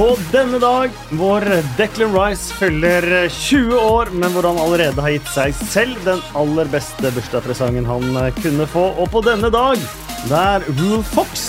[0.00, 1.44] på denne dag hvor
[1.76, 6.70] Declan Rice fyller 20 år, men hvor han allerede har gitt seg selv den aller
[6.72, 8.06] beste bursdagspresangen han
[8.38, 8.86] kunne få.
[8.96, 9.82] Og på denne dag
[10.30, 11.44] der Rule Fox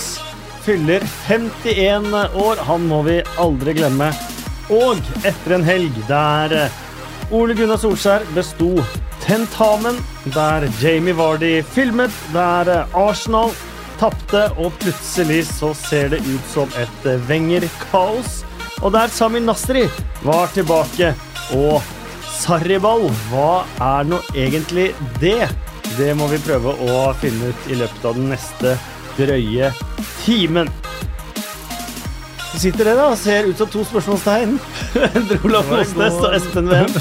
[0.66, 2.12] fyller 51
[2.44, 4.12] år, han må vi aldri glemme.
[4.68, 6.68] Og etter en helg der
[7.32, 8.74] Ole Gunnar Solskjær besto
[9.24, 10.04] tentamen,
[10.36, 13.56] der Jamie Vardy filmet, der Arsenal
[14.02, 18.42] tapte, og plutselig så ser det ut som et Wenger-kaos.
[18.82, 19.86] Og der Sami Nasri
[20.26, 21.14] var tilbake.
[21.54, 21.82] Og
[22.42, 25.46] Sarriball, hva er nå egentlig det?
[25.98, 28.78] Det må vi prøve å finne ut i løpet av den neste
[29.20, 29.74] drøye
[30.24, 30.72] timen.
[32.52, 34.58] Du sitter der da og ser ut som to spørsmålstegn.
[35.16, 36.96] Endre Olav Mosnes og Espen Ven.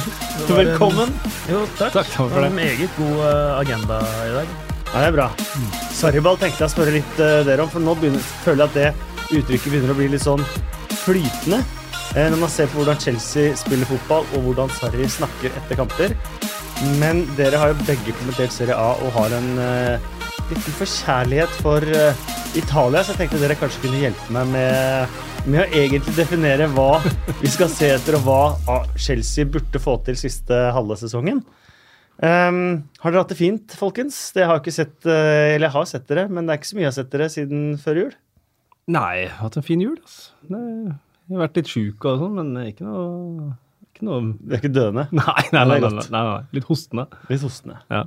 [0.51, 1.15] Velkommen.
[1.51, 2.03] Jo, takk.
[2.03, 2.51] Takk for det.
[2.51, 4.70] En meget god eh, agenda i dag.
[4.91, 5.27] Ja, det er bra.
[5.95, 8.79] Sarriball tenkte jeg å spørre litt uh, dere om, for nå begynner, føler jeg at
[8.79, 10.43] det uttrykket begynner å bli litt sånn
[11.05, 11.61] flytende.
[12.17, 16.17] Uh, når man ser på hvordan Chelsea spiller fotball, og hvordan Sarri snakker etter kamper.
[16.99, 20.11] Men dere har jo begge kommentert Serie A og har en uh,
[20.51, 21.87] liten forkjærlighet for
[22.59, 26.97] Italia, så jeg tenkte dere kanskje kunne hjelpe meg med, med å egentlig definere hva
[27.39, 31.45] vi skal se etter, og hva Chelsea burde få til siste halve sesongen.
[32.21, 34.17] Um, har dere hatt det fint, folkens?
[34.37, 36.71] Det har jeg ikke sett, uh, eller jeg har sett dere, men det er ikke
[36.71, 38.13] så mye jeg har sett dere siden før jul.
[38.91, 39.97] Nei, jeg har hatt en fin jul.
[40.03, 40.37] Altså.
[40.51, 40.61] Det,
[41.31, 43.53] jeg har vært litt sjuk og sånn, men ikke noe,
[43.87, 45.07] ikke noe Du er ikke døende?
[45.21, 46.41] Nei, nei, nei, nei, nei, nei.
[46.59, 47.07] Litt hostende.
[47.31, 47.81] Litt hostende.
[47.93, 48.05] Ja.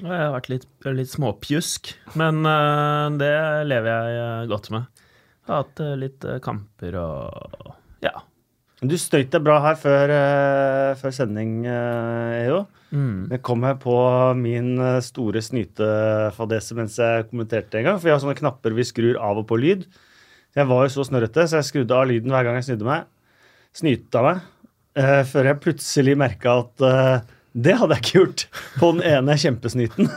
[0.00, 3.34] Jeg har vært litt, litt småpjusk, men uh, det
[3.70, 4.88] lever jeg eh, godt med.
[5.44, 7.68] Jeg har hatt uh, litt uh, kamper og
[8.02, 8.24] ja.
[8.82, 12.64] Du støyt deg bra her før, uh, før sending, uh, EO.
[12.94, 13.26] Mm.
[13.32, 13.94] Jeg kom her på
[14.38, 17.98] min uh, store snytefadese mens jeg kommenterte en gang.
[17.98, 19.88] For vi har sånne knapper vi skrur av og på lyd.
[20.54, 23.08] Jeg var jo så snørrete, så jeg skrudde av lyden hver gang jeg snudde meg.
[23.74, 24.44] Snyta meg.
[24.94, 28.42] eh, før jeg plutselig merka at eh, det hadde jeg ikke gjort
[28.80, 30.08] på den ene kjempesnyten.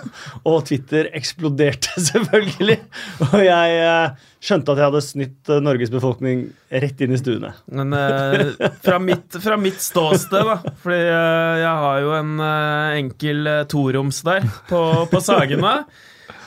[0.50, 2.80] Og Twitter eksploderte selvfølgelig.
[3.28, 7.54] Og jeg eh, skjønte at jeg hadde snytt eh, Norges befolkning rett inn i stuene.
[7.70, 13.00] Men eh, fra, mitt, fra mitt ståsted, da Fordi eh, jeg har jo en eh,
[13.04, 15.80] enkel eh, toroms der på, på Sagene.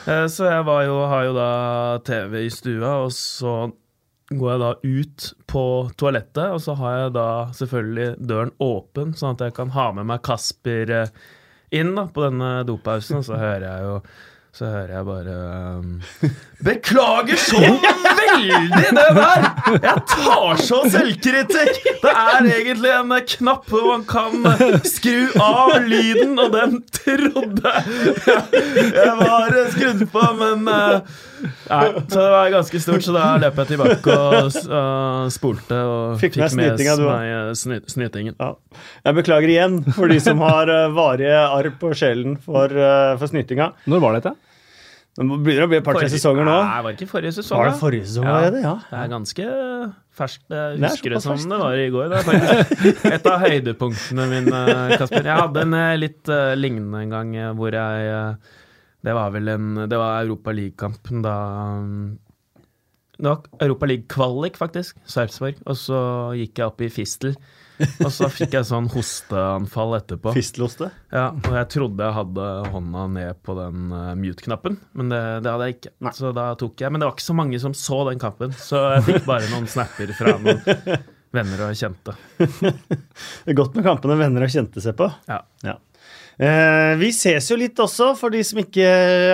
[0.01, 1.49] Så jeg jo, har jo da
[2.01, 3.67] TV i stua, og så
[4.31, 5.63] går jeg da ut på
[5.99, 7.27] toalettet, og så har jeg da
[7.57, 11.15] selvfølgelig døren åpen, sånn at jeg kan ha med meg Kasper eh,
[11.75, 13.95] inn da, på denne dopausen, og så hører jeg jo
[14.51, 15.35] så hører jeg bare
[15.79, 16.01] um,
[16.61, 19.45] Beklager så veldig det der!
[19.71, 21.79] Jeg tar så selvkritikk!
[22.03, 24.43] Det er egentlig en knapp hvor man kan
[24.85, 32.19] skru av lyden, og den trodde jeg jeg var skrudd på, men uh, Nei, så
[32.19, 36.53] det var ganske stort, så da løp jeg tilbake og uh, spolte og Fikk med
[36.53, 36.95] snytinga,
[37.89, 38.35] snytingen.
[38.37, 38.51] Ja.
[39.07, 43.31] Jeg beklager igjen for de som har eh, varige arr på sjelen for, uh, for
[43.31, 43.71] snytinga.
[43.89, 44.35] Når var dette?
[45.11, 46.53] Det begynner å bli et par-tre sesonger nå.
[46.63, 47.59] Nei, var det ikke forrige sesong?
[47.59, 48.35] Var det forrige sesong Ja.
[48.37, 48.61] allerede?
[48.63, 48.75] Ja.
[48.87, 49.47] Det er ganske
[50.15, 50.45] ferskt.
[50.47, 52.07] Jeg Det er husker det som det var i går.
[52.13, 54.61] Det et av høydepunktene mine,
[55.01, 55.27] Kasper.
[55.27, 58.57] Jeg hadde en eh, litt uh, lignende en gang eh, hvor jeg eh,
[59.03, 61.35] Det var vel en Det var Europa League-kampen da
[61.81, 62.17] um,
[63.17, 64.95] Det var Europa League-kvalik, faktisk.
[65.03, 65.59] Sarpsborg.
[65.67, 65.99] Og så
[66.39, 67.35] gikk jeg opp i fistel.
[68.05, 70.33] Og så fikk jeg sånn hosteanfall etterpå.
[70.35, 70.91] Fistelhoste.
[71.13, 75.53] Ja, og jeg trodde jeg hadde hånda ned på den eh, mute-knappen, men det, det
[75.53, 75.93] hadde jeg ikke.
[76.07, 76.13] Nei.
[76.17, 78.85] Så da tok jeg Men det var ikke så mange som så den kampen, så
[78.97, 80.61] jeg fikk bare noen snapper fra noen
[81.35, 82.17] venner og kjente.
[82.41, 85.07] Det er godt med kampene venner og kjente seg på.
[85.31, 85.77] Ja.
[86.41, 88.85] Eh, vi ses jo litt også, for de som ikke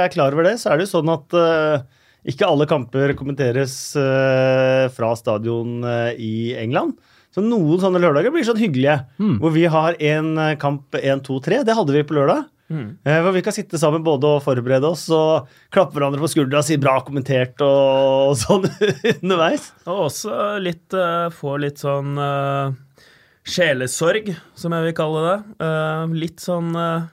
[0.03, 1.85] er klar over det, så er det jo sånn at eh,
[2.33, 5.79] ikke alle kamper kommenteres eh, fra stadion
[6.19, 6.97] i England.
[7.37, 8.95] Så noen sånne lørdager blir sånn hyggelige,
[9.37, 11.59] hvor vi har en eh, kamp 1, 2, 3.
[11.67, 12.47] Det hadde vi på lørdag.
[12.73, 12.87] Mm.
[13.05, 16.65] Hvor vi kan sitte sammen både og forberede oss og klappe hverandre på skuldra og
[16.67, 18.65] si 'bra kommentert' og, sånn
[19.21, 19.69] underveis.
[19.85, 22.73] Og også litt eh, få litt sånn uh,
[23.47, 25.37] sjelesorg, som jeg vil kalle det.
[25.61, 27.07] Uh, litt sånn uh,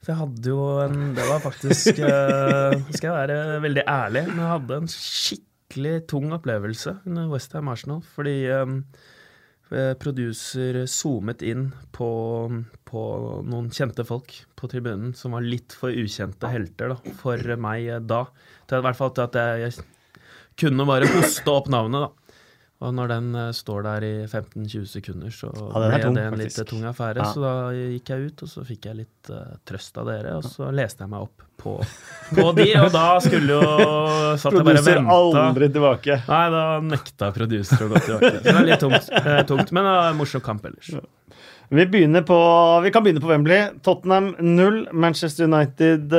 [0.00, 2.00] For jeg hadde jo en Det var faktisk
[2.96, 8.02] Skal jeg være veldig ærlig, men jeg hadde en skikkelig tung opplevelse under Westham Arsenal.
[8.16, 8.78] Fordi eh,
[10.00, 12.08] producer zoomet inn på,
[12.88, 13.02] på
[13.48, 18.02] noen kjente folk på tribunen som var litt for ukjente helter da, for meg eh,
[18.02, 18.24] da.
[18.66, 20.18] Til, I hvert fall til at jeg, jeg
[20.62, 22.21] kunne bare hoste opp navnet, da.
[22.82, 26.38] Og når den eh, står der i 15-20 sekunder, så er ble tung, det en
[26.40, 27.22] litt tung affære.
[27.22, 27.30] Ja.
[27.30, 30.34] Så da gikk jeg ut, og så fikk jeg litt uh, trøst av dere.
[30.40, 31.76] Og så leste jeg meg opp på,
[32.34, 33.62] på de, og da skulle jo
[34.42, 35.16] Satt jeg bare og venta.
[35.46, 36.20] aldri tilbake.
[36.26, 38.32] Nei, da nekta produser å gå tilbake.
[38.40, 40.90] Så det er litt tungt, eh, tungt men en morsom kamp ellers.
[41.72, 42.38] Vi, på,
[42.84, 43.68] vi kan begynne på Wembley.
[43.86, 46.12] Tottenham 0, Manchester United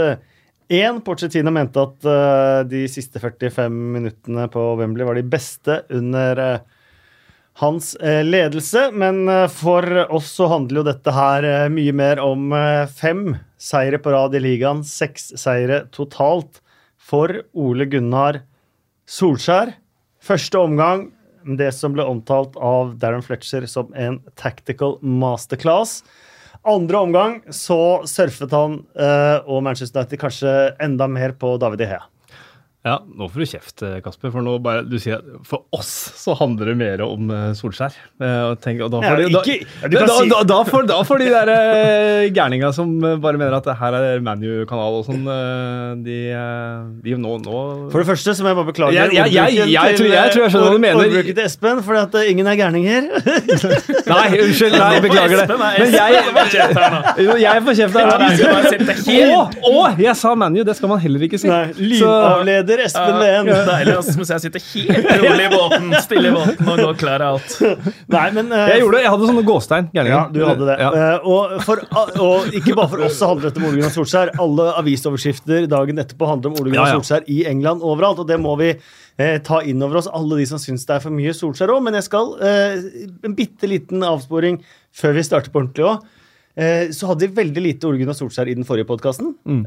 [0.73, 1.01] 1.
[1.05, 6.63] Pochettino mente at uh, de siste 45 minuttene på Wembley var de beste under uh,
[7.61, 8.87] hans uh, ledelse.
[8.91, 12.55] Men for oss så handler jo dette her mye mer om
[12.89, 14.81] fem seire på rad i ligaen.
[14.87, 16.63] Seks seire totalt
[16.97, 18.41] for Ole Gunnar
[19.05, 19.75] Solskjær.
[20.23, 21.09] Første omgang,
[21.43, 25.99] det som ble omtalt av Darren Fletcher som en tactical masterclass.
[26.63, 32.05] Andre omgang så surfet han eh, og Manchester United kanskje enda mer på David Ihea.
[32.83, 34.27] Ja, nå får du kjeft, eh, Kasper.
[34.33, 35.87] For nå bare, du sier at for oss
[36.19, 37.93] så handler det mer om eh, Solskjær.
[38.19, 40.57] Eh, Og tenk, og da, får de, da, ikke- ja, du kan da, da, da,
[40.67, 41.51] får, da får de der
[42.35, 42.91] gærninga som
[43.23, 45.23] bare mener at det her er ManU-kanal og sånn,
[46.03, 46.17] de,
[47.07, 47.61] de nå, nå
[47.93, 50.43] For det første så må jeg bare beklage Jeg- jeg- jeg- jeg tror- jeg tror
[50.43, 50.99] jeg skjønner hva du mener.
[51.07, 53.01] Ordbruken til Espen, fordi at ingen er gærninger.
[54.11, 54.75] Nei, unnskyld.
[54.75, 55.57] Nei, beklager det.
[55.79, 56.11] Men jeg,
[57.47, 58.19] jeg får kjeft her nå.
[59.31, 61.47] Å, å, jeg sa ManU, det skal man heller ikke si.
[61.47, 61.71] Nei,
[62.03, 63.49] Så- Lydavleder Espen Lehn.
[63.49, 66.97] Ja, deilig altså, mens jeg sitter helt rolig i båten, stille i båten og går
[66.99, 67.55] klar av alt.
[68.13, 69.89] Nei, men uh, Jeg gjorde det, jeg hadde sånne gåstein.
[69.93, 70.15] gærninger.
[70.17, 70.77] Ja, du hadde det.
[70.81, 70.89] Ja.
[70.93, 71.83] Uh, og, for,
[72.23, 74.33] og ikke bare for oss så handler dette om Ole Gunnar Solskjær.
[74.43, 77.01] Alle avisoverskrifter dagen etterpå handler om Ole Gunnar Ja, ja.
[77.01, 80.49] Solskjær i England overalt, og det må vi eh, ta inn over oss, alle de
[80.49, 81.83] som syns det er for mye Solskjær òg.
[81.85, 84.61] Men jeg skal En bitte liten avsporing
[84.93, 86.03] før vi starter på ordentlig òg.
[86.55, 89.63] Eh, så hadde vi veldig lite Ole Gunnar Solskjær i den forrige podkasten Mm.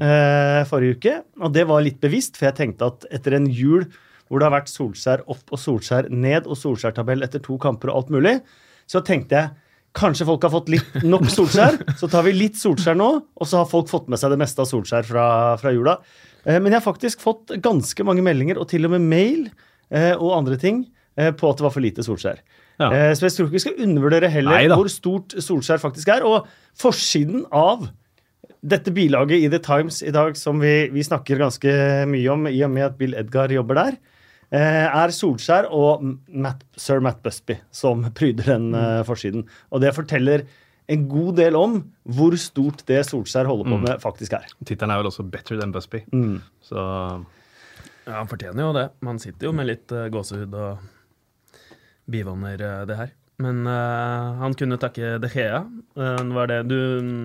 [0.71, 1.15] forrige uke.
[1.43, 3.87] Og det var litt bevisst, for jeg tenkte at etter en jul
[4.29, 7.97] hvor det har vært Solskjær opp og Solskjær ned og Solskjær-tabell etter to kamper og
[7.97, 8.41] alt mulig,
[8.87, 9.51] så tenkte jeg
[9.97, 11.79] kanskje folk har fått litt nok Solskjær.
[11.99, 14.63] Så tar vi litt Solskjær nå, og så har folk fått med seg det meste
[14.63, 15.27] av Solskjær fra,
[15.63, 15.99] fra jula.
[16.45, 19.49] Eh, Men jeg har faktisk fått ganske mange meldinger, og til og med mail
[19.91, 20.85] eh, og andre ting,
[21.17, 22.43] eh, på at det var for lite Solskjær.
[22.79, 22.91] Ja.
[22.93, 24.77] Eh, Så jeg tror ikke vi skal undervurdere heller Neida.
[24.77, 26.25] hvor stort Solskjær faktisk er.
[26.29, 26.47] Og
[26.77, 27.89] forsiden av
[28.67, 31.73] dette bilaget i The Times i dag, som vi, vi snakker ganske
[32.11, 33.97] mye om i og med at Bill Edgar jobber der,
[34.51, 39.47] eh, er Solskjær og Matt, sir Matt Busby som pryder den eh, forsiden.
[39.73, 40.45] Og det forteller
[40.89, 44.45] en god del om hvor stort det Solskjær holder på med, faktisk er.
[44.65, 46.05] Tittelen er vel også 'Better Than Busby'.
[46.13, 46.41] Mm.
[46.63, 46.77] Så
[48.07, 48.91] Ja, han fortjener jo det.
[49.03, 50.79] Man sitter jo med litt eh, gåsehud og
[52.11, 53.15] bivåner eh, det her.
[53.39, 55.59] Men uh, han kunne takke De Gea.
[55.93, 56.79] Uh, var det du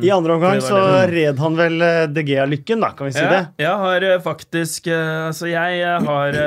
[0.03, 3.29] I andre omgang så det- red han vel De Gea-lykken, da, kan vi si ja,
[3.31, 3.63] det?
[3.63, 6.39] Jeg har faktisk uh, Altså, jeg har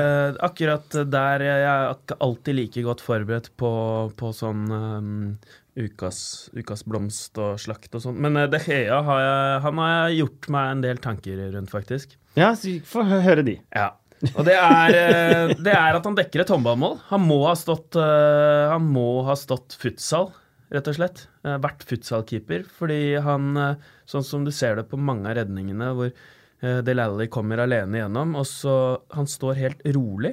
[0.45, 3.73] akkurat der Jeg er ikke alltid like godt forberedt på,
[4.21, 5.17] på sånn um,
[5.81, 6.21] ukas,
[6.55, 8.21] ukas blomst og slakt og sånn.
[8.21, 12.19] Men De Gea har jeg, han har jeg gjort meg en del tanker rundt, faktisk.
[12.37, 13.57] Ja, så Få høre de.
[13.75, 13.95] Ja.
[14.33, 16.97] Og det er, eh, det er at han dekker et håndballmål.
[17.11, 20.31] Han må ha stått, eh, han må ha stått futsal,
[20.75, 21.27] rett og slett.
[21.45, 22.65] Eh, Vært futsalkeeper.
[22.79, 23.51] Fordi han,
[24.09, 26.15] sånn som du ser det på mange av redningene, hvor
[26.65, 28.75] Del Alli kommer alene igjennom, og så
[29.13, 30.31] Han står helt rolig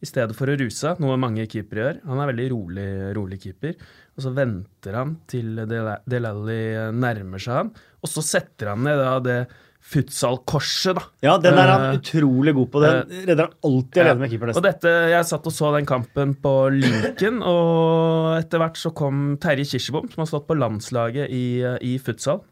[0.00, 1.98] i stedet for å ruse, noe mange keepere gjør.
[2.08, 2.86] Han er veldig rolig,
[3.16, 3.74] rolig keeper.
[4.16, 7.70] Og så venter han til Dela- Delally nærmer seg han,
[8.00, 9.38] og så setter han ned da det
[9.86, 11.04] futsal-korset, da.
[11.22, 12.82] Ja, den er han uh, utrolig god på.
[12.82, 16.32] Den redder han alltid alene med keeper, og dette, Jeg satt og så den kampen
[16.42, 21.46] på Lincoln, og etter hvert så kom Terje Kirsebom, som har stått på landslaget i,
[21.86, 22.42] i futsal.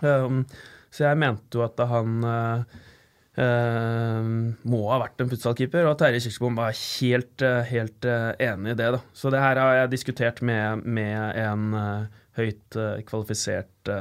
[0.00, 0.46] Um,
[0.92, 2.64] så jeg mente jo at han uh,
[4.68, 8.90] må ha vært en futsalkeeper, og Terje Kirsebom var helt, helt enig i det.
[8.96, 9.02] da.
[9.12, 13.92] Så det her har jeg diskutert med, med en høyt kvalifisert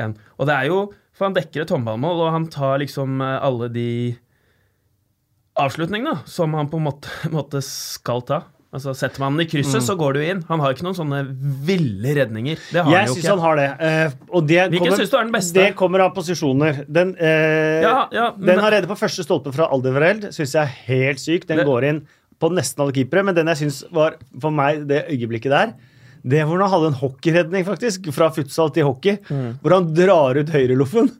[0.00, 0.16] en.
[0.38, 0.80] Og det er jo
[1.20, 3.88] For han dekker et håndballmål, og han tar liksom uh, alle de
[5.60, 8.38] avslutningene som han på en måte, måte skal ta.
[8.70, 10.40] Altså Setter man den i krysset, så går du inn.
[10.46, 11.24] Han har ikke noen sånne
[11.66, 12.60] ville redninger.
[12.70, 13.32] Det har han Jeg jo syns ikke.
[13.34, 13.64] han har det.
[13.82, 15.56] eh, og det Hvilken kommer, syns du er den beste?
[15.58, 16.78] Det kommer av posisjoner.
[16.86, 20.28] Den, eh, Ja, ja, den har reddet på første stolpe fra Aldevereld.
[20.36, 21.48] Syns jeg er helt syk.
[21.50, 22.00] Den Det- går inn
[22.40, 23.24] på nesten alle keepere.
[23.26, 25.74] Men den jeg syns var for meg det øyeblikket der,
[26.24, 28.10] det hvor han hadde en hockeyredning, faktisk.
[28.12, 29.16] Fra futsal til hockey.
[29.30, 29.58] Mm.
[29.62, 31.10] Hvor han drar ut høyreloffen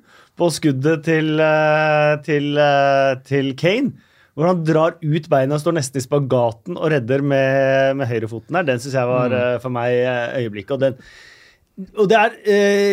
[0.40, 3.92] på skuddet til, eh, til, eh, til Kane.
[4.36, 8.62] Hvor han drar ut beina står nesten i spagaten og redder med, med høyrefoten der.
[8.70, 9.36] Den syns jeg var Mm.
[9.40, 9.90] eh, for meg
[10.38, 10.70] øyeblikket.
[10.76, 10.94] Og den
[11.96, 12.30] og det er,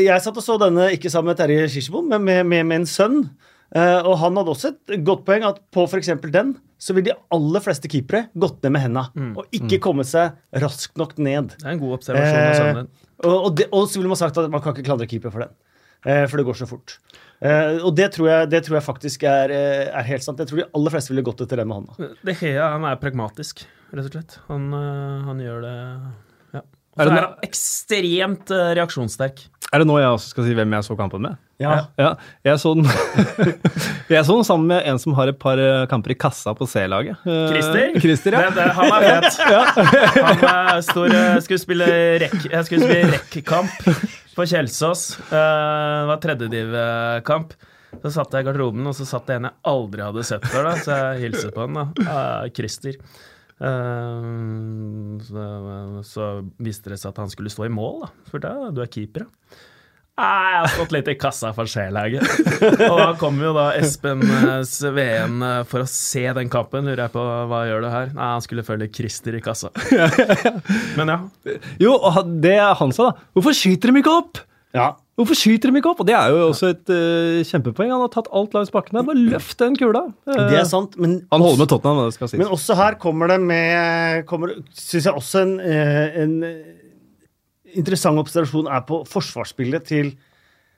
[0.06, 2.86] Jeg satt og så denne ikke sammen med Terje Kirsebom, men med, med, med en
[2.86, 3.30] sønn.
[3.76, 6.14] Eh, og han hadde også et godt poeng at på f.eks.
[6.32, 10.38] den så vil de aller fleste keepere gått ned med henda og ikke kommet seg
[10.62, 11.56] raskt nok ned.
[11.58, 12.86] Det er en god observasjon av
[13.18, 15.34] Eh, og, og, det, og så ville man sagt at man kan ikke klandre keeper
[15.34, 15.56] for den.
[16.06, 17.00] Eh, for det går så fort.
[17.42, 20.40] Eh, og det tror, jeg, det tror jeg faktisk er, eh, er helt sant.
[20.42, 22.12] Jeg tror de aller fleste ville gått etter den med hånda.
[22.26, 24.38] Det Hea han er pragmatisk, rett og slett.
[24.52, 25.76] Han, øh, han gjør det
[26.56, 26.62] ja.
[26.62, 29.44] Og Er så er han ekstremt reaksjonssterk.
[29.74, 31.36] Er det nå jeg også skal si hvem jeg så kampen med?
[31.60, 31.72] Ja.
[32.00, 32.14] Ja,
[32.46, 32.86] jeg så den
[34.14, 36.68] Jeg så den sammen med en som har et par eh, kamper i kassa på
[36.70, 37.18] C-laget.
[37.28, 37.98] Eh, Christer?
[38.00, 38.46] Christer, ja.
[38.48, 39.40] Det, det, han er fet.
[40.28, 41.88] Han er stor, øh, skulle spille
[42.24, 43.90] rekk, jeg skulle spille rekk-kamp
[44.38, 45.04] på Kjelsås.
[45.28, 47.58] Eh, Det var tredjedivkamp.
[48.04, 50.68] Så satt jeg i garderoben, og så satt det en jeg aldri hadde sett før.
[50.70, 51.74] da, Så jeg hilste på han.
[51.80, 51.86] da.
[52.04, 53.00] Eh, Christer.
[53.58, 54.28] Eh,
[55.28, 55.48] så,
[56.06, 56.28] så
[56.62, 58.12] viste det seg at han skulle stå i mål, da.
[58.32, 59.64] For da, du er keeper, ja.
[60.18, 62.24] Nei, jeg har stått litt i kassa for C-laget.
[62.88, 66.88] Og da kommer jo da Espen eh, Sveen eh, for å se den kampen.
[66.90, 68.10] Lurer jeg på hva gjør du her?
[68.18, 69.70] Nei, han skulle følge Christer i kassa.
[70.98, 71.20] Men ja.
[71.78, 73.28] Jo, det er det han sa, da.
[73.38, 74.42] Hvorfor skyter de ikke opp?
[74.74, 74.96] ja.
[75.18, 76.02] Hvorfor skyter de ikke opp?
[76.04, 77.90] Og det er jo også et uh, kjempepoeng.
[77.90, 79.00] Han har tatt alt langs bakken.
[79.00, 79.06] der.
[79.08, 80.04] Bare løft den kula.
[80.30, 82.38] Uh, Det er sant, men, Han holder med Tottenham, det skal sies.
[82.38, 86.76] men også her kommer det med kommer, Syns jeg også en, eh, en eh,
[87.82, 90.12] interessant observasjon er på forsvarsspillet til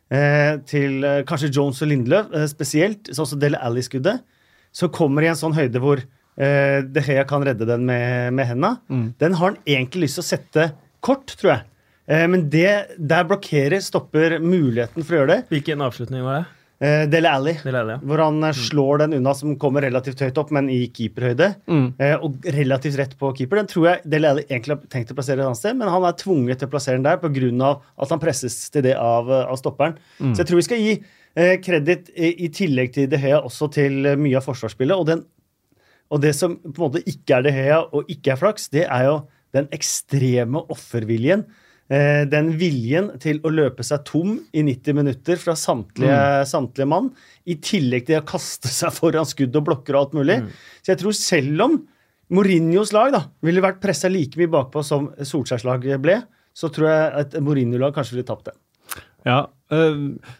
[0.10, 4.24] eh, til eh, kanskje Jones og Lindløf eh, spesielt, sånn som Dele Alli-skuddet,
[4.72, 8.48] så kommer i en sånn høyde hvor eh, De Gea kan redde den med, med
[8.53, 8.77] henda.
[9.19, 10.69] Den har han egentlig lyst til å sette
[11.05, 11.65] kort, tror jeg.
[12.09, 15.43] Eh, men det, der blokkerer, stopper muligheten for å gjøre det.
[15.53, 16.47] Hvilken avslutning var det?
[16.79, 17.53] Eh, Dele Alli.
[17.59, 17.97] Jeg.
[18.07, 18.53] Hvor han mm.
[18.55, 21.49] slår den unna som kommer relativt høyt opp, men i keeperhøyde.
[21.99, 23.59] Eh, og relativt rett på keeper.
[23.59, 26.07] Den tror jeg Dele Alli egentlig har tenkt å plassere et annet sted, men han
[26.07, 27.73] er tvunget til å plassere den der pga.
[27.99, 29.97] at han presses til det av, eh, av stopperen.
[30.19, 30.93] Så jeg tror vi skal gi
[31.35, 34.95] eh, kreditt i, i tillegg til De Gea også til eh, mye av forsvarsspillet.
[34.95, 35.25] Og, den,
[36.09, 38.87] og det som på en måte ikke er De Gea og ikke er flaks, det
[38.87, 39.17] er jo
[39.55, 41.43] den ekstreme offerviljen.
[41.89, 47.08] Eh, den viljen til å løpe seg tom i 90 minutter fra samtlige, samtlige mann,
[47.50, 50.38] i tillegg til å kaste seg foran skudd og blokker og alt mulig.
[50.84, 51.79] Så jeg tror selv om
[52.29, 56.19] Mourinhos lag da, ville vært pressa like mye bakpå som Solskjærs lag ble,
[56.53, 58.55] så tror jeg et Mourinho-lag kanskje ville tapt det.
[59.27, 59.39] Ja,
[59.73, 59.97] eh,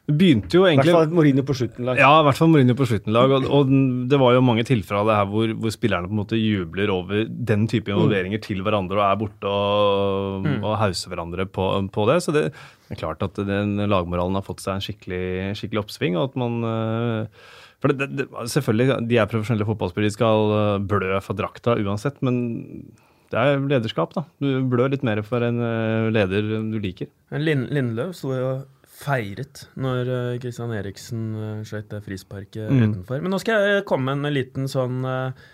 [0.08, 2.00] det begynte jo egentlig I hvert fall Mourinho på slutten-lag.
[2.00, 3.14] Ja, i hvert fall Mourinho på slutten.
[3.16, 3.74] lag, og, og
[4.12, 6.94] det var jo mange tilfeller av det her hvor, hvor spillerne på en måte jubler
[6.94, 12.08] over den type involveringer til hverandre og er borte og, og hauser hverandre på, på
[12.10, 12.20] det.
[12.24, 15.24] Så det er klart at den lagmoralen har fått seg en skikkelig,
[15.60, 16.20] skikkelig oppsving.
[16.20, 16.62] og at man...
[16.74, 21.40] eh, for det, det, det, selvfølgelig, De er profesjonelle fotballspillere, de skal eh, blø for
[21.40, 22.18] drakta uansett.
[22.26, 22.42] Men
[23.30, 24.26] det er lederskap, da.
[24.42, 27.12] Du blør litt mer for en eh, leder du liker.
[27.38, 28.52] Lind, Lindløv sto jo
[29.00, 30.02] feiret når
[30.42, 31.22] Kristian Christian Eriksen
[31.68, 33.22] skøyt det frisparket utenfor.
[33.24, 35.46] Men nå skal jeg komme med en liten sånn eh,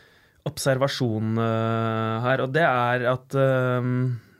[0.49, 3.37] observasjon eh, her, og det er at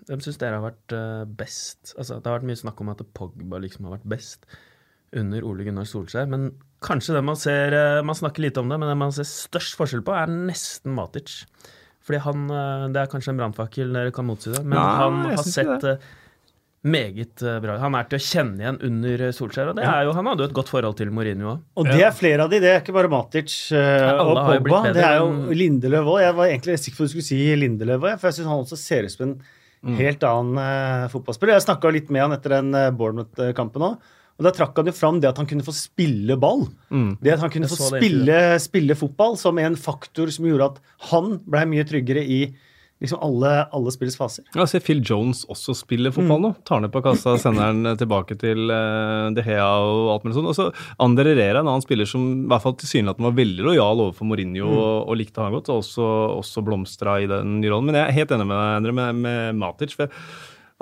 [0.06, 1.96] Hvem syns dere har vært eh, best?
[1.96, 4.46] Altså, det har vært mye snakk om at Pogba liksom har vært best
[5.16, 6.52] under Ole Gunnar Solskjær, men
[6.86, 9.78] kanskje det man ser eh, Man snakker lite om det, men det man ser størst
[9.80, 11.40] forskjell på, er nesten Matic.
[12.06, 15.20] Fordi han eh, Det er kanskje en brannfakkel dere kan motsi det, men Nei, han
[15.32, 16.06] har sett eh,
[16.86, 17.80] meget eh, bra.
[17.82, 20.50] Han er til å kjenne igjen under Solskjær, og det er jo, han hadde jo
[20.52, 21.64] et godt forhold til Mourinho òg.
[21.82, 24.84] Og det er flere av de, det er ikke bare Matic uh, og Pogba.
[24.94, 26.20] Det er jo Lindeløv òg.
[26.28, 28.62] Jeg var egentlig sikker på at du skulle si Lindeløv òg, for jeg syns han
[28.68, 29.38] også ser ut som en
[29.86, 30.00] Mm.
[30.00, 31.54] helt annen uh, fotballspiller.
[31.60, 34.08] Jeg snakka litt med han etter den uh, Bournemouth-kampen òg.
[34.36, 36.66] Og Da trakk han jo fram det at han kunne få spille ball.
[37.24, 41.38] Det at han kunne få spille, spille fotball som en faktor som gjorde at han
[41.48, 42.42] ble mye tryggere i
[43.02, 44.46] liksom alle, alle spillets faser.
[44.56, 46.52] Ja, se Phil Jones også spiller fotball nå.
[46.68, 50.52] Tar ned på kassa, sender den tilbake til uh, De Hea og alt mulig sånt.
[50.52, 50.68] Og så
[51.04, 54.72] Ander Herrera, en annen spiller som i hvert fall tilsynelatende var veldig lojal overfor Mourinho
[54.72, 57.92] og, og likte han godt, og også, også blomstra i den nye rollen.
[57.92, 59.96] Men jeg er helt enig med deg, Endre, med, med Matic.
[60.00, 60.12] for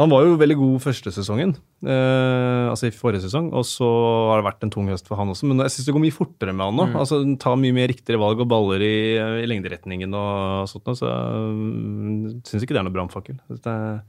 [0.02, 1.52] han var jo veldig god første sesongen,
[1.86, 3.86] eh, altså i forrige sesong, og så
[4.32, 5.46] har det vært en tung høst for han også.
[5.52, 6.88] Men jeg syns det går mye fortere med han nå.
[6.98, 8.96] altså Han tar mye mer riktigere valg og baller i,
[9.44, 10.90] i lengderetningen og sånt.
[10.90, 13.38] noe, Så jeg syns ikke det er noe brannfakkel.
[13.54, 14.02] Det er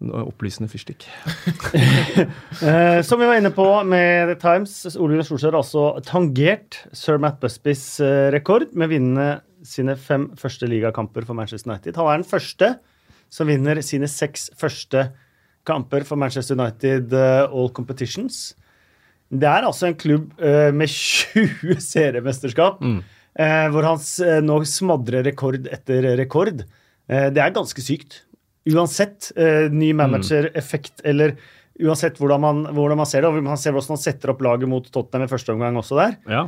[0.00, 1.06] en opplysende fyrstikk.
[2.60, 6.76] Eh, som vi var inne på med The Times, Ole Gunnar Solskjær har altså tangert
[6.96, 9.28] sir Matt Busbys eh, rekord med å vinne
[9.64, 11.96] sine fem første ligakamper for Manchester United.
[11.96, 12.74] Han er den første
[13.30, 15.08] som vinner sine seks første
[15.68, 18.54] kamper for Manchester United eh, All Competitions.
[19.30, 24.00] Det er altså en klubb eh, med 20 seriemesterskap, eh, hvor han
[24.46, 26.64] nå smadrer rekord etter rekord.
[27.10, 28.20] Det er ganske sykt.
[28.70, 29.32] Uansett
[29.74, 31.32] ny manager, effekt eller
[31.80, 34.68] uansett hvordan man, hvordan man ser det, og man ser hvordan han setter opp laget
[34.70, 36.42] mot Tottenham i første omgang også der, Ja.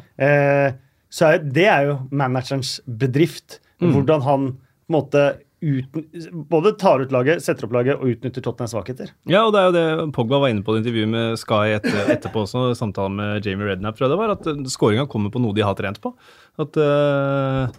[1.10, 3.58] så er det er jo managerens bedrift.
[3.82, 5.24] Hvordan han på en måte
[5.62, 6.04] uten,
[6.50, 9.12] både tar ut laget, setter opp laget og utnytter Tottenhams svakheter.
[9.30, 12.12] Ja, og det er jo det Pogba var inne på i intervjuet med Sky etter,
[12.16, 15.56] etterpå også, samtalen med Jamie Redknapp, tror jeg det var, at skåringa kommer på noe
[15.56, 16.12] de har trent på.
[16.60, 17.72] At uh,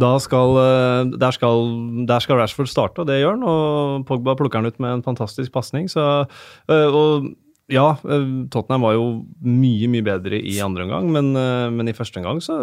[0.00, 1.66] da skal, eh, der skal
[2.08, 3.44] Der skal Rashford starte, og det gjør han.
[3.44, 5.90] Og Pogba plukker han ut med en fantastisk pasning.
[5.90, 7.28] Så uh, Og
[7.72, 9.04] ja, eh, Tottenham var jo
[9.40, 12.58] mye, mye bedre i andre omgang, men, eh, men i første omgang så,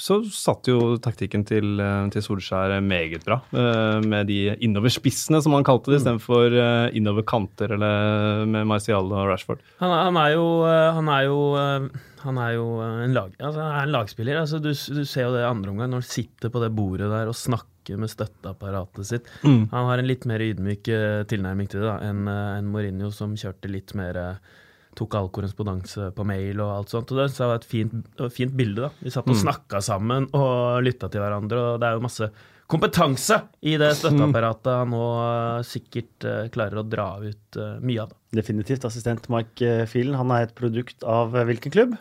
[0.00, 3.40] så satt jo taktikken til, eh, til Solskjær meget bra.
[3.52, 9.28] Med de innoverspissene, som han kalte det, istedenfor eh, innover kanter eller med Marcial og
[9.28, 9.60] Rashford.
[9.82, 10.48] Han, er- han er jo
[10.96, 11.38] Han er jo
[12.22, 14.40] han er jo eh, en, lag, altså han er en lagspiller.
[14.42, 17.10] Altså du, du ser jo det i andre omgang, når han sitter på det bordet
[17.12, 19.30] der og snakker med støtteapparatet sitt.
[19.42, 19.66] Mm.
[19.72, 23.38] Han har en litt mer ydmyk eh, tilnærming til det enn eh, enn Mourinho, som
[23.38, 24.20] kjørte litt mer
[24.92, 27.08] Tok all korrespondanse på mail og alt sånt.
[27.14, 27.94] Og det var et fint,
[28.28, 28.90] fint bilde.
[28.90, 28.90] da.
[29.00, 32.28] Vi satt og snakka sammen og lytta til hverandre, og det er jo masse
[32.68, 35.06] kompetanse i det støtteapparatet han nå
[35.64, 38.12] sikkert klarer å dra ut mye av.
[38.36, 38.84] Definitivt.
[38.84, 41.96] Assistent Mike Fielen, Han er et produkt av hvilken klubb?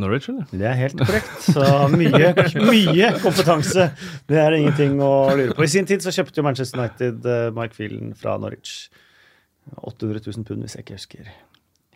[0.00, 0.46] Norwich, eller?
[0.48, 1.32] Det er helt korrekt.
[1.44, 2.32] Så mye,
[2.64, 3.90] mye kompetanse.
[4.30, 5.66] Det er ingenting å lure på.
[5.66, 8.86] I sin tid så kjøpte jo Manchester United eh, Mike Phelan fra Norwich.
[9.76, 11.28] 800 000 pund, hvis jeg ikke husker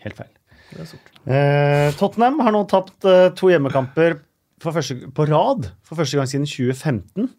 [0.05, 0.33] helt feil.
[0.77, 0.93] Er.
[1.31, 4.19] Eh, Tottenham har nå tapt eh, to hjemmekamper
[4.63, 7.31] for første, på rad for første gang siden 2015.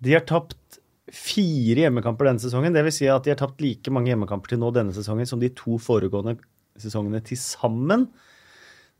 [0.00, 0.80] De har tapt
[1.10, 2.74] fire hjemmekamper denne sesongen.
[2.74, 5.40] Det vil si at de har tapt like mange hjemmekamper til nå denne sesongen som
[5.42, 6.36] de to foregående
[6.80, 8.06] sesongene til sammen.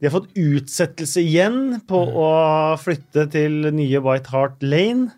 [0.00, 2.28] De har fått utsettelse igjen på å
[2.80, 5.10] flytte til nye White Hart Lane.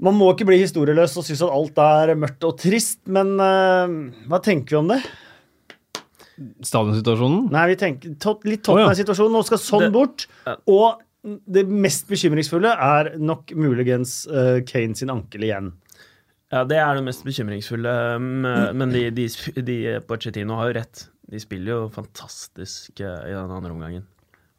[0.00, 3.90] Man må ikke bli historieløs og synes at alt er mørkt og trist, men uh,
[4.30, 5.00] hva tenker vi om det?
[6.64, 7.48] Stadionsituasjonen?
[7.52, 8.62] Nei, vi tenker tot, litt.
[8.66, 9.34] Tottenham-situasjonen.
[9.34, 10.26] Nå skal sånn Det- bort.
[10.70, 11.02] Og
[11.50, 15.72] det mest bekymringsfulle er nok muligens uh, Kane sin ankel igjen.
[16.54, 18.46] Ja, det er det mest bekymringsfulle, um,
[18.78, 19.26] men de, de,
[19.60, 21.02] de Pochettino har jo rett.
[21.28, 24.06] De spiller jo fantastisk eh, i den andre omgangen.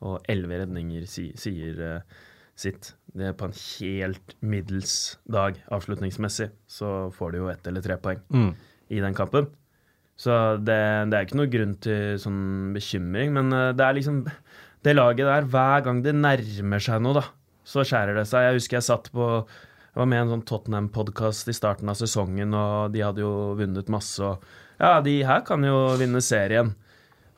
[0.05, 2.19] Og elleve redninger si, sier eh,
[2.59, 2.93] sitt.
[3.15, 4.93] Det er på en helt middels
[5.31, 6.49] dag avslutningsmessig.
[6.69, 8.51] Så får de jo ett eller tre poeng Mm.
[8.89, 9.47] i den kampen.
[10.19, 10.75] Så det,
[11.09, 14.23] det er ikke noe grunn til sånn bekymring, men eh, det er liksom
[14.83, 17.23] Det laget der, hver gang det nærmer seg noe, da,
[17.67, 18.45] så skjærer det seg.
[18.47, 21.97] Jeg husker jeg satt på Jeg var med i en sånn Tottenham-podkast i starten av
[21.99, 24.43] sesongen, og de hadde jo vunnet masse, og
[24.79, 26.73] ja, de her kan jo vinne serien.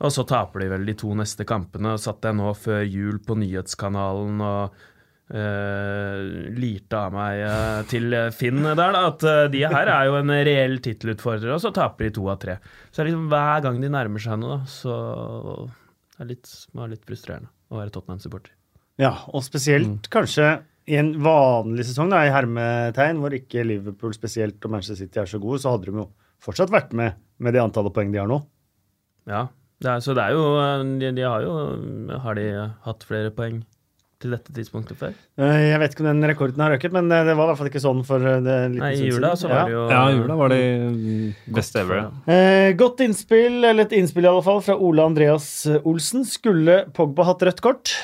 [0.02, 1.96] Og så taper de vel de to neste kampene.
[1.96, 4.88] Og satt jeg nå før jul på nyhetskanalen og
[5.32, 10.18] Uh, lirte av meg uh, til Finn der, da, at uh, de her er jo
[10.18, 12.58] en reell tittelutfordrer, og så taper de to av tre.
[12.90, 14.98] Så det er liksom hver gang de nærmer seg noe, så
[16.18, 18.52] det er litt, frustrerende å være Tottenham-supporter.
[19.00, 20.50] Ja, og spesielt kanskje
[20.92, 25.32] i en vanlig sesong, da, i hermetegn, hvor ikke Liverpool spesielt og Manchester City er
[25.32, 26.10] så gode, så hadde de jo
[26.42, 28.38] fortsatt vært med med det antallet poeng de har nå.
[29.30, 29.48] Ja,
[29.82, 30.44] det er, så det er jo
[31.02, 31.54] de, de har jo
[32.22, 32.44] Har de
[32.86, 33.64] hatt flere poeng
[34.22, 35.16] til dette tidspunktet før?
[35.42, 37.58] Eh, Jeg vet ikke om den rekorden har øket, men eh, det var i hvert
[37.64, 39.86] fall ikke sånn for eh, det en liten Nei, i jula så var det jo
[39.90, 40.62] Ja, i jula var det
[41.58, 42.04] best ever.
[42.04, 42.36] ja.
[42.36, 45.48] Eh, godt innspill, eller et innspill i alle fall, fra Ole Andreas
[45.82, 46.22] Olsen.
[46.30, 47.96] Skulle Pogba hatt rødt kort?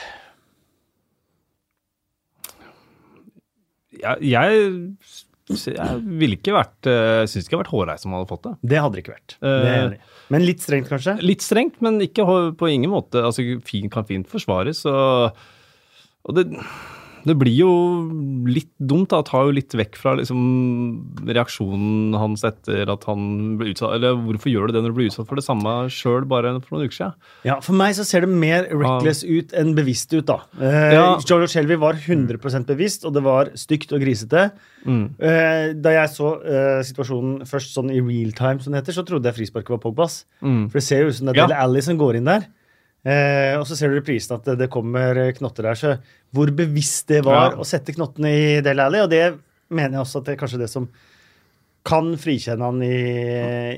[3.98, 4.82] Jeg, jeg,
[5.48, 8.48] jeg ville ikke vært uh, Syns ikke det hadde vært hårreisende om han hadde fått
[8.48, 8.54] det.
[8.74, 9.36] Det hadde det ikke vært.
[9.40, 10.00] Det i.
[10.36, 11.14] Men litt strengt, kanskje?
[11.24, 12.26] Litt strengt, men ikke
[12.60, 13.22] på ingen måte.
[13.24, 14.84] Altså, fin, kan fint forsvares.
[14.92, 15.38] Og,
[16.28, 16.50] og det,
[17.28, 17.72] det blir jo
[18.48, 19.10] litt dumt.
[19.12, 20.40] da, Tar jo litt vekk fra liksom,
[21.28, 25.10] reaksjonen hans etter at han ble utsatt Eller hvorfor gjør du det når du blir
[25.12, 27.18] utsatt for det samme sjøl bare for noen uker siden?
[27.48, 30.40] Ja, For meg så ser det mer reckless ut enn bevisst ut, da.
[30.60, 31.06] Eh, Ja.
[31.28, 34.48] George Shelby var 100% bevisst, og det var stygt og grisete.
[34.88, 35.06] Mm.
[35.20, 39.06] Eh, da jeg så eh, situasjonen først sånn i real time, som det heter, så
[39.08, 40.22] trodde jeg frisparket var Pogbas.
[40.42, 40.68] Mm.
[40.72, 41.48] For det ser jo ut som det er Ja.
[41.52, 42.48] Dele Alli som går inn der.
[43.06, 45.78] Eh, og så ser du i reprisen at det, det kommer knotter der.
[45.80, 45.94] Så
[46.36, 47.58] hvor bevisst det var Ja.
[47.62, 49.36] å sette knottene i Del Alley, og det
[49.70, 50.90] mener jeg også at det er kanskje det som
[51.88, 52.98] kan frikjenne han i,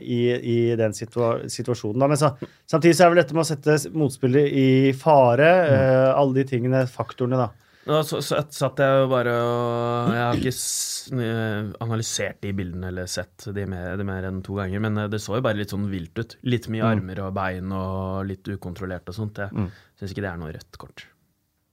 [0.01, 1.99] i, i den situa situasjonen.
[2.01, 2.07] Da.
[2.09, 2.31] Men så,
[2.65, 6.87] samtidig så er vel dette med å sette motspillet i fare, eh, alle de tingene,
[6.89, 7.51] faktorene, da.
[7.89, 12.91] Og så, så satt jeg jo bare og Jeg har ikke eh, analysert de bildene
[12.91, 15.57] eller sett de mer, de mer enn to ganger, men eh, det så jo bare
[15.57, 16.35] litt sånn vilt ut.
[16.45, 19.41] Litt mye armer og bein og litt ukontrollert og sånt.
[19.41, 19.71] Jeg Mm.
[19.99, 21.07] syns ikke det er noe rødt kort.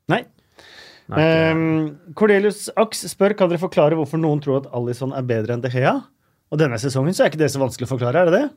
[0.09, 0.22] Nei.
[1.12, 5.55] Nei, Um, Cordelius Aks spør kan dere forklare hvorfor noen tror at Alison er bedre
[5.55, 5.92] enn De Gea.
[6.50, 8.48] Og denne sesongen så er ikke det så vanskelig å forklare, er det det?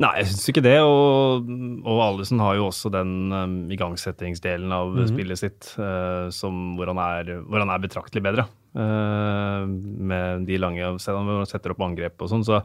[0.00, 0.78] Nei, jeg syns ikke det.
[0.80, 1.48] Og,
[1.84, 5.08] og Alison har jo også den um, igangsettingsdelen av Mhm.
[5.10, 8.46] spillet sitt uh, som, hvor, han er, hvor han er betraktelig bedre.
[8.72, 12.44] Uh, med de lange Selv hvor man setter opp angrep og sånn.
[12.46, 12.62] Så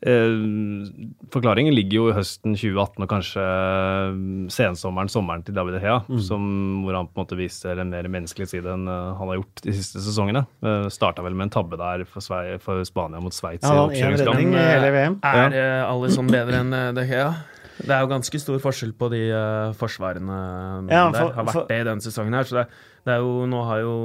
[0.00, 0.32] eh,
[1.32, 4.16] forklaringen ligger jo i høsten 2018 og kanskje uh,
[4.52, 6.22] sensommeren, sommeren til David Hea, mm.
[6.24, 6.48] som,
[6.86, 9.64] hvor han på en måte viser en mer menneskelig side enn uh, han har gjort
[9.66, 10.44] de siste sesongene.
[10.64, 13.76] Eh, Starta vel med en tabbe der for, Sve for Spania mot Sveits Ja, i
[13.76, 14.36] han har én oppkjøringskamp.
[14.36, 15.18] redning i hele VM.
[15.22, 17.32] Er alle Alison bedre enn De Gea?
[17.82, 20.36] Det er jo ganske stor forskjell på de uh, forsvarene
[20.92, 21.32] Ja, der.
[21.34, 22.48] Har vært for- det i denne sesongen her.
[22.48, 22.68] Så det,
[23.06, 23.96] det er jo Nå har jo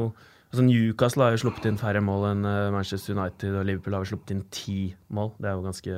[0.57, 4.05] altså Newcastle har jo sluppet inn færre mål enn uh, Manchester United, og Liverpool har
[4.05, 4.79] jo sluppet inn ti
[5.13, 5.35] mål.
[5.37, 5.97] Det er jo ganske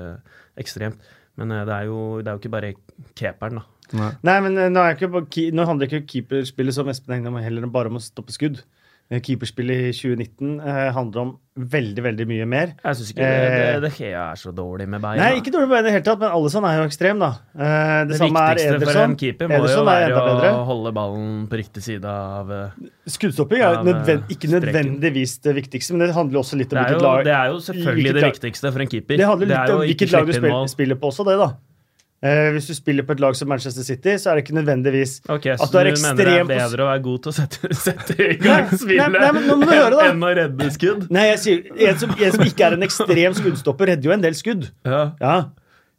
[0.60, 1.12] ekstremt.
[1.40, 2.74] Men uh, det, er jo, det er jo ikke bare
[3.16, 3.68] keeperen, da.
[3.98, 7.90] Nei, men eh, nå, er ikke, nå handler ikke keeperspillet som Espen Engdam heller bare
[7.90, 8.60] om å stoppe skudd.
[9.10, 12.74] Eh, Keeperspillet i 2019 eh, handler om veldig, veldig mye mer.
[12.84, 15.24] Jeg syns ikke Eh, det, det Gea er så dårlig med beina.
[15.24, 17.30] Nei, ikke dårlig bein i det hele tatt, men Alisson er jo ekstrem, da.
[17.58, 21.60] Eh, det, det viktigste for en keeper må Ederson jo være å holde ballen på
[21.60, 22.78] riktig side av uh,
[23.10, 27.08] Skuddstopping er Av, eh, ikke nødvendigvis det viktigste, men det handler også litt om hvilket
[27.08, 29.20] lag det er jo selvfølgelig det viktigste for en keeper.
[29.24, 31.50] Det handler litt om hvilket lag du spiller, spiller på også, det, da.
[32.20, 35.22] Eh, hvis du spiller på et lag som Manchester City, så er det ikke nødvendigvis
[35.32, 37.36] Ok, At Så du er du mener det er bedre å være god til å
[37.38, 39.16] sette, sette i gang spillet
[40.10, 41.06] enn å redde skudd?
[41.16, 44.26] Nei, jeg sier en som, en som ikke er en ekstrem skuddstopper, redder jo en
[44.28, 44.68] del skudd.
[44.84, 45.02] Ja.
[45.24, 45.38] Ja.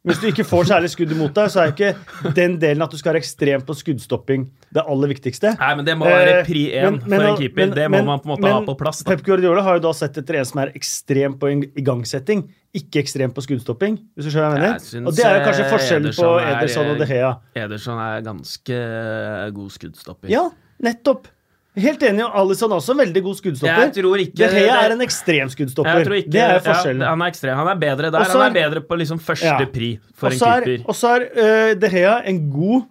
[0.00, 1.90] Hvis du ikke får særlig skudd imot deg, så er ikke
[2.34, 5.50] den delen at du skal være ekstrem på skuddstopping, det aller viktigste.
[5.60, 7.56] Nei, men det må være Eh, pri én for en keeper.
[7.66, 9.02] men- det må men- man på en måte men ha på plass.
[9.04, 9.10] Da.
[9.10, 13.30] Pep Guardiola har jo da sett etter en som er ekstrem på igangsetting, ikke ekstrem
[13.36, 13.98] på skuddstopping.
[14.16, 15.06] Hvis du skjønner hva jeg mener?
[15.06, 17.34] Og det er jo kanskje forskjellen forskjellen på Ederson er- og De Gea.
[17.56, 20.28] Ederson er ganske god skuddstopper.
[20.30, 20.48] Ja,
[20.82, 21.26] nettopp.
[21.78, 23.82] Helt enig, Alison også en veldig god skuddstopper.
[23.84, 26.00] Jeg tror ikke De Gea er en ekstrem skuddstopper.
[26.00, 27.04] Jeg tror ikke, det er ja, forskjellen.
[27.06, 27.54] han er ekstrem.
[27.60, 28.18] Han er bedre der.
[28.24, 29.66] Også han er- bedre på liksom første Ja.
[29.70, 30.88] pri for også en er, keeper.
[30.88, 31.20] og så er
[31.70, 32.82] eh, De Gea en god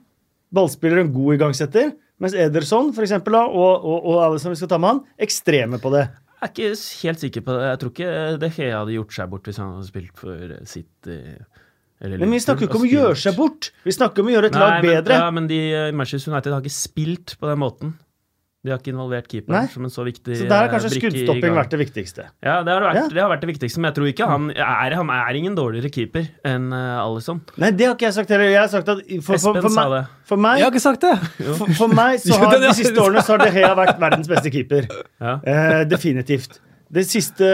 [0.56, 4.78] ballspiller en god igangsetter, mens Ederson for eksempel, og, og, og Alison, vi skal ta
[4.78, 6.08] med han, ekstreme på det.
[6.40, 7.68] Jeg er ikke helt sikker på det.
[7.68, 11.10] Jeg tror ikke De Gea hadde gjort seg bort hvis han hadde spilt for sitt
[12.02, 13.72] eller Men vi snakker ikke om å gjøre seg bort.
[13.84, 15.18] Vi snakker om å gjøre et Nei, lag men, bedre.
[15.20, 17.94] Ja, men de, eh, Manchester United har ikke spilt på den måten.
[18.60, 19.32] De har ikke involvert Nei.
[19.40, 22.26] keeperen som en så viktig Så der har eh, kanskje skuddstopping vært det viktigste.
[22.44, 23.04] Ja, det har vært, Ja.
[23.08, 25.92] det har vært det viktigste, men jeg tror ikke han er, han er ingen dårligere
[25.96, 27.40] keeper enn uh, Alison.
[27.56, 28.52] Nei, det har ikke jeg sagt heller.
[28.52, 30.26] Jeg har sagt at for, for, for, for, sa meg, det.
[30.28, 31.14] for meg Jeg har ikke sagt det!
[31.60, 34.52] For, for meg så har de siste årene så har De Gea vært verdens beste
[34.52, 34.90] keeper.
[35.24, 35.38] Ja.
[35.40, 36.60] Eh, definitivt.
[36.92, 37.48] Det siste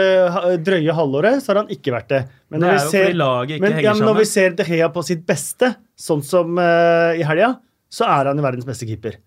[0.64, 2.20] drøye halvåret så har han ikke vært det.
[2.50, 5.06] Men når det vi ser, fordi men, ja, men når vi ser De Gea på
[5.06, 7.54] sitt beste, sånn som uh, i helga,
[7.92, 9.20] så er han jo verdens beste keeper.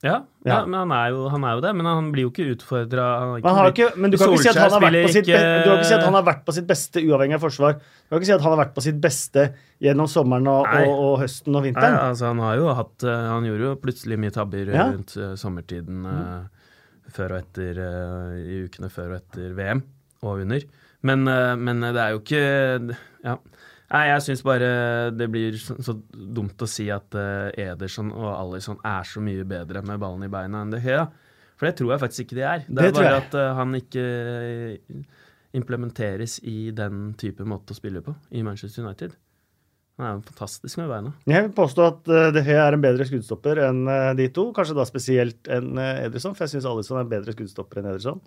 [0.00, 0.14] Ja,
[0.46, 0.48] ja.
[0.48, 0.58] Ja.
[0.64, 1.70] men han er, jo, han er jo det.
[1.76, 3.06] Men han blir jo ikke utfordra.
[3.36, 5.88] Men, du kan ikke si at han har vært på sitt, be- du kan ikke
[5.90, 7.74] si at han har vært på sitt beste uavhengig av forsvar.
[7.76, 9.44] Du kan ikke si at han har vært på sitt beste
[9.84, 11.98] gjennom sommeren og, og, og høsten og Nei, vinteren.
[12.06, 14.88] altså Han har jo hatt eh, Han gjorde jo plutselig mye tabber Ja.
[14.94, 16.72] rundt eh, sommertiden eh,
[17.12, 17.80] før og etter
[18.40, 19.84] I ukene før og etter VM
[20.24, 20.64] og under.
[21.04, 21.24] Men,
[21.64, 22.42] men det er jo ikke
[23.24, 23.36] Ja.
[23.90, 24.66] Nei, jeg syns bare
[25.18, 29.46] det blir så, så dumt å si at uh, Ederson og Alison er så mye
[29.48, 31.08] bedre med ballen i beina enn det Gea.
[31.58, 32.62] For det tror jeg faktisk ikke de er.
[32.68, 34.04] Det, Det er bare at uh, han ikke
[35.58, 39.18] implementeres i den type måte å spille på i Manchester United.
[39.98, 41.10] Han er jo fantastisk med beina.
[41.28, 44.46] Jeg vil påstå at uh, De Gea er en bedre skuddstopper enn eh, de to.
[44.56, 48.22] Kanskje da spesielt enn Ederson, for jeg syns Alison er en bedre skuddstopper enn Ederson.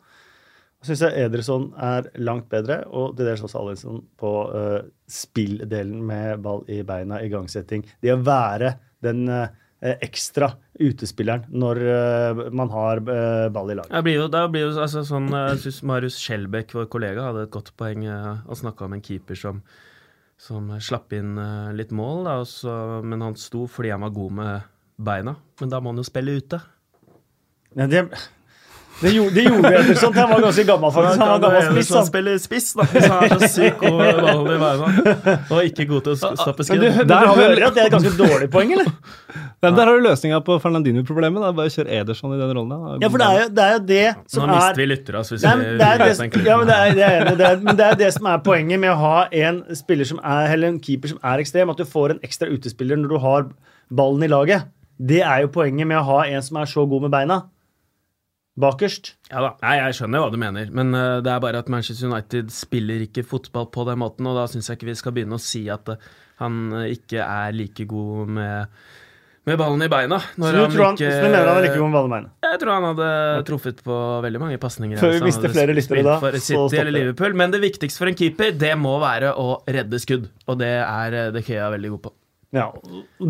[0.84, 6.42] Syns jeg Ederson er langt bedre, og til dels også Alisson på uh, spilldelen med
[6.44, 7.86] ball i beina, igangsetting.
[8.04, 9.48] Det å være den uh,
[9.94, 13.02] ekstra utespilleren når uh, man har
[13.56, 13.96] ball i laget.
[14.04, 17.74] Blir jo, blir jo altså, sånn, Jeg syns Marius Skjelbæk, vår kollega, hadde et godt
[17.80, 18.06] poeng.
[18.08, 19.64] Han snakka om en keeper som,
[20.40, 21.40] som slapp inn
[21.80, 25.40] litt mål, da, og så, men han sto fordi han var god med beina.
[25.64, 26.60] Men da må han jo spille ute.
[27.74, 28.06] Ja, det,
[29.02, 30.14] det, gjorde, det gjorde Ederson.
[30.14, 31.20] Han var ganske gammel, faktisk.
[31.20, 31.90] Han var gammel spiss.
[31.90, 32.08] Han han.
[32.08, 35.36] spiller spiss, da, hvis han er så syk og i beina.
[35.52, 36.84] Og ikke god til å stoppe skudd.
[36.84, 38.92] men Der har vi- hører at det er et ganske dårlig poeng, eller?
[39.64, 41.42] Men der har du løsninga på Fernandino-problemet.
[41.42, 41.52] da.
[41.52, 42.70] Bare kjør Ederson i den rollen.
[42.70, 42.98] da.
[43.02, 45.16] Ja, for det er jo det, er jo det Nå som mister er vi lyttere,
[45.24, 47.48] altså, hvis Nei, vi det er det, den ja, men det er, det er, det
[47.50, 50.54] er, men det er det som er poenget med å ha en spiller som er,
[50.54, 53.48] eller en keeper som er ekstrem, at du får en ekstra utespiller når du har
[53.92, 54.64] ballen i laget.
[55.00, 57.42] Det er jo poenget med å ha en som er så god med beina.
[58.54, 59.16] Bakerst.
[59.32, 62.12] Ja da, Nei, jeg skjønner hva du mener, men uh, det er bare at Manchester
[62.12, 65.40] United spiller ikke fotball på den måten, og da syns jeg ikke vi skal begynne
[65.40, 66.12] å si at uh,
[66.42, 68.78] han eh, ikke er like god med,
[69.50, 70.20] med ballen i beina.
[70.36, 72.32] Så du, tror han, så du mener han er like god med ballen i beina?
[72.46, 73.10] Jeg tror han hadde
[73.50, 75.02] truffet på veldig mange pasninger.
[75.02, 76.98] Før vi mister flere lyttere da, For så City eller.
[77.00, 77.38] Liverpool.
[77.42, 80.30] Men det viktigste for en keeper, det må være å redde skudd.
[80.50, 82.16] Og det er De Gea veldig god på.
[82.54, 82.70] Ja.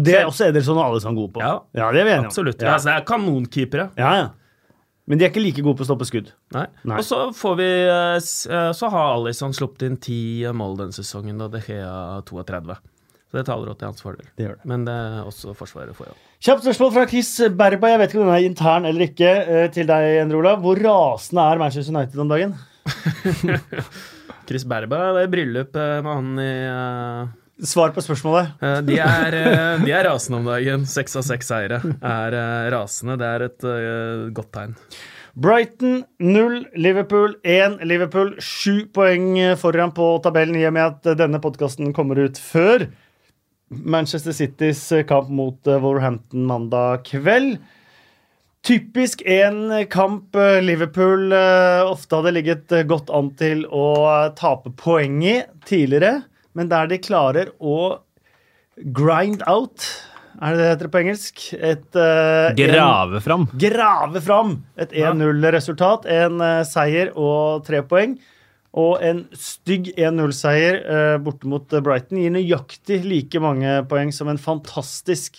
[0.03, 1.43] Det er også Ederson og Alisson gode på.
[1.43, 2.31] Ja, det er vi enige om.
[2.31, 2.59] Absolutt.
[2.59, 2.73] Ja.
[2.75, 3.91] Altså, det er kanonkeepere.
[3.99, 4.31] ja, ja.
[5.07, 6.29] Men de er ikke like gode på å stoppe skudd.
[6.55, 6.63] Nei.
[6.87, 6.97] Nei.
[7.01, 10.19] Og så får vi eh, eh, Så har Alison sluppet inn ti
[10.55, 12.77] mål denne sesongen, og De Gea 32.
[13.33, 14.27] Så det taler også til hans fordel.
[14.37, 14.67] Det gjør det.
[14.69, 16.21] Men det er også Forsvaret får jobb.
[16.47, 17.89] Kjapt spørsmål fra Chris Berba.
[17.91, 19.31] Jeg vet ikke om den er intern eller ikke.
[19.43, 20.61] eh, Til deg, Endre Olav.
[20.63, 22.55] Hvor rasende er Manchester United om dagen?
[24.47, 26.51] Chris Berba, det er bryllup med han i
[27.63, 28.49] Svar på spørsmålet.
[28.61, 30.85] Eh, De er, eh, de er rasende om dagen.
[30.85, 33.15] Seks av seks seire er eh, rasende.
[33.21, 34.73] Det er et godt tegn.
[35.33, 37.79] Brighton 0, Liverpool 1.
[37.87, 42.89] Liverpool 7 poeng foran på tabellen, i og med at denne podkasten kommer ut før
[43.73, 47.57] Manchester Citys kamp mot Wolverhampton mandag kveld.
[48.63, 53.87] Typisk en kamp Liverpool ofte hadde ligget godt an til å
[54.37, 56.21] tape poeng i tidligere,
[56.53, 57.99] men der de klarer å
[58.77, 59.85] grind out
[60.41, 61.41] Er det det heter på engelsk?
[61.53, 63.43] Et, eh, en- Grave fram.
[63.55, 66.07] grave fram et 1-0-resultat.
[66.09, 68.15] En uh, seier og tre poeng.
[68.73, 74.27] Og en stygg 1-0-seier uh, borte mot eh, Brighton gir nøyaktig like mange poeng som
[74.33, 75.37] en fantastisk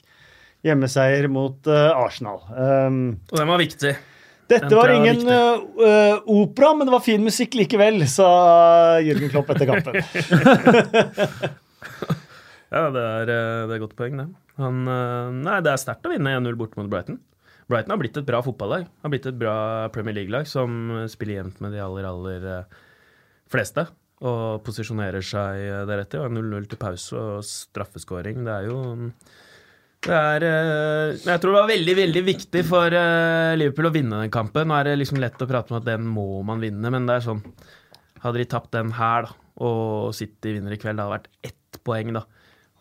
[0.65, 2.39] hjemmeseier mot eh, Arsenal.
[2.55, 3.01] Um,
[3.33, 3.97] Og den var viktig.
[4.51, 8.29] Dette var ingen eh, opera, men det var fin musikk likevel, sa
[9.05, 10.01] Jørgen Klopp etter kampen.
[12.75, 14.25] Ja, det er, eh, det er godt poeng, det.
[14.59, 14.81] Han,
[15.45, 17.21] nei, det er sterkt å vinne 1-0 borte mot Brighton.
[17.71, 18.89] Brighton har blitt et bra fotballag.
[19.05, 19.55] Har blitt et bra
[19.95, 22.49] Premier League-lag som spiller jevnt med de aller, aller
[23.53, 23.87] fleste.
[24.27, 26.27] Og posisjonerer seg deretter.
[26.35, 28.43] 0-0 til pause og straffeskåring.
[28.47, 28.81] Det er jo
[30.13, 34.33] er, eh, jeg tror det var veldig veldig viktig for eh, Liverpool å vinne den
[34.35, 34.69] kampen.
[34.69, 37.19] Nå er det liksom lett å prate om at den må man vinne, men det
[37.21, 37.43] er sånn
[38.25, 41.77] Hadde de tapt den her, da, og City vinner i kveld, det hadde vært ett
[41.85, 42.23] poeng, da.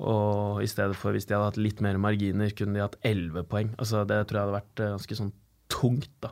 [0.08, 3.44] Og i stedet for, hvis de hadde hatt litt mer marginer, kunne de hatt elleve
[3.52, 3.74] poeng.
[3.76, 5.34] Altså, det tror jeg hadde vært eh, ganske sånn
[5.68, 6.32] tungt, da.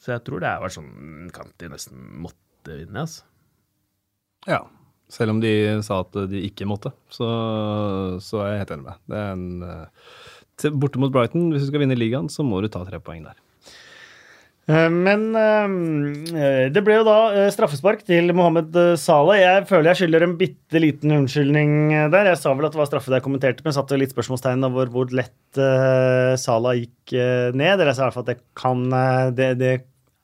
[0.00, 3.28] Så jeg tror det var sånn kamp de nesten måtte vinne, altså.
[4.48, 4.62] Ja.
[5.14, 5.54] Selv om de
[5.86, 7.28] sa at de ikke måtte, så,
[8.24, 9.00] så er jeg helt enig med deg.
[9.12, 10.12] Det er en eh,
[10.58, 13.22] til- Borte mot Brighton, hvis du skal vinne ligaen, så må du ta tre poeng
[13.28, 13.38] der.
[14.66, 19.38] Eh, Men eh, det ble jo da straffespark til Mohammed Salah.
[19.38, 21.74] Jeg føler jeg skylder en bitte liten unnskyldning
[22.10, 22.32] der.
[22.32, 24.90] Jeg sa vel at det var straffe da jeg kommenterte, men satte litt spørsmålstegn over
[24.94, 25.62] hvor lett
[26.42, 27.14] Salah gikk
[27.54, 27.74] ned.
[27.76, 28.86] Eller jeg sa i hvert fall at det kan
[29.38, 29.74] det, det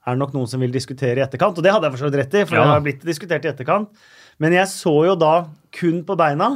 [0.09, 2.19] er nok noen som vil diskutere i etterkant, og det hadde jeg for så vidt
[2.25, 3.93] rett i, for det har blitt diskutert i etterkant.
[4.41, 5.35] Men jeg så jo da
[5.77, 6.51] kun på beina.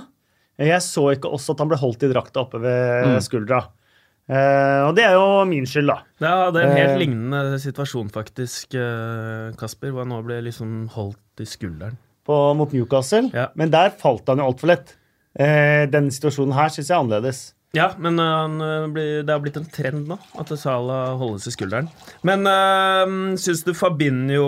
[0.58, 3.20] Jeg så ikke også at han ble holdt i drakta oppe ved Mm.
[3.20, 3.64] skuldra.
[4.24, 5.98] Uh, og det er jo min skyld, da.
[6.22, 10.38] Ja, Det er en helt uh, lignende situasjon, faktisk, eh, Kasper, hvor han nå ble
[10.46, 11.98] liksom holdt i skulderen.
[12.24, 13.48] på, mot Newcastle, Ja.
[13.54, 14.94] men der falt han jo altfor lett.
[15.38, 17.52] Uh, denne situasjonen her syns jeg er annerledes.
[17.74, 21.54] Ja, men eh, eh, blir, det har blitt en trend nå, at Salah holdes i
[21.54, 21.88] skulderen.
[22.26, 24.44] Men uh, syns du Fabinho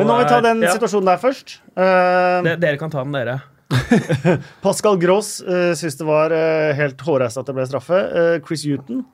[0.00, 1.58] Men nå må vi ta den ja, situasjonen der først.
[1.76, 3.40] Uh, det, Dere kan ta den, dere.
[4.64, 8.00] Pascal Gross uh, syns det var uh, helt hårreist at det ble straffe.
[8.00, 9.04] Eh, Chris Huton,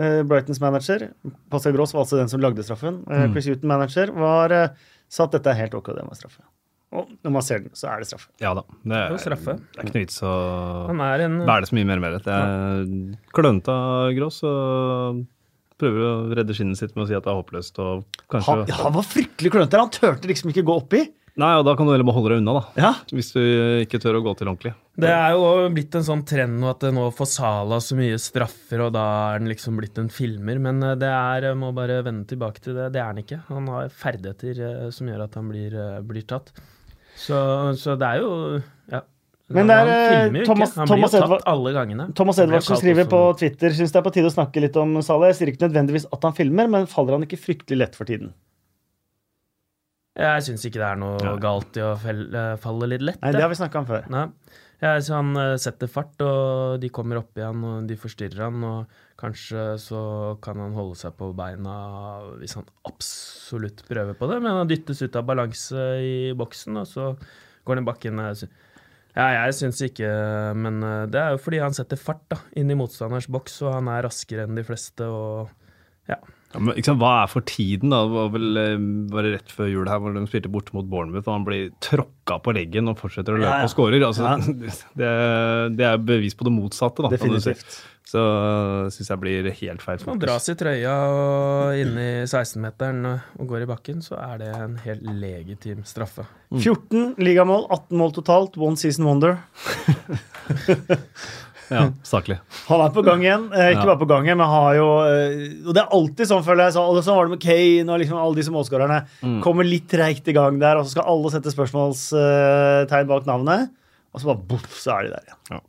[0.00, 1.08] eh, Brightons manager
[1.50, 3.02] Pascal Gross var altså den som lagde straffen.
[3.10, 4.68] Eh, Chris Huton, manager, var, eh,
[5.08, 6.42] sa at dette er helt ok, det var straffe.
[6.94, 8.28] Og når man ser den, så er det straffe.
[8.40, 8.62] Ja da.
[8.82, 9.56] Det Det er, straffe.
[9.58, 10.34] det er ikke noe vits å
[10.86, 12.22] Han er en så mye mer med det.
[12.28, 12.84] Det er
[13.34, 15.24] klønete av Gross og
[15.76, 18.64] prøver å redde skinnet sitt med å si at det er håpløst og kanskje Han,
[18.70, 19.82] ja, han var fryktelig klønete.
[19.82, 21.02] Han turte liksom ikke gå oppi.
[21.36, 22.62] Nei, og da kan du heller bare holde deg unna, da.
[22.80, 22.90] Ja.
[23.12, 23.42] Hvis du
[23.82, 24.72] ikke tør å gå til ordentlig.
[24.96, 28.16] Det er jo blitt en sånn trend nå at det nå får Sala så mye
[28.22, 29.02] straffer, og da
[29.34, 30.56] er den liksom blitt en filmer.
[30.64, 32.88] Men eh, det er, jeg må bare vende tilbake til det.
[32.94, 33.42] Det er han ikke.
[33.50, 36.54] Han har ferdigheter eh, som gjør at han blir, eh, blir tatt.
[37.16, 37.38] Så,
[37.80, 38.30] så det er jo
[38.92, 39.00] ja.
[39.48, 40.80] Men det er, eh, Thomas- ikke.
[40.82, 42.06] Han Thomas blir jo Edvard- tatt alle gangene.
[42.18, 45.30] Thomas Edvardsen skriver på Twitter syns det er på tide å snakke litt om Salah.
[45.32, 48.32] Jeg sier ikke nødvendigvis at han filmer, men faller han ikke fryktelig lett for tiden?
[50.16, 51.90] Jeg syns ikke det er noe galt i å
[52.58, 53.20] falle litt lett.
[53.22, 54.06] Nei, det har vi snakka om før.
[54.12, 54.26] Nei.
[54.82, 58.60] Jeg så han eh, setter fart, og de kommer opp igjen, og de forstyrrer han.
[58.66, 60.00] Og kanskje så
[60.44, 61.76] kan han holde seg på beina
[62.36, 66.88] hvis han absolutt prøver på det, men han dyttes ut av balanse i boksen, og
[66.90, 67.10] så
[67.64, 68.24] går han i bakken.
[69.16, 70.08] Ja, jeg syns ikke
[70.60, 73.78] Men eh, det er jo fordi han setter fart da, inn i motstanders boks, og
[73.78, 75.48] han er raskere enn de fleste, og
[76.10, 76.20] ja.
[76.54, 78.04] Ja, men ikke sant, Hva er for tiden, da?
[78.06, 78.76] Det var vel eh,
[79.12, 82.38] bare rett før jul her hvor de spilte bort mot Bournemouth, og han blir tråkka
[82.44, 83.68] på leggen og fortsetter å løpe Ja, ja.
[83.68, 84.06] og skårer.
[84.06, 84.38] Altså, Ja.
[85.02, 85.10] det,
[85.80, 87.12] det er bevis på det motsatte, da.
[87.12, 87.76] Definitivt.
[88.06, 88.20] Så
[88.94, 89.98] syns jeg blir helt feil.
[90.06, 94.50] Man dras i trøya og inn i 16-meteren og går i bakken, så er det
[94.54, 96.22] en helt legitim straffe.
[96.54, 98.54] 14 ligamål, 18 mål totalt.
[98.62, 99.40] One season wonder.
[101.70, 102.36] Ja, Saklig.
[102.68, 103.46] Han er på gang igjen.
[103.52, 103.86] Eh, ikke Ja.
[103.90, 106.74] bare på gang igjen, men har jo eh, Og det er alltid sånn, føler jeg.
[106.76, 109.00] Så, og sånn var det med Kane og liksom alle disse målskårerne.
[109.22, 109.40] Mm.
[109.42, 113.70] Kommer litt treigt i gang der, og så skal alle sette spørsmålstegn bak navnet.
[114.14, 115.60] Og så bare boff, så er de der igjen.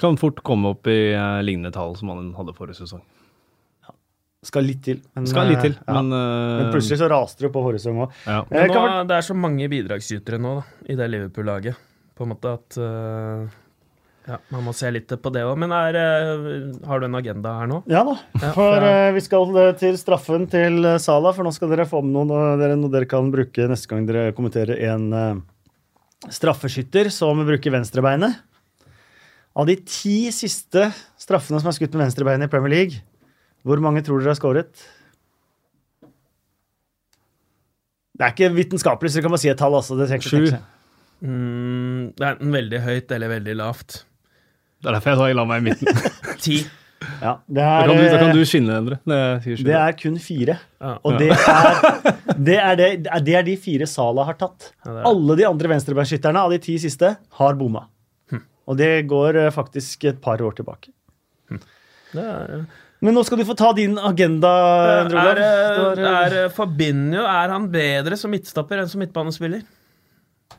[0.00, 3.02] Kan fort komme opp i eh, lignende tall som han hadde forrige sesong.
[4.44, 4.98] Skal litt til.
[5.16, 5.94] Men, Skal litt til, eh, ja.
[6.02, 8.16] men, eh, men plutselig så raste det på forrige sesong òg.
[8.26, 8.42] ja.
[9.08, 11.78] Det er så mange bidragsytere nå da, i det Liverpool-laget,
[12.14, 12.76] på en måte at
[14.24, 15.56] ja, Man må se litt på det òg.
[15.60, 17.82] Men er, øh, har du en agenda her nå?
[17.90, 18.14] Ja da.
[18.40, 22.00] For for, eh, vi skal eh, til straffen til Sala, for nå skal dere få
[22.04, 25.42] med noe dere, noe dere kan bruke neste gang dere kommenterer en eh,
[26.32, 28.40] straffeskytter som bruker venstrebeinet.
[29.54, 30.88] Av de ti siste
[31.20, 33.02] straffene som er skutt med venstrebeinet i Premier League,
[33.64, 34.86] hvor mange tror dere har skåret?
[38.14, 39.74] Det er ikke vitenskapelig, så dere kan bare si et tall.
[39.74, 39.98] altså.
[39.98, 40.48] Det Sju.
[41.24, 44.02] Mm, det er enten veldig høyt eller veldig lavt.
[44.84, 46.00] Det er derfor jeg sa jeg la meg i midten.
[46.44, 46.58] Ti.
[47.20, 48.98] Ja, det Da er, kan du, da kan eh, du skinne, Endre.
[49.08, 50.58] Det det er kun fire.
[50.80, 50.92] Ja.
[51.04, 51.80] Og det er,
[52.36, 52.88] det, er det,
[53.24, 54.70] det er de fire Sala har tatt.
[54.84, 55.02] Ja, er.
[55.08, 57.86] Alle de andre venstrebeinskytterne av de ti siste har bomma.
[58.68, 60.92] Og det går eh, faktisk et par år tilbake.
[62.14, 62.64] Det er,
[63.04, 64.52] Men nå skal du få ta din agenda,
[65.00, 69.64] Er, er, eh, er Fabinho er han bedre som midtstopper enn som midtbanespiller?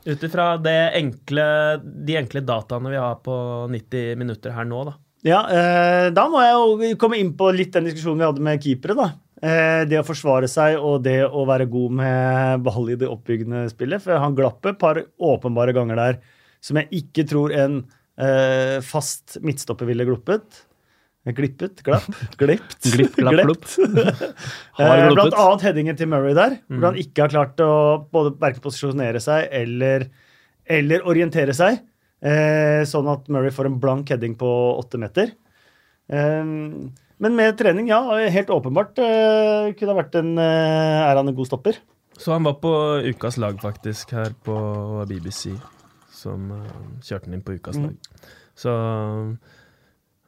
[0.06, 3.36] Ut ifra de enkle dataene vi har på
[3.72, 4.96] 90 minutter her nå, da.
[5.26, 8.62] Ja, eh, da må jeg jo komme inn på litt den diskusjonen vi hadde med
[8.62, 8.94] keepere.
[8.98, 9.08] da.
[9.42, 13.66] Eh, det å forsvare seg og det å være god med ball i det oppbyggende
[13.72, 14.04] spillet.
[14.04, 16.20] For han glapp et par åpenbare ganger der
[16.64, 17.82] som jeg ikke tror en
[18.18, 20.65] eh, fast midtstopper ville gluppet.
[21.34, 21.80] Glippet?
[21.82, 22.04] Glapp?
[22.38, 22.76] Glipt?
[22.94, 23.72] Glipp, glapp, Glept.
[24.78, 25.08] Eh.
[25.10, 27.70] Blant annet headingen til Murray der, hvor han ikke har klart å
[28.12, 30.04] både verken posisjonere seg eller,
[30.68, 31.80] eller orientere seg.
[32.22, 35.32] Eh, sånn at Murray får en blank heading på åtte meter.
[36.12, 41.34] Eh, men med trening, ja, helt åpenbart eh, kunne ha vært en Er han en
[41.38, 41.78] god stopper?
[42.20, 42.70] Så han var på
[43.08, 44.54] ukas lag, faktisk, her på
[45.08, 45.54] BBC.
[46.12, 46.50] Som
[47.04, 47.88] kjørte han inn på ukas Mm.
[47.90, 47.96] lag.
[48.56, 48.72] Så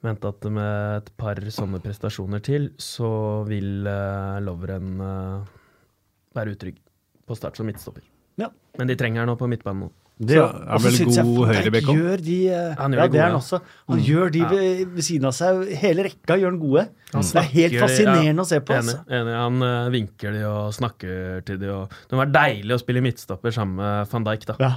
[0.06, 3.08] mente at med et par sånne prestasjoner til, så
[3.48, 5.46] vil uh, Lovren uh,
[6.38, 6.76] være utrygg
[7.28, 8.04] på start som midtstopper.
[8.38, 8.52] Ja.
[8.78, 9.88] Men de trenger han nå på midtbanen.
[9.88, 9.94] nå.
[10.18, 11.98] Det, Så er vel god høyrebekk òg?
[12.00, 13.58] gjør de eh, Han gjør Ja, de det er gode, han også.
[13.86, 14.48] Han gjør de Ja.
[14.50, 15.60] ved, ved siden av seg.
[15.78, 16.82] Hele rekka gjør han gode.
[17.12, 18.74] Han Det er helt fascinerende ja, å se på.
[18.74, 18.96] Enig.
[18.96, 19.04] Altså.
[19.14, 19.36] enig.
[19.38, 21.70] Han uh, vinker de og snakker til de.
[21.70, 24.48] Og det må være deilig å spille midtstopper sammen med van Dijk.
[24.50, 24.56] da.
[24.58, 24.72] Ja.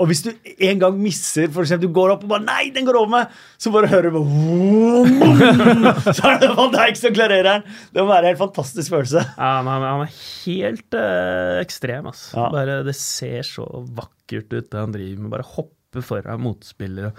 [0.00, 2.96] Og hvis du en gang misser, eksempel, du går opp og bare Nei, den går
[3.02, 3.34] over meg!
[3.60, 7.66] Så bare hører du bare Så er det Van Dijk som klarerer den.
[7.92, 9.26] Det må være en helt fantastisk følelse.
[9.36, 10.14] Ja, men han, er
[10.46, 12.32] helt øh, ekstrem, altså.
[12.38, 12.48] Ja.
[12.54, 15.34] Bare, det ser så vakkert ut, det han driver med.
[15.36, 17.12] Bare hopper foran motspillere.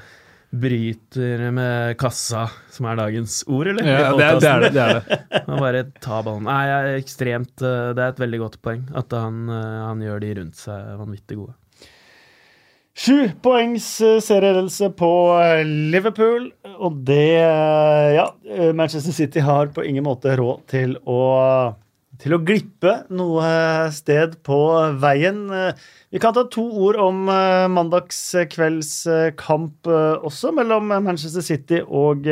[0.52, 3.88] Bryter med kassa, som er dagens ord, eller?
[3.88, 4.74] Ja, det, er, det er det.
[4.76, 5.22] det, er det.
[5.48, 6.50] Han bare tar ballen.
[6.50, 10.04] Nei, jeg er ekstremt øh, Det er et veldig godt poeng at han, øh, han
[10.04, 11.56] gjør de rundt seg vanvittig gode.
[12.92, 18.26] Sju poengs eh, serieledelse på eh, Liverpool, og det eh, Ja,
[18.76, 21.22] Manchester City har på ingen måte råd til å
[22.22, 23.46] til å glippe noe
[23.96, 24.58] sted på
[25.02, 25.40] veien.
[26.14, 28.92] Vi kan ta to ord om mandagskveldskamp mandagskvelds
[29.40, 29.90] kamp
[30.30, 32.30] også, mellom Manchester City og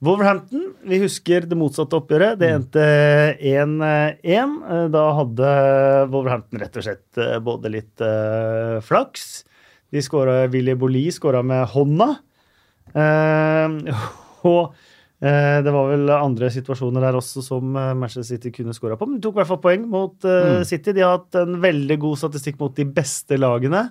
[0.00, 0.70] Wolverhampton.
[0.88, 2.38] Vi husker det motsatte oppgjøret.
[2.40, 2.86] Det endte
[3.36, 4.56] 1-1.
[4.64, 5.52] Eh, Da hadde
[6.14, 8.06] Wolverhampton rett og slett både litt
[8.88, 9.28] flaks.
[9.94, 12.08] De skåra Willy Boli skåra med hånda.
[12.96, 13.96] Eh,
[14.46, 14.74] og
[15.20, 19.08] eh, det var vel andre situasjoner der også som eh, Manchester City kunne skåra på.
[19.08, 20.94] Men de tok i hvert fall poeng mot eh, City.
[20.96, 23.88] De har hatt en veldig god statistikk mot de beste lagene.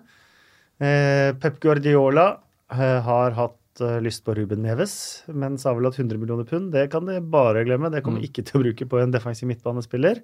[0.83, 2.31] Eh, Pep Guardiola
[2.73, 3.61] eh, har hatt
[3.99, 7.65] lyst på Ruben Neves, men sa vel at 100 millioner pund, det kan de bare
[7.67, 7.89] glemme.
[7.91, 10.21] Det kommer ikke til å bruke på en defensiv midtbanespiller.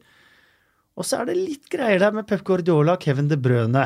[0.96, 3.84] Og så er det litt greier der med Pep Guardiola og Kevin De Brøne.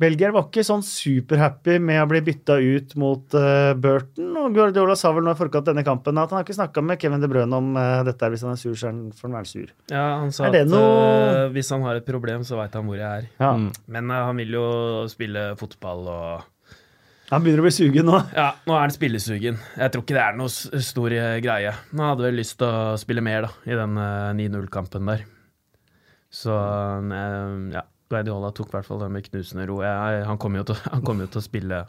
[0.00, 4.30] Belgier var ikke sånn superhappy med å bli bytta ut mot uh, Burton.
[4.40, 7.00] Og Guardiola sa vel nå i forkant denne kampen at han har ikke snakka med
[7.02, 8.24] Kevin De Bruyne om uh, dette.
[8.24, 8.32] her.
[8.32, 9.74] Hvis han er sur, så er han- får han være sur.
[9.92, 12.96] Ja, han sa at noe- øh, hvis han har et problem, så veit han hvor
[12.96, 13.28] jeg er.
[13.38, 13.52] Ja.
[13.60, 13.68] Mm.
[13.96, 14.64] Men han vil jo
[15.12, 16.48] spille fotball og
[17.30, 18.16] Han begynner å bli sugen nå.
[18.34, 19.60] Ja, nå er han spillesugen.
[19.78, 21.70] Jeg tror ikke det er noe stor eh, greie.
[21.92, 25.22] Han hadde vel lyst til å spille mer da, i den eh, 9-0-kampen der.
[26.34, 29.80] Så eh, ja, Guardiola tok i hvert fall det med knusende ro.
[29.84, 30.80] Jeg, han kommer jo, til-
[31.24, 31.84] jo til å spille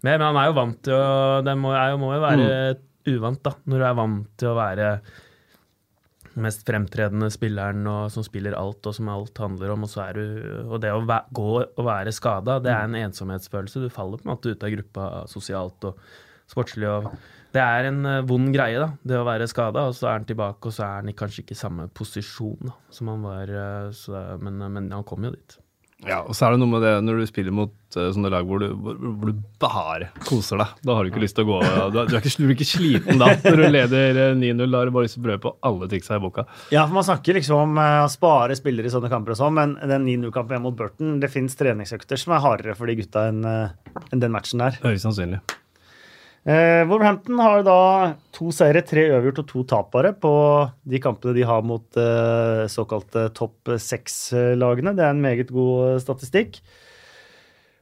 [0.00, 2.52] mer, men han er jo vant til å Det må, jo, må jo være
[3.10, 4.86] uvant, da, når du er vant til å være
[6.30, 10.04] den mest fremtredende spilleren og, som spiller alt, og som alt handler om, og så
[10.04, 10.24] er du
[10.70, 13.82] Og det å væ gå og være skada, det er en ensomhetsfølelse.
[13.82, 15.98] Du faller på en måte ut av gruppa sosialt og
[16.50, 16.86] sportslig.
[16.86, 17.10] og
[17.54, 20.28] Det er en eh, vond greie, da, det å være skada, og så er han
[20.28, 23.90] tilbake, og så er han kanskje ikke i samme posisjon da, som han var, eh,
[23.96, 25.58] så, men, men han kom jo dit.
[26.06, 28.62] Ja, og så er det noe med det når du spiller mot sånne lag hvor
[28.62, 30.78] du, hvor, hvor du bare koser deg.
[30.86, 31.58] Da har du ikke lyst til å gå
[31.92, 34.64] Du, er, du, ikke, du blir ikke sliten da når du leder eh, 9-0.
[34.64, 36.46] Da har du bare lyst til å prøve på alle triksa i boka.
[36.72, 39.58] Ja, for Man snakker liksom om eh, å spare spillere i sånne kamper, og sånn,
[39.60, 43.28] men den 9-0-kampen hjemme mot Burton, det fins treningsøkter som er hardere for de gutta
[43.34, 44.80] enn en den matchen der.
[44.86, 45.42] Høyst sannsynlig.
[46.50, 47.80] Eh, Wolverhampton har da
[48.34, 50.32] to seire, tre uavgjort og to tapere på
[50.88, 54.94] de kampene de har mot eh, såkalte topp seks-lagene.
[54.96, 56.58] Det er en meget god eh, statistikk.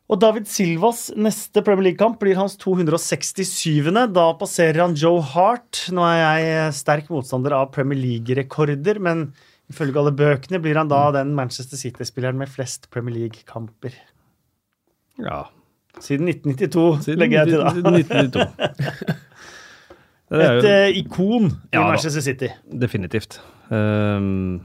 [0.09, 3.89] Og David Silvas neste Premier League-kamp blir hans 267.
[4.17, 5.85] Da passerer han Joe Hart.
[5.95, 9.31] Nå er jeg eh, sterk motstander av Premier League-rekorder, men
[9.69, 13.97] ifølge alle bøkene blir han da den Manchester City-spilleren med flest Premier League-kamper.
[15.21, 15.47] Ja.
[16.05, 17.73] Siden 1992, Siden legger jeg til da.
[17.73, 19.25] 1992.
[20.29, 21.87] Det er Et eh, ikon i Ja da.
[21.95, 22.49] Manchester City.
[22.81, 23.39] definitivt.
[23.73, 24.61] Um,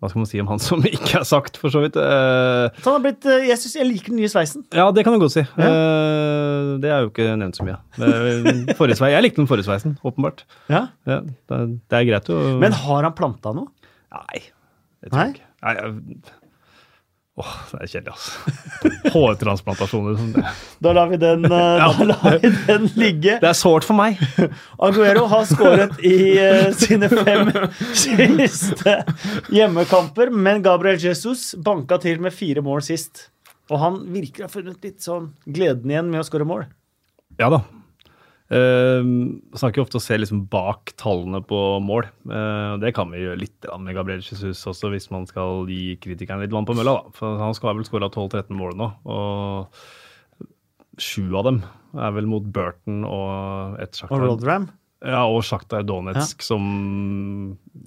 [0.00, 1.98] hva skal man si om han som ikke er sagt, for så vidt?
[2.00, 4.64] Uh, Så han har blitt, uh, jeg synes jeg liker den nye sveisen.
[4.72, 5.44] ja, det kan du godt si.
[5.44, 7.76] Eh, det er jo ikke nevnt så mye.
[8.00, 10.46] Eh, Forrige sveis, jeg likte den forrige sveisen, åpenbart.
[10.72, 10.86] Ja.
[11.08, 11.60] Ja, det,
[11.92, 13.68] det er greit å Men har han planta noe?
[14.16, 14.42] Nei,
[15.04, 15.48] det tror jeg ikke.
[15.66, 15.76] Nei,
[17.36, 19.10] Åh, det er kjedelig, altså.
[19.12, 20.14] Hårtransplantasjoner.
[20.16, 20.44] som det-
[20.80, 21.90] Da lar vi den, ja.
[21.98, 23.34] da lar vi den ligge.
[23.42, 24.16] Det er sårt for meg.
[24.80, 27.50] Aguero har skåret i uh, sine fem
[27.92, 28.96] siste
[29.52, 33.26] hjemmekamper, men Gabriel Jesus banka til med fire mål sist.
[33.68, 36.64] Og han virker å ha funnet litt sånn gleden igjen med å skåre mål.
[37.36, 37.60] Ja da.
[38.46, 39.02] Uh,
[39.58, 42.06] snakker ofte å se liksom bak tallene på mål.
[42.30, 46.44] Uh, det kan vi gjøre litt med Gabriel Jesus også, hvis man skal gi kritikeren
[46.44, 47.00] litt vann på mølla.
[47.00, 47.16] Da.
[47.18, 50.50] For han skal vel skåra 12-13 mål nå, og
[51.02, 51.60] sju av dem
[51.96, 54.70] er vel mot Burton og et Og Rodram.
[55.04, 56.62] Ja, og Shakhtar Donetsk, som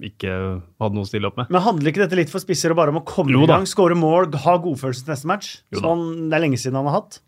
[0.04, 1.50] ikke hadde noe å stille opp med.
[1.50, 3.96] Men handler ikke dette litt for spisser og bare om å komme i gang, skåre
[3.98, 5.50] mål, ha godfølelse til neste match?
[5.74, 7.18] Sånn, det er lenge siden han har hatt.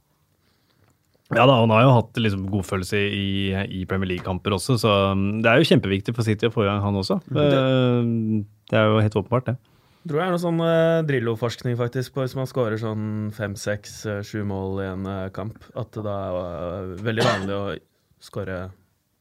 [1.37, 3.27] Ja da, han har jo hatt liksom, godfølelse i,
[3.81, 6.71] i Premier League-kamper også, så um, det er jo kjempeviktig for City å få i
[6.71, 7.21] gang han også.
[7.33, 7.47] Det,
[8.73, 9.57] det er jo helt åpenbart, det.
[10.03, 13.05] Tror jeg er noe sånn eh, Drillo-forskning faktisk på hvis man scorer sånn
[13.37, 17.27] fem, seks, eh, sju mål i en eh, kamp, at det da er eh, veldig
[17.29, 17.67] vanlig å
[18.23, 18.57] score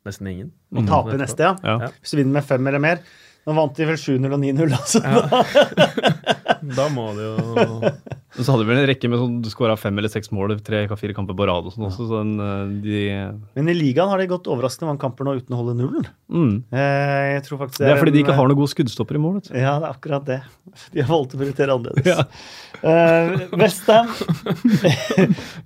[0.07, 0.49] nesten ingen.
[0.73, 1.53] Og tape neste, ja.
[1.61, 1.75] Ja.
[1.85, 1.91] Ja.
[2.01, 3.03] Hvis du vinner med fem eller mer.
[3.45, 5.01] Nå vant de vel 7-0 og 9-0, altså.
[6.77, 7.91] Da må det jo
[8.45, 10.83] så hadde vi vel en rekke med sånn, du skåra fem eller seks mål tre
[10.87, 13.01] fire kamper på rad og sånn også, så den, eh, de
[13.59, 16.07] Men i ligaen har de gått overraskende mange kamper nå uten å holde nullen.
[16.31, 16.53] mm.
[16.71, 19.37] Eh, Jeg tror faktisk Det er fordi de ikke har noen gode skuddstopper i mål.
[19.39, 19.59] Vet du.
[19.59, 20.41] Ja, det er akkurat det.
[20.93, 22.07] De har valgt å prioritere annerledes.
[22.07, 22.25] Ja.
[22.81, 24.07] Uh, Westham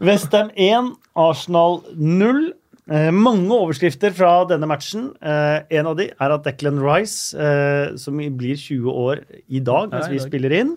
[0.04, 2.42] West 1, Arsenal 0.
[2.86, 5.08] Eh, mange overskrifter fra denne matchen.
[5.18, 9.90] Eh, en av de er at Declan Rice, eh, som blir 20 år i dag
[9.90, 10.76] mens vi spiller inn,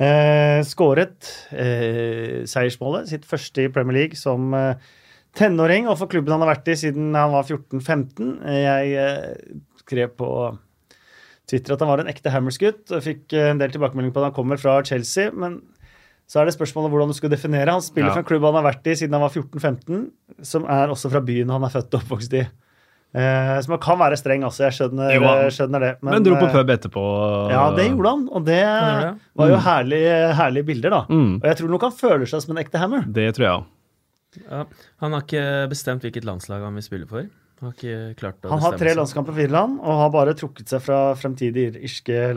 [0.00, 4.54] eh, skåret eh, seiersmålet, sitt første i Premier League som
[5.36, 8.40] tenåring, og for klubben han har vært i siden han var 14-15.
[8.48, 9.36] Eh, Jeg
[9.84, 10.30] skrev på
[11.48, 12.90] Twitter at han var en ekte Hammers-gutt.
[12.92, 15.30] og Fikk en del tilbakemelding på at han kommer fra Chelsea.
[15.32, 15.60] Men
[16.28, 17.72] så er det spørsmålet hvordan du skal definere.
[17.72, 18.14] Han spiller Ja.
[18.18, 20.10] for en klubb han har vært i siden han var 14-15,
[20.44, 22.42] som er også fra byen han er født og oppvokst i.
[23.16, 24.66] Eh, så man kan være streng, altså.
[24.68, 25.92] Jeg skjønner, Jo, skjønner det.
[26.04, 27.04] Men, dro på eh, pub etterpå.
[27.50, 28.26] Ja, det gjorde han.
[28.28, 29.14] Og det det.
[29.40, 31.00] var jo herlige, herlige bilder, da.
[31.08, 31.38] Mm.
[31.40, 33.06] Og jeg tror nok han føler seg som en ekte Hammer.
[33.08, 33.64] Det tror jeg òg.
[34.50, 34.64] ja.
[35.00, 37.24] Han har ikke bestemt hvilket landslag han vil spille for.
[37.58, 40.70] Han har ikke klart å Han har tre landskamper for Irland, og har bare trukket
[40.70, 42.28] seg fra fremtidige irske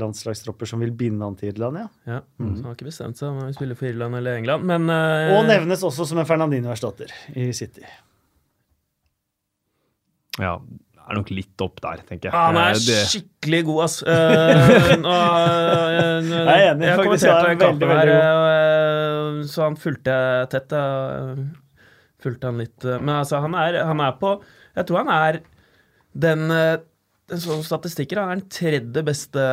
[0.00, 1.78] landslagstropper som vil binde han til Irland.
[1.84, 1.86] ja.
[2.06, 2.48] Ja, mm.
[2.48, 5.36] Han har ikke bestemt seg om han vil spille for Irland eller England, men uh,
[5.36, 7.86] Og nevnes også som en Fernandino-erstatter i City.
[10.42, 10.58] Ja,
[11.06, 12.34] er nok litt opp der, tenker jeg.
[12.34, 14.00] Han er Eh, det, skikkelig god, ass.
[14.02, 14.96] Uh, eh,
[16.26, 20.18] Jeg er enig, Jeg faktisk, kommenterte han kamp her, eh, så han fulgte
[20.50, 20.68] tett.
[20.72, 20.82] da.
[22.22, 22.82] Fulgte han litt.
[22.82, 24.34] Men altså, han er, han er på
[24.76, 25.40] Jeg tror han er
[26.16, 26.78] den eh,
[27.26, 29.44] den sånn statistikker, han er den tredje beste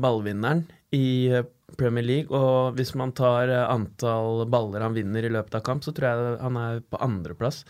[0.00, 0.62] ballvinneren
[0.96, 1.44] i eh,
[1.78, 5.84] Premier League, og hvis man tar eh, antall baller han vinner i løpet av kamp,
[5.84, 7.64] så tror jeg han er på andreplass.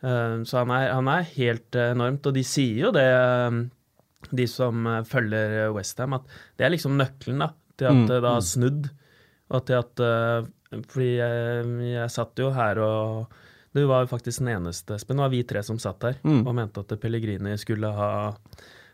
[0.00, 3.02] Så han er, han er helt enormt, og de sier jo det,
[4.32, 8.40] de som følger Westham, at det er liksom nøkkelen da, til at Mm, det har
[8.48, 8.88] snudd.
[9.52, 10.02] Og til at
[10.94, 13.36] Fordi jeg, jeg satt jo her og
[13.74, 15.16] Du var faktisk den eneste, Espen.
[15.20, 16.42] Det var vi tre som satt her Mm.
[16.46, 18.10] og mente at Pellegrini skulle ha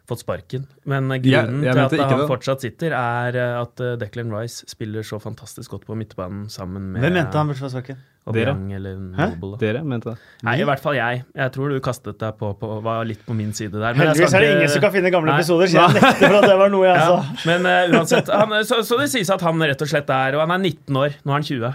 [0.06, 0.66] fått sparken.
[0.86, 2.26] Men grunnen jeg til at han det.
[2.28, 6.92] fortsatt sitter, er eh, at eh, Declan Rice spiller så fantastisk godt på midtbanen sammen
[6.92, 7.96] med Hvem mente han burde få sparken?
[8.26, 9.52] Obiang eller Noble.
[9.54, 9.58] da.
[9.62, 10.18] Dere mente det.
[10.42, 11.24] Nei, i hvert fall jeg.
[11.38, 13.94] Jeg tror du kastet deg på, på var litt på min side der.
[13.94, 15.38] Men Heldigvis er det ingen som kan finne gamle Nei.
[15.40, 17.42] episoder, så jeg nekter for at det var noe jeg ja, sa.
[17.46, 20.42] Men uh, uansett, han, så, så det sies at han rett og slett er Og
[20.42, 21.70] han er 19 år, nå er han 20.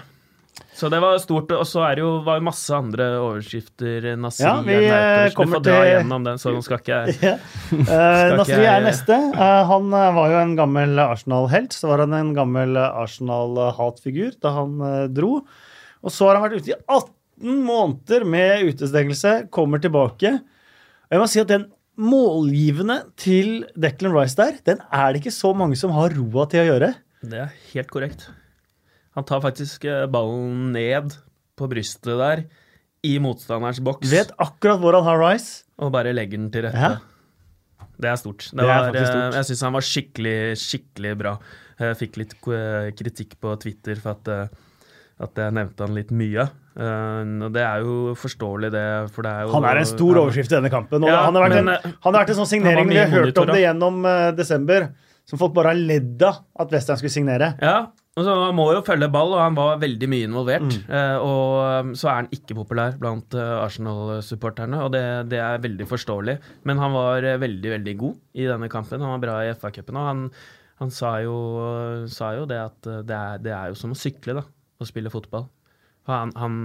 [0.74, 1.51] Så det var stort.
[1.51, 4.05] Og så er det jo var jo masse andre overskrifter.
[4.17, 5.36] Nasri Ja, vi, er nærmest.
[5.36, 7.34] Du får dra til- gjennom den, så nå skal ikke jeg Ja.
[7.72, 9.17] Uh, Nasri jeg- er neste.
[9.36, 11.76] Uh, han eh, var jo en gammel Arsenal-helt.
[11.76, 15.41] Så var han en gammel eh, Arsenal-hatfigur da han uh, dro.
[16.01, 20.34] Og så har han vært ute i 18 måneder med utestengelse, kommer tilbake.
[20.39, 21.67] Og jeg må si at den
[22.01, 26.63] målgivende til Declan Rice der, den er det ikke så mange som har roa til
[26.63, 26.93] å gjøre.
[27.22, 28.30] Det er helt korrekt.
[29.18, 31.16] Han tar faktisk eh, ballen ned
[31.59, 32.43] på brystet der,
[33.03, 35.64] i motstanderens boks, Vet akkurat hvor han har Rice.
[35.82, 36.78] og bare legger den til rette.
[36.78, 37.88] Ja.
[38.01, 38.47] Det er stort.
[38.49, 39.22] Det Det er var, faktisk stort.
[39.34, 41.34] eh, Jeg syns han var skikkelig, skikkelig bra.
[41.82, 44.47] Jeg fikk litt eh, kritikk på Twitter for at, eh,
[45.22, 46.47] at jeg nevnte han litt mye.
[46.72, 48.84] Uh, det er jo forståelig, det.
[49.12, 51.03] For det er jo Han er en stor han- overskrift i denne kampen.
[51.03, 53.09] Ja, han, har vært men, en, eh, han har vært en sånn signering vi har
[53.12, 54.88] hørt om det gjennom uh, desember,
[55.28, 57.51] som folk bare har ledd av at Western skulle signere.
[57.62, 57.88] Ja,
[58.20, 60.66] og så Han må jo følge ball, og han var veldig mye involvert.
[60.68, 60.89] Mm.
[60.97, 65.64] Eh, og um, så er han ikke populær blant eh, Arsenal-supporterne, og det, det er
[65.64, 66.36] veldig forståelig.
[66.68, 68.99] Men han var eh, veldig, veldig god i denne kampen.
[68.99, 69.95] Han var bra i FA-cupen.
[69.95, 70.26] Og han,
[70.84, 71.38] han sa, jo,
[72.12, 74.45] sa jo det at eh, det er, det er jo som å sykle, da,
[74.76, 75.47] å spille fotball.
[76.12, 76.62] Han, han,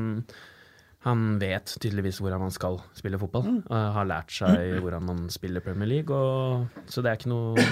[1.07, 3.53] han vet tydeligvis hvordan man skal spille fotball.
[3.61, 3.65] Mm.
[3.71, 7.69] har lært seg hvordan man spiller Premier League, og, så det er ikke noe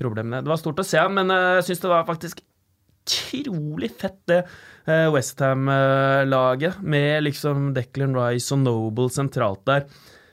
[0.00, 0.32] problem.
[0.32, 0.46] med det.
[0.48, 2.40] Det var stort å se han, men jeg syns det var faktisk
[3.08, 4.42] utrolig fett, det
[4.88, 9.88] uh, Westham-laget, med liksom Declan Rice og Noble sentralt der.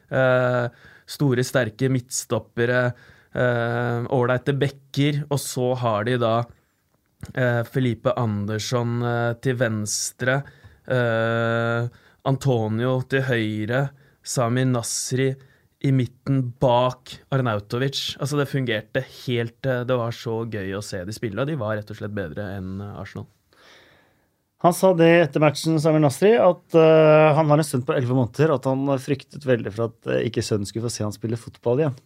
[0.09, 0.67] Eh,
[1.05, 2.81] store, sterke midtstoppere,
[3.33, 6.35] eh, ålreite bekker, og så har de da
[7.33, 10.41] eh, Felipe Andersson eh, til venstre,
[10.87, 11.89] eh,
[12.25, 13.87] Antonio til høyre,
[14.25, 15.29] Sami Nasri
[15.85, 18.15] i midten bak Arnautovic.
[18.19, 21.57] Altså, det fungerte helt eh, Det var så gøy å se de spille, og de
[21.59, 23.27] var rett og slett bedre enn eh, Arsenal.
[24.65, 28.15] Han sa det etter matchen, Samuel Nasri, at uh, han har en sønn på 11
[28.17, 31.37] måneder, at han fryktet veldig for at uh, ikke sønnen skulle få se han spille
[31.37, 31.97] fotball igjen.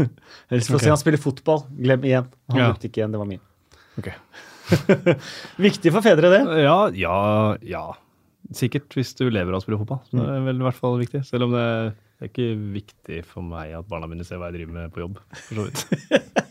[0.00, 0.88] Eller få okay.
[0.88, 1.62] se han spille fotball.
[1.78, 2.26] Glem igjen.
[2.50, 2.72] Han Ja.
[2.72, 3.44] brukte ikke igjen, det var min.
[4.00, 4.16] Okay.
[5.68, 6.42] Viktig for fedre, det.
[6.64, 7.20] Ja, ja,
[7.62, 7.84] ja.
[8.56, 10.00] Sikkert hvis du lever av å spille fotball.
[10.08, 11.22] Så det er vel i hvert fall viktig.
[11.28, 14.76] Selv om det er ikke viktig for meg at barna mine ser hva jeg driver
[14.76, 15.20] med på jobb.
[15.46, 16.40] for så vidt.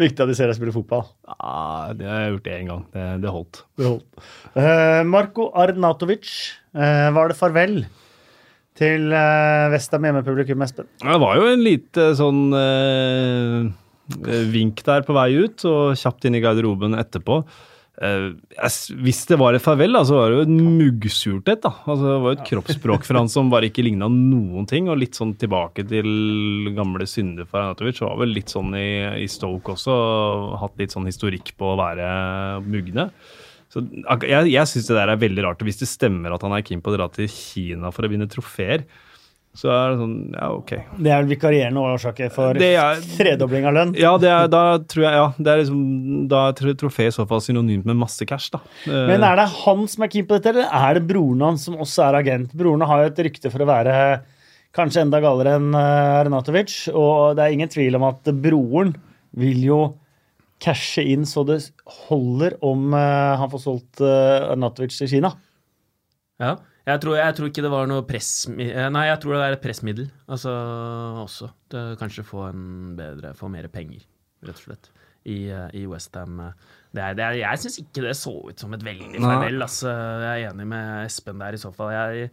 [0.00, 1.04] Viktig at de ser deg spille fotball.
[1.28, 2.84] Ja, det har jeg gjort én gang.
[2.94, 3.62] Det, det holdt.
[3.78, 4.24] Det holdt.
[4.56, 6.30] Uh, Marko Arnatovic,
[6.76, 7.82] uh, var det farvel
[8.78, 10.88] til uh, Vestham hjemmepublikum, Espen?
[11.02, 13.68] Det var jo en lite sånn eh,
[14.52, 17.42] vink der på vei ut, og kjapt inn i garderoben etterpå.
[18.00, 18.30] Eh,
[19.04, 21.60] hvis det var et farvel, da, så var det jo en muggsurthet.
[21.66, 21.74] da.
[21.84, 25.00] Altså, det var jo et kroppsspråk for han som bare ikke ligna noen ting, og
[25.02, 28.00] litt sånn tilbake til gamle synder for Arnatovic.
[28.00, 28.88] Var vel litt sånn i,
[29.22, 32.08] i Stoke også, og hatt litt sånn historikk på å være
[32.64, 33.10] mugne.
[33.72, 35.62] Så Jeg, jeg syns det der er veldig rart.
[35.64, 38.28] Hvis det stemmer at han er keen på å dra til Kina for å vinne
[38.28, 38.84] trofeer,
[39.54, 40.70] så er det sånn Ja, ok.
[40.96, 43.94] Det er vel vikarierende årsaker for er- tredobling av lønn.
[44.00, 45.82] Ja, det er, da tror jeg ja, det er liksom,
[46.28, 48.60] Da er tro- trofé i så fall synonymt med masse cash, da.
[48.86, 51.64] Eh, Men er det han som er keen på dette, eller er det broren hans
[51.68, 52.54] som også er agent?
[52.56, 54.22] Broren har jo et rykte for å være
[54.72, 55.74] kanskje enda galere enn
[56.24, 58.94] Renatovic, og det er ingen tvil om at broren
[59.36, 59.80] vil jo
[60.62, 61.58] cashe inn så det
[62.08, 65.34] holder om eh, han får solgt Renatovic til Kina.
[66.40, 66.56] Ja.
[66.88, 68.30] Jeg tror, jeg tror ikke det var noe press...
[68.50, 70.08] Nei, jeg tror det er et pressmiddel.
[70.26, 70.50] Altså
[71.22, 71.52] også.
[71.70, 72.64] Det, kanskje få en
[72.98, 74.02] bedre Få mer penger,
[74.42, 74.88] rett og slett,
[75.22, 76.40] i, eh, i Westham.
[76.92, 79.62] Er, jeg syns ikke det så ut som et veldig farvel.
[79.62, 79.92] Altså,
[80.26, 81.94] jeg er enig med Espen der, i så fall.
[81.94, 82.32] Jeg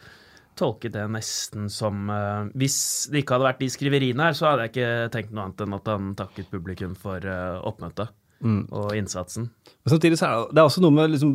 [0.60, 4.66] tolket det nesten som uh, Hvis det ikke hadde vært de skriveriene her, så hadde
[4.66, 8.70] jeg ikke tenkt noe annet enn at han takket publikum for uh, oppmøtet Mm.
[8.72, 9.50] og innsatsen.
[9.84, 11.32] Men samtidig så er det, det er også noe med liksom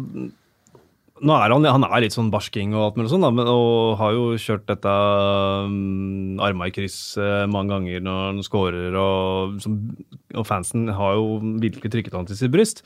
[1.24, 4.26] nå er han, han er litt sånn barsking og alt mulig sånn, og har jo
[4.40, 4.94] kjørt dette
[5.64, 9.80] um, arma i kryss uh, mange ganger når han scorer, og, som,
[10.34, 12.84] og fansen har jo virkelig trykket han til sitt bryst.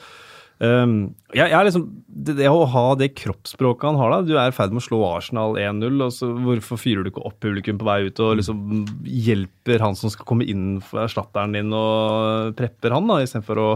[0.59, 4.32] Um, jeg, jeg er liksom, det, det, å ha det kroppsspråket han har da, Du
[4.34, 6.01] er i ferd med å slå Arsenal 1-0.
[6.03, 10.11] og Hvorfor fyrer du ikke opp publikum på vei ut og liksom hjelper han som
[10.11, 13.68] skal komme inn for erstatteren din, og prepper han, da, istedenfor å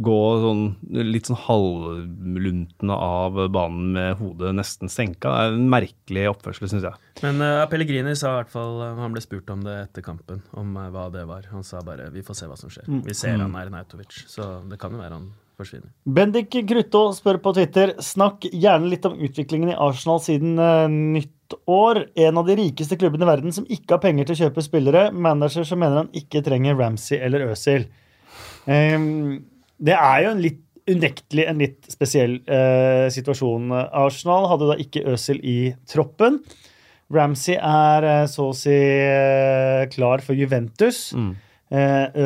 [0.00, 0.62] gå sånn,
[1.04, 5.28] litt sånn halvluntende av banen med hodet nesten senka.
[5.28, 7.10] Det er en merkelig oppførsel, syns jeg.
[7.20, 10.40] Men uh, Pellegrini sa i hvert fall, uh, han ble spurt om det etter kampen,
[10.56, 11.46] om uh, hva det var.
[11.52, 12.88] Han sa bare 'vi får se hva som skjer'.
[13.04, 13.44] Vi ser mm.
[13.44, 15.28] han er Nautovic, så det kan jo være han
[15.60, 15.92] forsvinner.
[16.08, 22.06] Bendik Grutto spør på Twitter snakk gjerne litt om utviklingen i Arsenal siden uh, nyttår.
[22.16, 25.10] En av de rikeste klubbene i verden som ikke har penger til å kjøpe spillere.
[25.12, 27.90] Manager som mener han ikke trenger Ramsey eller Øzil.
[28.64, 29.42] Um,
[29.82, 30.60] det er jo en litt
[30.90, 33.70] unektelig en litt spesiell uh, situasjon.
[33.70, 36.40] Arsenal hadde da ikke Øzil i troppen.
[37.12, 38.74] Ramsey er uh, så å si
[39.94, 41.10] klar for Juventus.
[41.14, 41.32] Mm.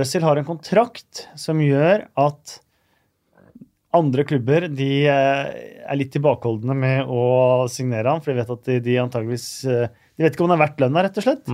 [0.00, 2.56] Øzil har en kontrakt som gjør at
[3.96, 5.48] andre klubber de eh,
[5.86, 9.88] er litt tilbakeholdne med å signere han, for de vet at de, de antageligvis eh,
[10.16, 11.50] De vet ikke om han er verdt lønna, rett og slett.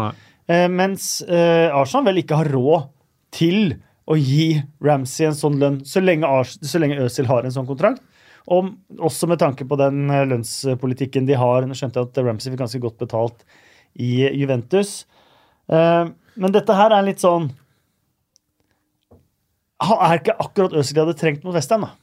[0.50, 2.90] Eh, mens Arsenal vel ikke har råd
[3.34, 3.74] til
[4.10, 8.02] å gi Ramsey en sånn lønn så lenge, så lenge Øzil har en sånn kontrakt.
[8.50, 11.62] Og også med tanke på den lønnspolitikken de har.
[11.62, 13.44] Nå skjønte jeg at Ramsey fikk ganske godt betalt
[13.94, 15.04] i Juventus.
[15.70, 17.50] Men dette her er litt sånn
[19.82, 21.94] Er ikke akkurat Øzil de hadde trengt mot Westham, da?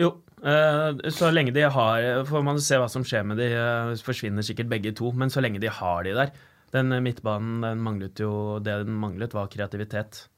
[0.00, 0.10] Jo,
[0.42, 4.42] eh, så lenge de har Får man se hva som skjer med de, eh, forsvinner
[4.46, 5.12] sikkert begge to.
[5.12, 6.32] Men så lenge de har de der
[6.72, 10.28] Den midtbanen den manglet jo Det den manglet, var kreativitet.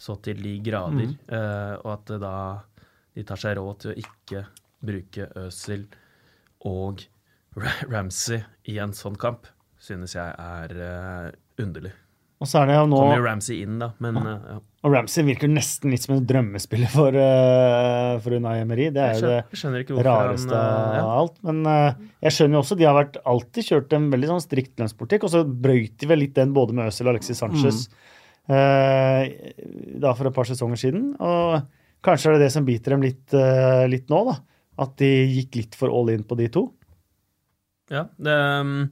[0.00, 1.10] Så til de grader.
[1.12, 1.16] Mm.
[1.36, 2.34] Eh, og at da
[3.16, 4.44] de tar seg råd til å ikke
[4.80, 5.84] bruke Øzil
[6.68, 7.02] og
[7.92, 8.40] Ramsey
[8.70, 9.48] i en sånn kamp,
[9.82, 11.92] synes jeg er underlig.
[12.40, 14.34] Og så er det jo nå Kommer jo Ramsey inn, da, men ja.
[14.54, 14.58] ja.
[14.80, 18.86] Og Ramsey virker nesten litt som en drømmespiller for, uh, for Unai Emery.
[18.94, 19.32] Det er jo
[19.74, 21.02] det rareste av ja.
[21.18, 21.36] alt.
[21.44, 24.80] Men uh, jeg skjønner jo også, de har vært, alltid kjørt en veldig sånn strikt
[24.80, 27.98] lønnspolitikk, og så brøyt de vel litt den både med Øzil og Alexis Sanchez mm.
[28.48, 29.22] Uh,
[30.00, 31.10] da for et par sesonger siden.
[31.20, 31.60] Og
[32.06, 33.26] kanskje er det det som biter dem litt,
[33.92, 34.38] litt nå, da.
[34.80, 36.70] At de gikk litt for all in på de to.
[37.92, 38.38] Ja, det...
[38.62, 38.86] Um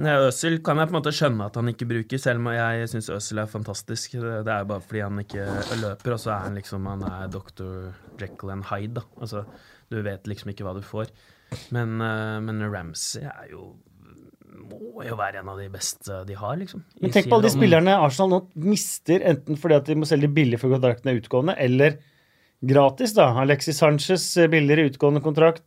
[0.00, 3.10] Øsil kan jeg på en måte skjønne at han ikke bruker, selv om jeg syns
[3.12, 4.14] Øsil er fantastisk.
[4.16, 5.44] Det er bare fordi han ikke
[5.82, 7.92] løper, og så er han liksom Han er Dr.
[8.20, 9.04] Jekyll and Hyde, da.
[9.20, 9.44] Altså,
[9.92, 11.12] du vet liksom ikke hva du får.
[11.74, 13.74] Men, eh, men Ramsey er jo
[14.50, 16.82] må jo være en av de beste de har, liksom.
[17.00, 18.40] Men tenk på alle de spillerne Arsenal nå
[18.70, 21.98] mister, enten fordi at de må selge billig for kontrakten er utgående, eller
[22.60, 23.30] gratis, da.
[23.42, 25.64] Alexis Sanchez eh, billigere utgående kontrakt.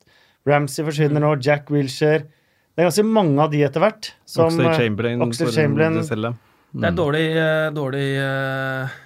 [0.47, 1.35] Ramsey forsvinner nå.
[1.41, 2.27] Jack Wilshere.
[2.73, 4.11] Det er ganske mange av de etter hvert.
[4.25, 5.23] Som, Oxlade eh, Chamberlain.
[5.23, 5.97] Oxlade Chamberlain.
[6.01, 6.37] Det, mm.
[6.81, 9.01] det, er dårlig, uh, dårlig uh,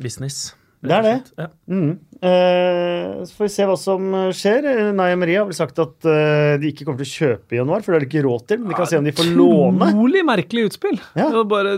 [0.00, 0.54] business.
[0.84, 1.16] Det er det.
[1.40, 1.48] Ja.
[1.70, 1.90] Mm.
[2.24, 4.68] Eh, så får vi se hva som skjer.
[4.96, 7.92] Naya Maria har vel sagt at de ikke kommer til å kjøpe i januar, for
[7.92, 8.62] det har de ikke råd til.
[8.62, 9.90] Men de kan ja, se om de får låne.
[9.90, 10.98] Utrolig merkelig utspill.
[11.18, 11.28] Ja.
[11.48, 11.76] Bare,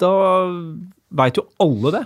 [0.00, 0.12] da
[1.22, 2.04] veit jo alle det.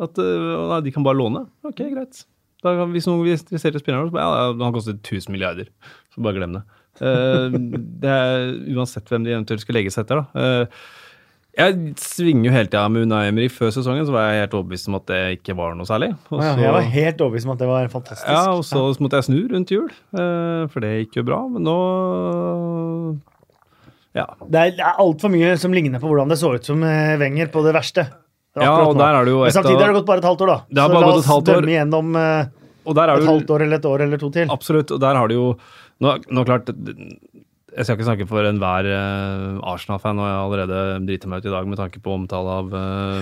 [0.00, 1.46] At nei, de kan bare låne.
[1.66, 2.24] Ok, greit.
[2.64, 5.70] Da, hvis noen er interessert i spilleren så bare, ja, han koster 1000 milliarder.
[6.12, 6.64] Så bare glem det.
[7.00, 7.54] Eh,
[8.02, 10.20] det er Uansett hvem de eventuelt skal legge seg etter.
[10.20, 10.44] da.
[10.44, 10.82] Eh,
[11.60, 13.48] jeg svinger jo hele tida med Unai Emery.
[13.52, 16.10] Før sesongen så var jeg helt overbevist om at det ikke var noe særlig.
[16.28, 18.30] Også, ja, jeg var helt overbevist om at det var fantastisk.
[18.30, 18.94] Ja, og så ja.
[19.04, 21.40] måtte jeg snu rundt jul, eh, for det gikk jo bra.
[21.52, 21.76] Men nå
[24.16, 24.26] ja.
[24.42, 27.62] Det er, er altfor mye som ligner på hvordan det så ut som Wenger på
[27.66, 28.08] det verste.
[28.58, 30.40] Ja, og der er det jo et Men samtidig har det gått bare et halvt
[30.42, 30.58] år, da.
[30.66, 34.22] Det har så bare la oss dømme igjennom et halvt år eller et år eller
[34.22, 34.50] to til.
[34.50, 35.52] Absolutt, og der har det jo
[36.00, 36.72] nå, nå klart,
[37.76, 41.50] jeg skal ikke snakke for enhver uh, Arsenal-fan, og jeg har allerede driti meg ut
[41.50, 43.20] i dag med tanke på omtale av, uh,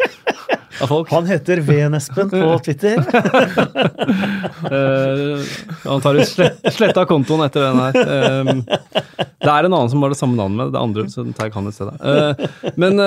[0.82, 1.12] av folk.
[1.12, 3.02] Han heter V-Nespen på Twitter.
[4.70, 5.44] uh,
[5.84, 7.94] han tar ut slett, sletta kontoen etter den her.
[8.40, 11.50] Um, det er en annen som har det samme navnet med det andre, så tar
[11.50, 11.96] jeg han i stedet.
[12.00, 13.04] Uh, men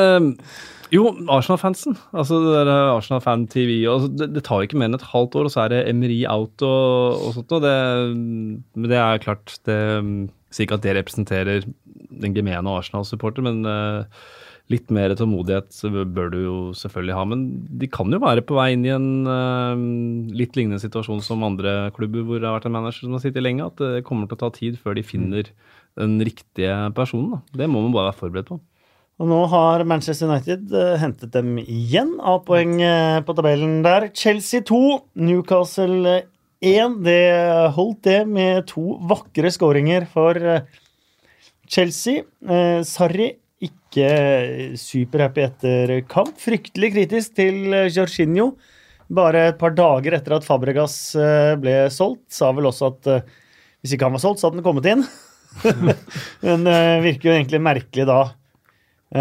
[0.93, 1.97] jo, Arsenal-fansen.
[2.13, 3.71] Altså det der Arsenal-fan-TV.
[4.19, 6.61] Det, det, tar ikke mer enn et halvt år, og så er det Emery out
[6.65, 7.55] og, og sånt.
[7.57, 7.75] Og det,
[8.13, 9.79] men det er klart det
[10.55, 11.65] Sier ikke at det representerer
[12.15, 14.05] den gemene Arsenal-supporter, men uh,
[14.71, 15.75] litt mer tålmodighet
[16.15, 17.25] bør du jo selvfølgelig ha.
[17.27, 17.41] Men
[17.81, 19.75] de kan jo være på vei inn i en uh,
[20.35, 23.43] litt lignende situasjon som andre klubber hvor det har vært en manager som har sittet
[23.43, 23.67] lenge.
[23.67, 25.51] At det kommer til å ta tid før de finner
[25.99, 27.35] den riktige personen.
[27.35, 27.59] Da.
[27.63, 28.61] Det må man bare være forberedt på.
[29.15, 32.79] Og nå har Manchester United uh, hentet dem igjen av poeng
[33.27, 34.09] på tabellen der.
[34.15, 34.81] Chelsea 2,
[35.19, 36.21] Newcastle
[36.65, 36.73] 1.
[36.73, 36.99] 1.
[37.05, 40.63] Det holdt det med to vakre skåringer for eh,
[41.69, 42.23] Chelsea.
[42.41, 43.35] Eh, Sarri
[43.65, 44.07] ikke
[44.79, 46.33] superhappy etter kamp.
[46.41, 48.55] Fryktelig kritisk til eh, Jorginho.
[49.05, 50.95] Bare et par dager etter at Fabregas
[51.61, 53.09] ble solgt, sa vel også at
[53.85, 55.03] hvis ikke han var solgt, så hadde han kommet inn.
[56.47, 58.17] Men det virker jo egentlig merkelig da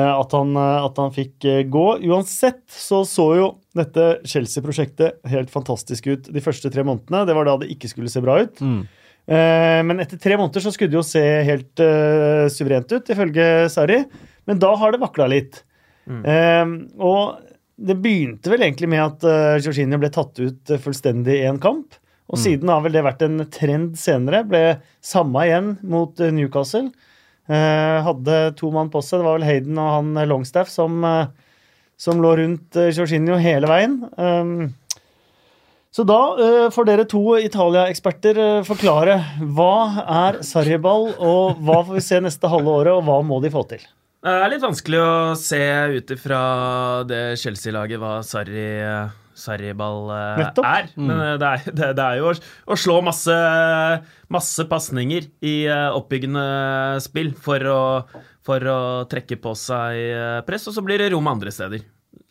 [0.02, 1.84] at han, eh, at han fikk eh, gå.
[2.10, 7.24] Uansett så så jo dette Chelsea-prosjektet helt fantastisk ut de første tre månedene.
[7.28, 8.58] Det var da det ikke skulle se bra ut.
[8.58, 8.82] Mm.
[9.24, 13.70] Eh, Men etter tre måneder så skulle det jo se helt uh, suverent ut, ifølge
[13.72, 14.02] Sarri.
[14.46, 15.62] Men da har det vakla litt.
[16.04, 16.66] Eh,
[17.00, 17.38] og
[17.80, 21.58] det begynte vel egentlig med at uh, Jorginho ble tatt ut eh, fullstendig i en
[21.62, 21.96] kamp.
[22.32, 24.44] Og siden har vel det vært en trend senere.
[24.48, 24.60] Ble
[25.04, 26.88] samme igjen mot eh, Newcastle.
[27.44, 29.20] Eh, hadde to mann på seg.
[29.20, 31.26] Det var vel Hayden og han eh, Longstaff som, eh,
[32.00, 33.98] som lå rundt Jorginho hele veien.
[34.16, 34.72] Um,
[35.94, 36.16] så da
[36.74, 39.14] får dere to Italia-eksperter forklare
[39.54, 43.52] hva er sarriball, og hva får vi se neste halve året, og hva må de
[43.54, 43.84] få til?
[44.24, 45.62] Det er litt vanskelig å se
[45.94, 46.40] ut ifra
[47.06, 48.66] det Chelsea-laget hva Sarri,
[49.34, 50.90] Sarriball eh, er.
[50.96, 53.34] Men eh, det er, det, det er jo å, slå masse,
[54.32, 56.44] masse pasninger i eh, oppbyggende
[57.04, 57.80] spill for å,
[58.46, 58.78] for å
[59.10, 61.84] trekke på seg press, og så blir det rom andre steder.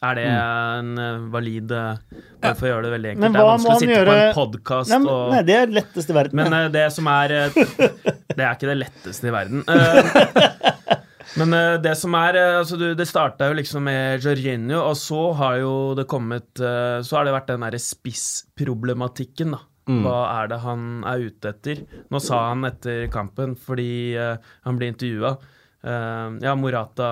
[0.04, 3.24] Er det en eh, valid Bare for å gjøre det veldig enkelt.
[3.24, 6.12] Men Det er vanskelig å sitte sitte på en podkast og nei, det er letteste
[6.12, 6.44] i verden.
[6.44, 7.36] men det som er
[8.38, 9.64] Det er ikke det letteste i verden.
[11.40, 14.98] Men uh, det som er eh, altså du, Det starta jo liksom med Jorginho, og
[15.00, 19.64] så har jo det kommet uh, Så har det vært den derre spissproblematikken, da.
[19.84, 21.82] Hva er det han er ute etter?
[22.08, 25.34] Nå sa han etter kampen, fordi han ble intervjua
[25.84, 27.10] Ja, Morata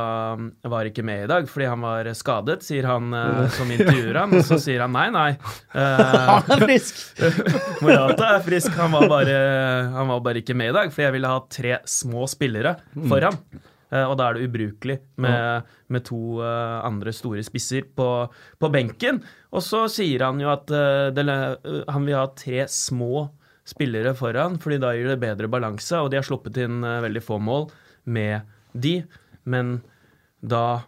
[0.72, 4.38] var ikke med i dag fordi han var skadet, sier han eh, som intervjuer han.
[4.39, 5.34] Og så sier han nei, nei.
[5.76, 7.01] Han er frisk!
[7.84, 8.72] Morata er frisk.
[8.80, 9.36] Han var, bare,
[9.97, 12.78] han var bare ikke med i dag, fordi jeg ville ha tre små spillere
[13.12, 13.36] foran.
[13.51, 13.68] Eh,
[14.07, 18.07] og da er det ubrukelig med, med to eh, andre store spisser på,
[18.59, 19.19] på benken.
[19.51, 23.27] Og så sier han jo at eh, det, eh, han vil ha tre små
[23.67, 27.21] spillere foran, fordi da gir det bedre balanse, og de har sluppet inn eh, veldig
[27.23, 27.67] få mål
[28.09, 29.01] med de,
[29.45, 29.81] men
[30.41, 30.81] da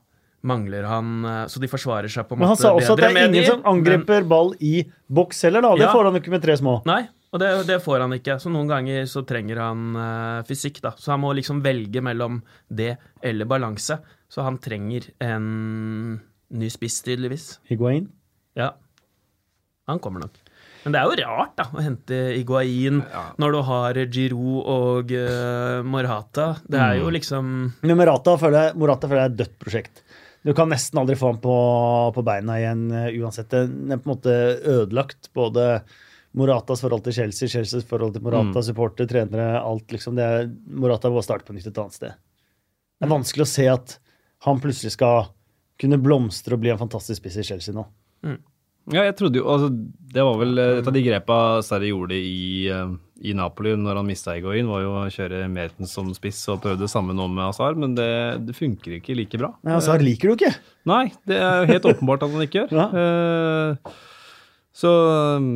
[0.43, 2.56] mangler han eh, Så de forsvarer seg på en måte bedre med de.
[2.56, 4.74] Men han sa også at det er ingen de, som men- angriper ball i
[5.08, 5.76] boks heller, da.
[5.78, 5.91] Det Ja.
[5.93, 6.74] får han jo ikke med tre små.
[6.89, 7.01] Nei,
[7.34, 8.38] og det, det får han ikke.
[8.42, 10.94] Så noen ganger så trenger han uh, fysikk, da.
[11.02, 12.94] Så han må liksom velge mellom det
[13.26, 13.98] eller balanse.
[14.30, 16.20] Så han trenger en
[16.54, 17.48] ny spiss, tydeligvis.
[17.70, 18.06] Higuain.
[18.58, 18.76] Ja.
[19.90, 20.38] Han kommer nok.
[20.84, 23.00] Men det er jo rart, da, å hente Iguain
[23.40, 26.50] når du har Giroud og uh, Morata.
[26.68, 30.04] Det er jo liksom Men Morata føler jeg, Morata føler jeg er et dødt prosjekt.
[30.44, 31.58] Du kan nesten aldri få ham på,
[32.16, 33.48] på beina igjen eh, uansett.
[33.54, 34.34] Den er på en måte
[34.74, 35.30] ødelagt.
[35.32, 35.68] Både
[36.38, 40.18] Moratas forhold til Chelsea, Chelseas forhold til Morata, supporter, trenere, alt liksom.
[40.18, 40.48] Det er,
[40.82, 42.16] Morata må starte på nytt et annet sted.
[42.98, 43.98] Det er vanskelig å se at
[44.48, 45.28] han plutselig skal
[45.82, 47.86] kunne blomstre og bli en fantastisk spiss i Chelsea nå.
[48.92, 49.70] Ja, jeg trodde jo, altså,
[50.14, 54.02] Det var vel eh, et av de grepa Sarri gjorde i, eh, i Napoli når
[54.02, 57.30] han mista Egoin, var jo å kjøre Mertens som spiss og prøvde det samme nå
[57.32, 58.10] med Hazard, men det,
[58.48, 59.54] det funker ikke like bra.
[59.64, 60.52] Men altså, liker du ikke?
[60.90, 62.76] Nei, det er jo helt åpenbart at han ikke gjør.
[62.76, 62.90] Ja.
[62.92, 63.96] Uh,
[64.76, 64.92] så
[65.40, 65.48] um,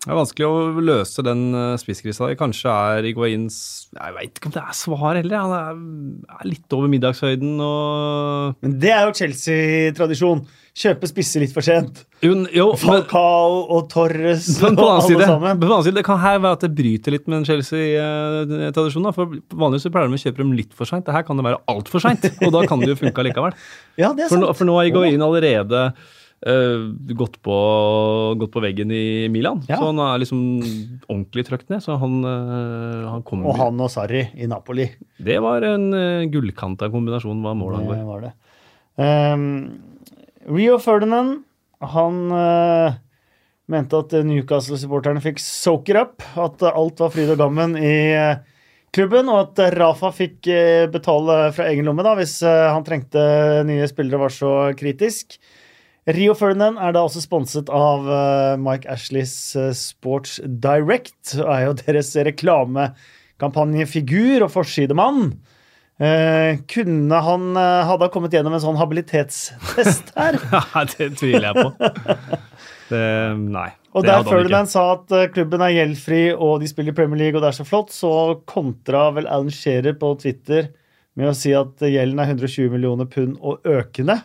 [0.00, 2.30] det er vanskelig å løse den uh, spisskrisa.
[2.40, 3.56] Kanskje er Iguains
[3.92, 5.42] Jeg veit ikke om det er svar heller.
[5.42, 5.82] Han er,
[6.38, 10.40] er litt over middagshøyden og Men det er jo Chelsea-tradisjon.
[10.80, 12.04] Kjøpe spisser litt for sent.
[12.24, 15.58] Jo, jo men, Falcao og Torres Men og på den alle side, sammen.
[15.58, 19.10] på den annen side, det kan her være at det bryter litt med en Chelsea-tradisjon.
[19.16, 21.10] For Vanligvis så pleier de å kjøpe dem litt for seint.
[21.12, 23.52] Her kan det være altfor seint, og da kan det jo funke likevel.
[24.00, 24.46] Ja, det er For sant.
[24.46, 25.80] nå, for nå har Iguain allerede
[26.46, 26.86] eh,
[27.18, 27.56] gått, på,
[28.40, 29.64] gått på veggen i Milan.
[29.68, 29.80] Ja.
[29.80, 30.40] Så han er liksom
[31.08, 31.82] ordentlig trøkt ned.
[31.84, 34.88] Så han, uh, han kommer Og han og Sarri i Napoli.
[35.18, 38.34] Det var en uh, gullkanta kombinasjon hva målet Det var det.
[39.00, 39.46] Um,
[40.50, 41.40] Rio Ferdinand,
[41.80, 42.98] han uh,
[43.70, 46.24] mente at Newcastle-supporterne fikk soak it up.
[46.40, 48.42] At alt var fryd og gammen i eh,
[48.94, 53.22] klubben, og at Rafa fikk eh, betale fra egen lomme da, hvis eh, han trengte
[53.68, 55.38] nye spillere og var så kritisk.
[56.08, 61.64] Rio Ferdinand er da også sponset av eh, Mike Ashleys eh, Sports Direct, og er
[61.66, 65.20] jo deres reklamekampanjefigur og forsidemann.
[66.00, 70.34] Eh, kunne han eh, Hadde han kommet gjennom en sånn habilitetstest her?
[70.94, 71.68] Det tviler jeg på.
[72.90, 73.06] Det,
[73.38, 73.70] nei.
[73.94, 74.24] Og der.
[74.26, 77.66] Ferdinand sa at klubben er gjeldfri og de spiller Premier League og det er så
[77.66, 78.10] flott, så
[78.50, 80.62] kontra vel Alan Shearer på Twitter
[81.18, 84.16] med å si at gjelden er 120 millioner pund og økende.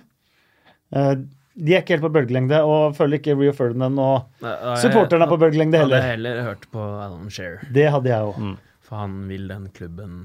[0.96, 1.16] Eh,
[1.56, 5.24] de er ikke helt på bølgelengde, og føler ikke Rio Ferdinand og Nei, nei, supporterne
[5.24, 6.02] er på bølgelengde heller.
[6.04, 6.36] Hadde heller.
[6.36, 8.42] heller hørt på Alan Shearer, Det hadde jeg òg.
[8.44, 8.58] Mm.
[8.86, 10.18] for han vil den klubben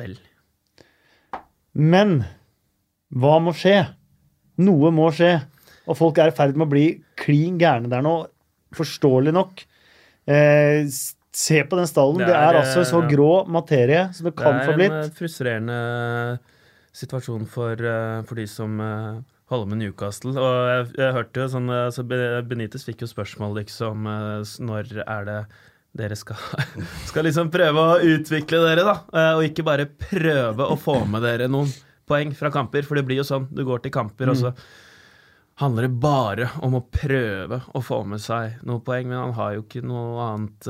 [0.00, 0.16] vel.
[1.78, 2.24] Men
[3.14, 3.76] hva må skje?
[4.64, 5.34] Noe må skje.
[5.88, 6.86] Og folk er i ferd med å bli
[7.20, 8.16] klin gærne der nå.
[8.76, 9.62] Forståelig nok.
[10.28, 10.84] Eh,
[11.32, 12.18] se på den stallen.
[12.20, 14.90] Det Det er, er, altså så eh, grå materie som det kan få blitt.
[14.90, 15.78] det er en eh, frustrerende
[16.98, 18.74] situasjon for, eh, for de som
[19.48, 20.34] holder med Newcastle.
[20.36, 24.94] Og jeg, jeg hørte jo sånn eh, så Benitez fikk jo spørsmål liksom eh, Når
[25.06, 25.38] er det
[25.98, 26.36] dere skal,
[27.08, 28.96] skal liksom prøve å utvikle dere, da?
[29.08, 31.72] Eh, Og ikke bare prøve å få med dere noen
[32.08, 32.84] poeng fra kamper.
[32.86, 33.48] For det blir jo sånn.
[33.50, 34.52] Du går til kamper, og så
[35.58, 39.56] handler det bare om å prøve å få med seg noen poeng, men han har
[39.56, 40.68] jo ikke noe annet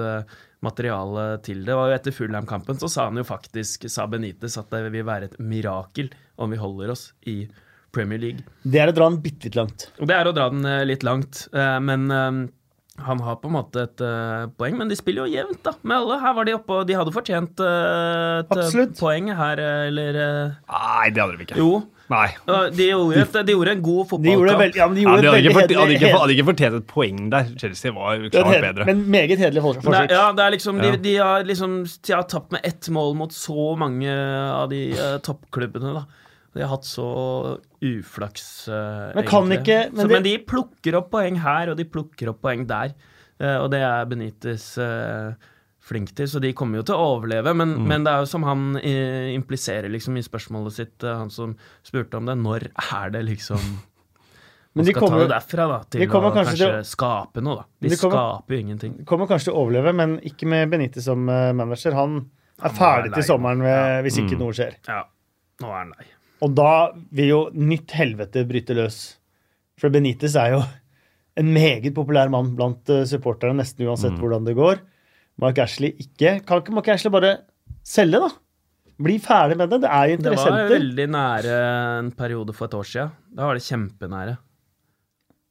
[0.64, 1.74] materiale til det.
[1.76, 5.36] Og etter Fulham-kampen så sa han jo faktisk, sa Benitez, at det vil være et
[5.38, 6.08] mirakel
[6.40, 7.42] om vi holder oss i
[7.94, 8.44] Premier League.
[8.62, 9.88] Det er å dra den bitte litt langt.
[9.98, 12.40] Det er å dra den eh, litt langt, eh, men eh,
[13.06, 14.74] han har på en måte et uh, poeng.
[14.80, 16.16] Men de spiller jo jevnt, da, med alle.
[16.18, 18.96] Her var de oppe, og de hadde fortjent uh, et Absolutt.
[18.98, 21.60] poeng her, eller uh, Nei, det hadde de ikke.
[21.62, 21.76] Jo.
[22.08, 22.26] Nei.
[22.74, 24.62] De gjorde, et, de gjorde en god fotballkamp.
[24.64, 27.18] ja, de Ja, gjorde de hadde ikke, veldig hadde, ikke, hadde ikke fortjent et poeng
[27.36, 27.50] der.
[27.60, 28.86] Chelsea var klart hed- bedre.
[28.88, 30.08] Men meget hederlig for- forsøk.
[30.08, 33.14] Nei, ja, det er liksom, de, de, har liksom de har tapt med ett mål
[33.20, 34.82] mot så mange av de
[35.22, 35.94] toppklubbene.
[36.00, 36.06] da.
[36.56, 37.06] De har hatt så
[37.82, 39.58] uflaks, uh, Men kan egentlig.
[39.62, 42.66] ikke- men så, det- men de plukker opp poeng her, og de plukker opp poeng
[42.66, 42.94] der.
[43.40, 45.32] Uh, og det er Benitez eh,
[45.80, 47.54] flink til, så de kommer jo til å overleve.
[47.54, 47.86] Men, Mm.
[47.86, 52.26] men det er jo som han impliserer liksom i spørsmålet sitt, han som spurte om
[52.26, 53.58] det, når er det liksom
[54.74, 56.84] Men de skal ta kommer, det derfra da, til de kommer å kanskje kanskje, til
[56.84, 57.56] skape noe.
[57.56, 57.64] da.
[57.80, 59.04] De, De kommer- skaper jo ingenting.
[59.06, 61.94] kommer kanskje til å overleve, men ikke med Benitez som manager.
[61.94, 62.30] Han
[62.62, 64.38] er Han må ferdig til sommeren ved, hvis ikke Mm.
[64.38, 64.74] noe skjer.
[64.86, 65.04] Ja,
[65.62, 66.06] nå er han lei.
[66.42, 68.98] Og da vil jo nytt helvete bryte løs.
[69.78, 70.60] For Benitez er jo
[71.38, 74.20] en meget populær mann blant eh, supporterne, nesten uansett Mm.
[74.22, 74.80] hvordan det går.
[75.38, 76.44] Mark Ashley ikke.
[76.46, 77.32] Kan ikke Mark Ashley bare
[77.86, 78.28] selge, da?
[78.98, 79.80] Bli ferdig med det.
[79.84, 80.56] Det er jo interessenter.
[80.58, 81.58] Det var veldig nære
[82.00, 83.12] en periode for et år siden.
[83.34, 84.38] Da var det kjempenære.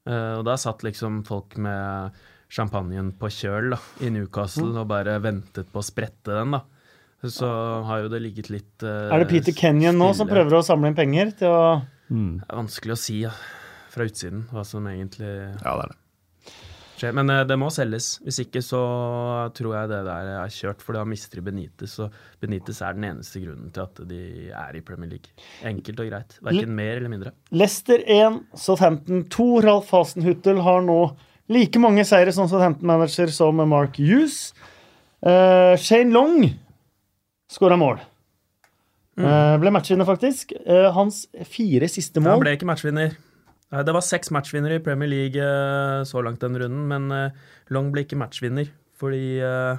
[0.07, 2.11] Eh, og da satt liksom folk med
[2.51, 4.77] champagnen på kjøl da, i Newcastle Mm.
[4.81, 6.51] og bare ventet på å sprette den.
[6.51, 6.61] da.
[7.25, 7.47] Så
[7.87, 10.91] har jo det ligget litt uh, Er det Peter Kenyon nå som prøver å samle
[10.91, 11.61] inn penger til å
[12.07, 12.39] Mm.
[12.39, 13.31] Det er vanskelig å si ja,
[13.91, 15.97] fra utsiden hva som egentlig Ja, det er det.
[16.97, 17.15] skjer.
[17.17, 18.07] Men uh, det må selges.
[18.23, 18.81] Hvis ikke så
[19.57, 21.97] tror jeg det der er kjørt, for da mister de Benitez.
[22.03, 24.21] Og Benitez er den eneste grunnen til at de
[24.55, 25.35] er i Premier League.
[25.67, 26.37] Enkelt og greit.
[26.47, 27.33] Verken mer eller mindre.
[27.51, 29.49] Leicester 1, Southampton 2.
[29.67, 31.01] Ralf Hasenhuttel har nå
[31.51, 34.53] like mange seire som Southampton-manager som Mark Hughes.
[35.19, 36.39] Uh, Shane Long
[37.51, 37.99] skåra mål.
[39.17, 39.61] Mm.
[39.61, 40.51] ble matchvinner, faktisk.
[40.65, 43.15] Eh, hans fire siste mål Han ble ikke matchvinner.
[43.73, 47.31] Eh, Det var seks matchvinnere i Premier League eh, så langt den runden, men eh,
[47.73, 49.77] Long ble ikke matchvinner fordi eh,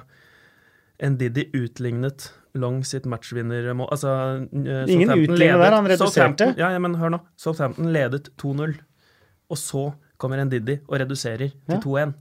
[1.03, 3.87] Ndidi utlignet Long sitt matchvinnermål.
[3.93, 4.11] Altså,
[4.51, 6.53] eh, Ingen utlignet der, han reduserte.
[6.57, 7.19] Ja, ja, men hør nå.
[7.39, 8.73] Southampton ledet 2-0,
[9.49, 11.79] og så kommer Ndidi og reduserer til Ja.
[11.79, 12.13] 2-1.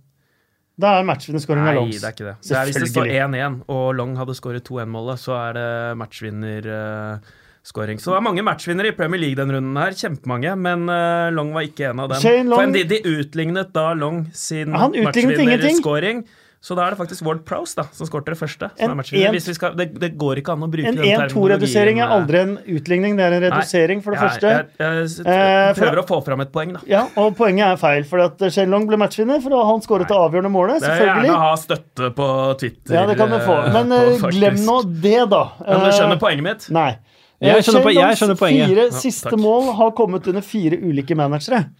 [0.78, 1.96] Da er matchvinnerskåring av Nei, Longs.
[1.98, 2.34] det er ikke det.
[2.46, 7.98] det er hvis det står 1-1, og Long hadde skåret 2-1-målet, så er det matchvinnerskåring.
[8.00, 9.90] så det er mange matchvinnere i Premier League denne runden her.
[9.98, 12.20] Kjempemange, men eh, Long var ikke en av dem.
[12.22, 15.34] Shane Long- For Ndidi utlignet da Long sin matchvinner-scoring.
[15.34, 15.50] ingenting.
[15.50, 16.22] matchvinnerskåring.
[16.60, 18.68] Så da er det faktisk Ward Prowse da, som skårte det første.
[18.82, 21.04] En er en- Hvis vi skal, det, det går ikke an å bruke En den
[21.06, 24.50] 1-2-redusering er eh, aldri en utligning, det er en redusering, for det jeg- første.
[24.50, 26.80] Jeg, jeg, jeg for- prøver å få fram et poeng, da.
[26.90, 30.16] Ja, og poenget er feil, for at Shane Long ble matchvinner, for han skåret det
[30.18, 32.94] avgjørende målet, Det er gjerne å ha støtte på Twitter.
[32.94, 33.54] Ja, det kan du få.
[33.64, 35.44] eh, Men på, eh, glem nå det, da.
[35.64, 36.70] Ja, men du skjønner Eh, poenget mitt?
[36.70, 36.96] Nei.
[37.40, 38.66] Jeg Eh, skjønner på, jeg skjønner poenget.
[38.66, 41.70] fire siste ja, mål har kommet under fire ulike managere.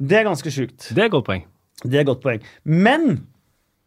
[0.00, 0.88] Det er ganske sjukt.
[0.88, 1.42] Det er et godt poeng.
[1.84, 2.40] Det er et godt poeng.
[2.64, 3.26] Men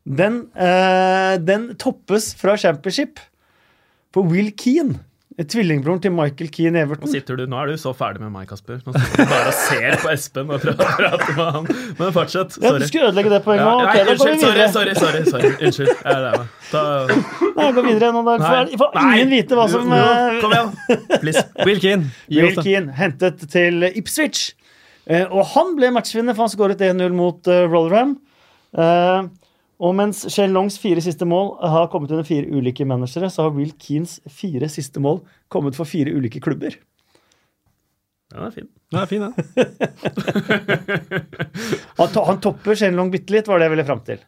[0.06, 3.20] den, eh, den toppes fra championship
[4.14, 4.99] på Will Keane.
[5.36, 7.10] Tvillingbroren til Michael Keane Nå Everton.
[7.12, 8.78] sitter du, nå er du så ferdig med meg, Kasper.
[8.86, 11.68] Nå sitter du bare og ser på Espen og prøver å prate med han.
[11.99, 12.56] Men fortsett.
[12.64, 13.82] Ja, du skulle ødelegge det poenget Ja, òg.
[13.84, 15.51] nei, okay, unnskyld, sorry, sorry, sorry, sorry.
[15.60, 15.91] Unnskyld.
[15.91, 16.56] Jeg er lei meg.
[16.72, 16.84] Ta
[17.60, 18.38] Nei, gå videre nå, da.
[18.80, 20.72] Får, ingen vite hva som Jo, eh, Kom igjen.
[21.20, 21.43] Please.
[21.68, 22.12] Will Keane.
[22.32, 22.62] Will.
[22.64, 24.53] Keane hentet til Ipswich.
[25.06, 28.16] Eh, og han ble matchvinner, for han skåret 1-0 mot Rollerham.
[28.16, 28.22] Rotherham.
[28.72, 29.45] Eh,
[29.80, 33.55] og mens Shane Longs fire siste mål har kommet under fire ulike managere, så har
[33.55, 35.19] Will Keanes fire siste mål
[35.51, 36.71] kommet for fire ulike klubber.
[38.34, 38.67] Ja, det er fin.
[38.91, 39.34] Den er fin, den.
[41.99, 44.19] Han, to han topper Shane Long bitte litt, var det jeg ville fram til.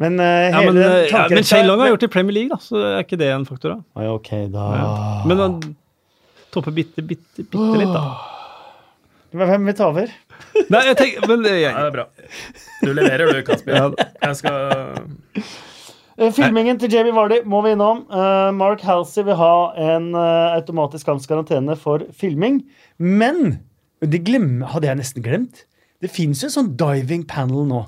[0.00, 2.58] Men uh, Ja, men, ja, men Shane Long har gjort det i Premier League, da,
[2.64, 3.68] så er ikke det en faktor.
[3.74, 3.78] da.
[4.00, 4.62] Oi, okay, da
[5.28, 5.52] Men han
[6.54, 8.02] topper bitte, bitte, bitte litt, da.
[9.30, 10.10] Hvem vil ta over?
[10.72, 12.06] Nei, jeg tenker, men det- Ja, jeg, det er bra.
[12.82, 13.76] Du leverer, du, Kasper.
[13.76, 14.08] Ja.
[14.24, 14.94] Jeg skal
[16.20, 18.02] Eh, Filmingen til Jamie Vardy må vi innom.
[18.12, 22.58] Uh, Mark Halsey vil ha en uh, automatisk karantene for filming.
[22.98, 23.60] Men
[24.04, 25.62] det glemme, hadde jeg nesten glemt.
[26.02, 27.86] Det fins jo en sånn diving panel nå.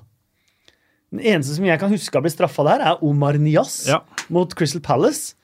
[1.13, 3.99] Den eneste som jeg kan huske har blitt straffa der, er Omar Nias Ja.
[4.33, 5.35] mot Crystal Palace.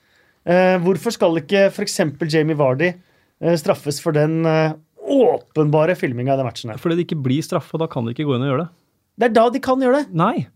[0.48, 1.98] Uh, hvorfor skal ikke f.eks.
[2.32, 4.72] Jamie Vardy eh, straffes for den eh,
[5.08, 6.78] åpenbare filminga av den matchen her?
[6.82, 8.70] fordi det ikke blir straffe, og da kan de ikke gå inn og gjøre det.
[9.18, 10.14] Det er da de kan gjøre det.
[10.16, 10.46] Nei,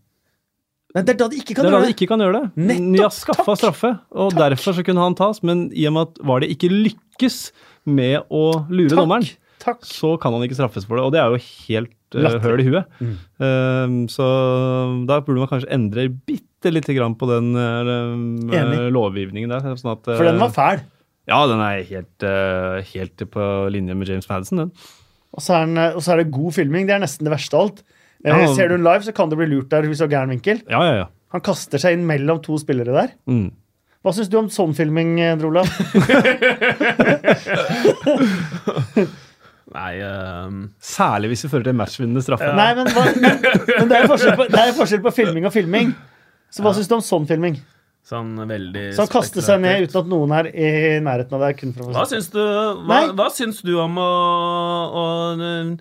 [0.93, 2.49] Nei, det er da de ikke kan det er da de ikke kan gjøre det.
[2.69, 3.59] Nettopp, Nias skaffa takk.
[3.63, 6.69] straffe, og derfor så kunne han tas, men i og med at var det ikke
[6.69, 7.37] lykkes
[7.89, 9.25] med å lure dommeren,
[9.63, 9.81] Takk.
[9.87, 12.67] så kan han ikke straffes for det, og det er jo helt uh, høl i
[12.67, 12.93] huet.
[13.01, 13.13] Mm.
[13.41, 14.27] Um, så
[15.09, 19.73] da burde man kanskje endre bitte lite grann på den uh, lovgivningen der.
[19.79, 20.85] Sånn at, uh, For den var fæl.
[21.29, 24.71] Ja, den er helt, uh, helt på linje med James Madison, den.
[25.33, 26.85] Og så, er den, eh, og så er det god filming.
[26.85, 27.79] Det er nesten det verste av alt.
[28.23, 28.53] Eh, Ja.
[28.53, 30.61] Ser du den live, så kan du bli lurt der hvis du har gæren vinkel.
[30.69, 31.07] Ja, ja, ja.
[31.33, 33.09] Han kaster seg inn mellom to spillere der.
[33.25, 33.49] Mm.
[34.03, 35.65] Hva syns du om sånn filming, eh, Drolav?
[39.73, 40.57] Nei um...
[40.83, 42.51] Særlig hvis vi fører til matchvinnende straffe.
[42.53, 43.39] Nei, men, hva, men,
[43.79, 45.93] men det er forskjell på, det er forskjell på filming og filming.
[46.53, 47.57] Så hva syns du om sånn filming?
[48.03, 50.71] Sånn veldig Så han kaster seg ned uten at noen er i
[51.03, 51.59] nærheten av deg.
[51.61, 52.41] kun for å Hva syns du,
[52.83, 54.09] hva, hva syns du om å,
[54.99, 55.05] å
[55.37, 55.71] eh,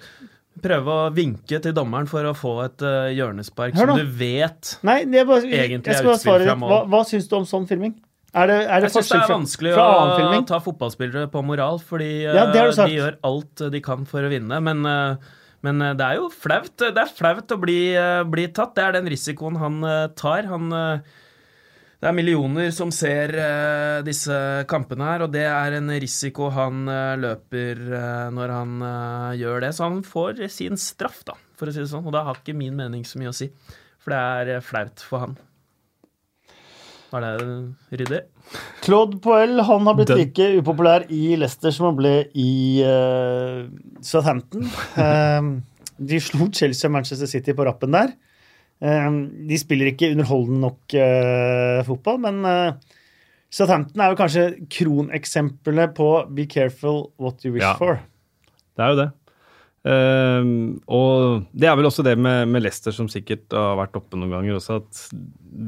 [0.63, 5.01] prøve å vinke til dommeren for å få et uh, hjørnespark som du vet Nei,
[5.11, 6.71] det er bare, Egentlig er utspill fra mål.
[6.71, 7.97] Hva, hva syns du om sånn filming?
[8.33, 9.87] Er det, er det Jeg syns det er vanskelig fra
[10.25, 12.89] å ta fotballspillere på moral, fordi eh, Ja, sagt.
[12.89, 14.61] de gjør alt de kan for å vinne.
[14.65, 15.35] Men, eh,
[15.67, 16.73] men eh, det er jo flaut.
[16.81, 18.73] Det er flaut å bli, eh, bli tatt.
[18.79, 20.49] Det er den risikoen han eh, tar.
[20.49, 21.21] Han eh,
[22.03, 24.35] det er millioner som ser uh, disse
[24.67, 28.73] kampene her, og det er en risiko han uh, løper uh, når han
[29.39, 29.71] gjør det.
[29.77, 32.03] Så han får sin straff, da, for å si det sånn.
[32.11, 33.47] Og da har ikke min mening så mye å si.
[34.03, 35.39] For det er flaut for han.
[37.13, 38.21] Var det ryddig?
[38.83, 42.83] Claude Poel han har blitt Den- like upopulær i Leicester som han ble i
[44.03, 44.67] Southampton.
[46.03, 48.17] De slo Chelsea og Manchester City på rappen der.
[48.83, 49.09] Eh,
[49.49, 52.99] de spiller ikke underholdende nok uh, fotball, men uh,
[53.53, 57.75] Southampton er jo kanskje kroneksempelet på be careful what you wish Ja.
[57.79, 58.01] for.
[58.77, 59.11] Det er jo det.
[59.83, 64.19] Uh, og det er vel også det med, med Leicester som sikkert har vært oppe
[64.19, 65.01] noen ganger også, at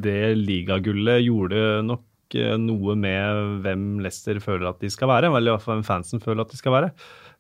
[0.07, 5.53] det ligagullet gjorde nok eh, noe med hvem Leicester føler at de skal være, eller
[5.53, 6.93] i hvert fall hvem fansen føler at de skal være.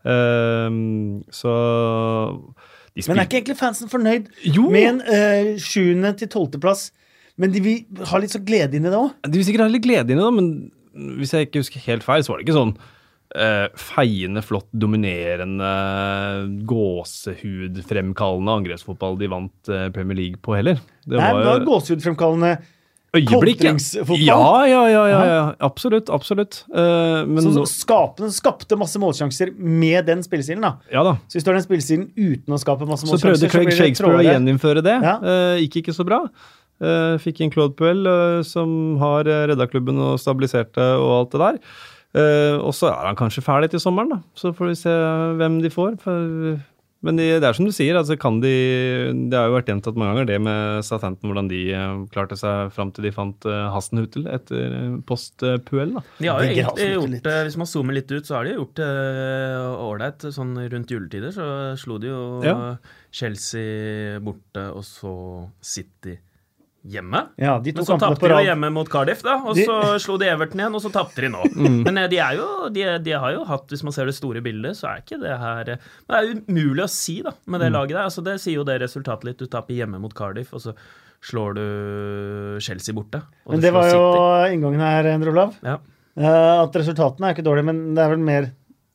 [0.04, 1.54] Ehm, så
[2.94, 4.68] Men er ikke egentlig fansen fornøyd Jo!
[4.70, 6.88] med en uh, sjuende til tolvteplass?
[7.40, 9.14] Men de vil ha litt så glede inn i det òg.
[9.26, 12.06] De vil sikkert ha litt glede inn i det, men hvis jeg ikke husker helt
[12.06, 15.72] feil, så var det ikke sånn uh, feiende, flott, dominerende,
[16.70, 20.78] gåsehudfremkallende angrepsfotball de vant uh, Premier League på heller.
[21.02, 22.54] Det Nei, det var gåsehudfremkallende.
[23.28, 24.20] Kontringsfotball.
[24.24, 25.44] Ja, ja, ja, ja, ja.
[25.64, 26.10] Absolutt.
[26.12, 26.64] Absolutt.
[26.74, 30.64] Uh, men så, nå- skapte, skapte masse målsjanser med den spillestilen.
[30.64, 30.74] da.
[30.92, 31.16] ja da.
[31.28, 34.18] Så hvis du har den spillestilen uten å skape masse Så målsjanser prøvde Craig Shakespeare
[34.18, 34.98] å gjeninnføre det.
[35.04, 35.16] Ja.
[35.22, 36.24] Uh, gikk ikke så bra.
[36.82, 38.04] Uh, fikk inn Claude Puel,
[38.44, 41.64] som har redda klubben og stabilisert det og alt det der.
[42.62, 44.20] Og så er han kanskje ferdig til sommeren, da.
[44.38, 44.92] Så får vi se
[45.40, 45.96] hvem de får.
[46.02, 46.60] For,
[47.04, 48.52] men de, det er som du sier, altså kan de
[49.28, 52.72] Det har jo vært gjentatt mange ganger, det med Southampton, hvordan de eh, klarte seg
[52.74, 56.04] fram til de fant uh, Hastenhutel etter uh, post uh, Puel, da.
[56.18, 58.76] De har jo egentlig gjort det, Hvis man zoomer litt ut, så har de gjort
[58.80, 58.90] det
[59.84, 60.28] ålreit.
[60.34, 61.48] Sånn rundt juletider så
[61.80, 62.58] slo de jo Ja.
[63.14, 65.14] Chelsea borte, og så
[65.62, 66.16] City
[66.84, 67.20] hjemme.
[67.40, 69.38] Ja, de Men så tapte de hjemme mot Cardiff, da.
[69.44, 71.40] Og De- så slo de Everton igjen, og så tapte de nå.
[71.54, 71.78] Mm.
[71.86, 74.42] Men eh, de er jo de, de har jo hatt, hvis man ser det store
[74.44, 77.64] bildet, så er ikke det her eh, det er umulig å si, da, med Mm.
[77.64, 78.04] det laget der.
[78.04, 79.38] Altså, det sier jo det resultatet litt.
[79.40, 80.74] Du taper hjemme mot Cardiff, og så
[81.24, 81.64] slår du
[82.60, 83.22] Chelsea borte.
[83.48, 84.54] Men det var jo City.
[84.58, 85.54] inngangen her, Endre Olav.
[85.64, 85.78] ja.
[86.14, 88.44] Eh, at resultatene er ikke dårlige, men det er vel mer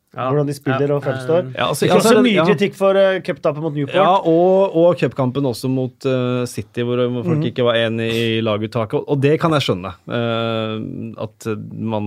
[0.10, 0.26] Ja.
[0.26, 1.52] hvordan de spiller og fremstår.
[1.54, 3.94] Ja, altså, altså, mye kritikk for uh, cuptapet mot Newport.
[3.94, 7.50] Ja, og, og cupkampen også mot uh, City, hvor, folk folk -hmm.
[7.52, 9.04] ikke var enig i laguttaket.
[9.06, 9.94] Og, det kan jeg skjønne.
[10.10, 12.06] Uh, at man,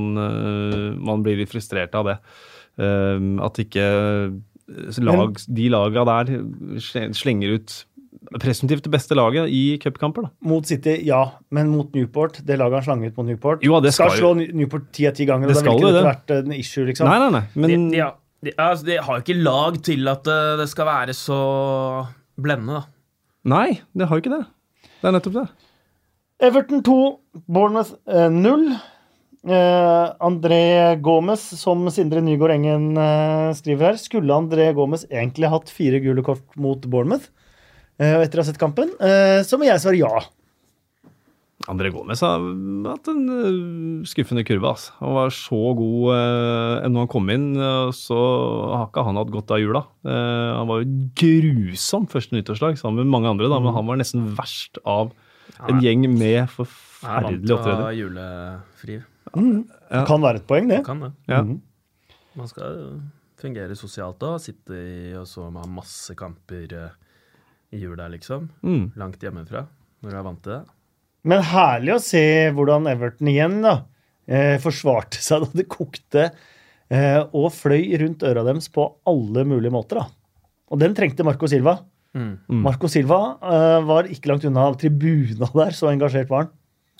[0.98, 2.18] man blir litt frustrert av det.
[2.78, 3.86] At ikke
[4.98, 6.40] lag, de laga der
[7.12, 7.86] slenger ut
[8.40, 10.26] presumptivt det beste laget i cupkamper.
[10.26, 10.30] da.
[10.48, 13.94] Mot City, ja, men mot Newport, det laget han slang ut mot Newport, Jo, det
[13.94, 16.04] skal, skal slå Newport ti av ti ganger, Det da ikke det.
[16.06, 17.08] vært en issue, liksom.
[17.10, 17.42] Nei, nei, nei.
[17.54, 18.12] Men de, ja,
[18.44, 21.42] de, altså, de har jo ikke lag til at eh, det skal være så
[22.40, 22.86] blendende, da.
[23.56, 24.46] nei, det har jo ikke det.
[25.02, 25.46] Det er nettopp det.
[26.42, 26.98] Everton 2,
[27.46, 28.72] Bournemouth eh, 0.
[29.42, 35.72] Uh, André Gomez, som Sindre Nygaard Engen uh, skriver her, skulle André Gomez egentlig hatt
[35.74, 37.26] fire gule kort mot Bournemouth
[37.99, 38.95] eh, etter å ha sett kampen?
[39.01, 40.22] Eh, så må jeg svare ja.
[41.70, 42.43] André Gomez har
[42.88, 44.72] hatt en eh, skuffende kurve.
[44.72, 44.95] Altså.
[44.99, 47.49] Han var så god eh, når han kom inn,
[47.95, 48.20] så
[48.72, 49.84] har ikke han hatt godt av jula.
[50.03, 54.01] Eh, han var jo grusom første nyttårslag sammen med mange andre, da, men han var
[54.03, 55.12] nesten verst av
[55.68, 57.99] en gjeng med er forferdelig til å ha opptreden.
[58.01, 59.01] julefri.
[59.32, 60.05] Ja.
[60.09, 60.82] Kan være et poeng, det.
[60.86, 61.12] Kan det.
[61.30, 61.45] Ja.
[62.38, 62.78] Man skal
[63.43, 64.36] fungere sosialt da.
[64.40, 66.99] sitte i og så med masse kamper eh,
[67.72, 68.48] i jula, liksom.
[68.62, 68.92] Mm.
[69.00, 69.66] Langt hjemmefra,
[70.02, 70.62] når du er vant til det.
[71.28, 73.76] Men herlig å se hvordan Everton igjen da,
[74.26, 79.74] eh, forsvarte seg da det kokte eh, og fløy rundt øra deres på alle mulige
[79.74, 80.02] måter.
[80.02, 80.48] da.
[80.72, 81.78] Og den trengte Marco Silva.
[82.12, 82.60] Mm.
[82.60, 86.52] Marco Silva eh, var ikke langt unna tribuna der, så engasjert var han.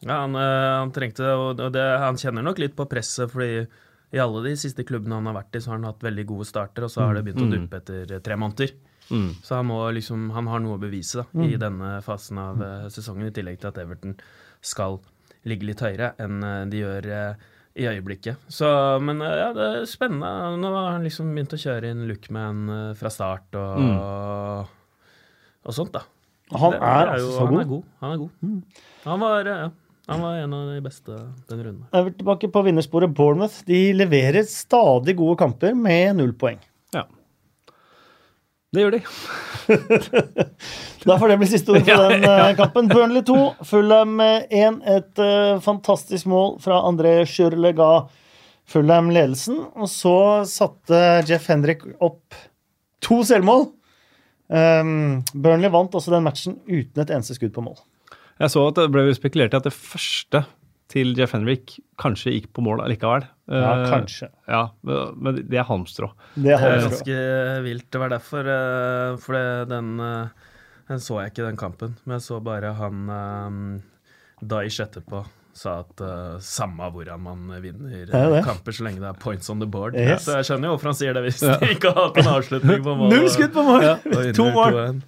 [0.03, 3.67] Ja, han, eh, han trengte det, og det, han kjenner nok litt på presset, fordi
[4.13, 6.47] i alle de siste klubbene han har vært i, så har han hatt veldig gode
[6.49, 8.75] starter, og så har det begynt å duppe etter tre måneder.
[9.11, 9.31] Mm.
[9.45, 12.87] Så han, må liksom, han har noe å bevise da, i denne fasen av uh,
[12.93, 14.15] sesongen, i tillegg til at Everton
[14.65, 15.01] skal
[15.49, 18.37] ligge litt høyere enn uh, de gjør uh, i øyeblikket.
[18.53, 18.69] Så,
[19.01, 20.31] men ja, det er spennende.
[20.61, 22.67] Nå har han liksom begynt å kjøre inn Lookman
[23.01, 24.67] fra start og,
[25.65, 26.03] og sånt, da.
[26.53, 27.69] Han Det- er altså så god.
[27.69, 27.85] God.
[28.03, 28.63] Han er god.
[29.07, 29.71] Han var, ja,
[30.09, 31.17] han var en av de beste
[31.49, 31.87] den runden.
[31.93, 33.63] Jeg er tilbake på vinnersporet Bournemouth.
[33.65, 36.61] De leverer stadig gode kamper med null poeng.
[38.73, 39.03] Det gjør de.
[41.03, 42.89] Da får det bli siste ord på den eh, kampen.
[42.89, 44.79] Burnley 2, Fulham 1.
[44.87, 47.91] Et eh, fantastisk mål fra André Schürrle ga
[48.71, 49.59] Fulham ledelsen.
[49.77, 50.17] Og så
[50.49, 52.39] satte Jeff Henrik opp
[53.03, 53.67] to selvmål.
[54.53, 57.79] Um, Burnley vant også den matchen uten et eneste skudd på mål.
[58.41, 60.45] Jeg så at det ble spekulert i at det første
[60.93, 63.25] til Jeff Henrik kanskje gikk på mål allikevel.
[63.51, 64.29] Ja, Eh, kanskje.
[64.47, 66.13] Ja, men det er halmstrå.
[66.37, 67.17] Det Det er ganske
[67.65, 67.89] vilt.
[67.91, 69.35] Det var derfor eh, For
[69.67, 70.29] den, eh,
[70.89, 71.97] den så jeg ikke, den kampen.
[72.05, 73.83] Men jeg så bare han um,
[74.43, 78.45] Daish etterpå sa at uh, samme hvordan man vinner Det er det.
[78.47, 79.95] kamper så lenge det er points on the board.
[79.99, 80.25] Yes.
[80.25, 82.81] Så jeg skjønner jo hvorfor han sier det hvis de ikke har hatt en avslutning
[82.87, 83.11] på mål.
[83.13, 83.85] Null skudd på mål!
[83.85, 83.99] Ja,
[84.39, 84.79] To mål.
[84.79, 85.03] 2-1.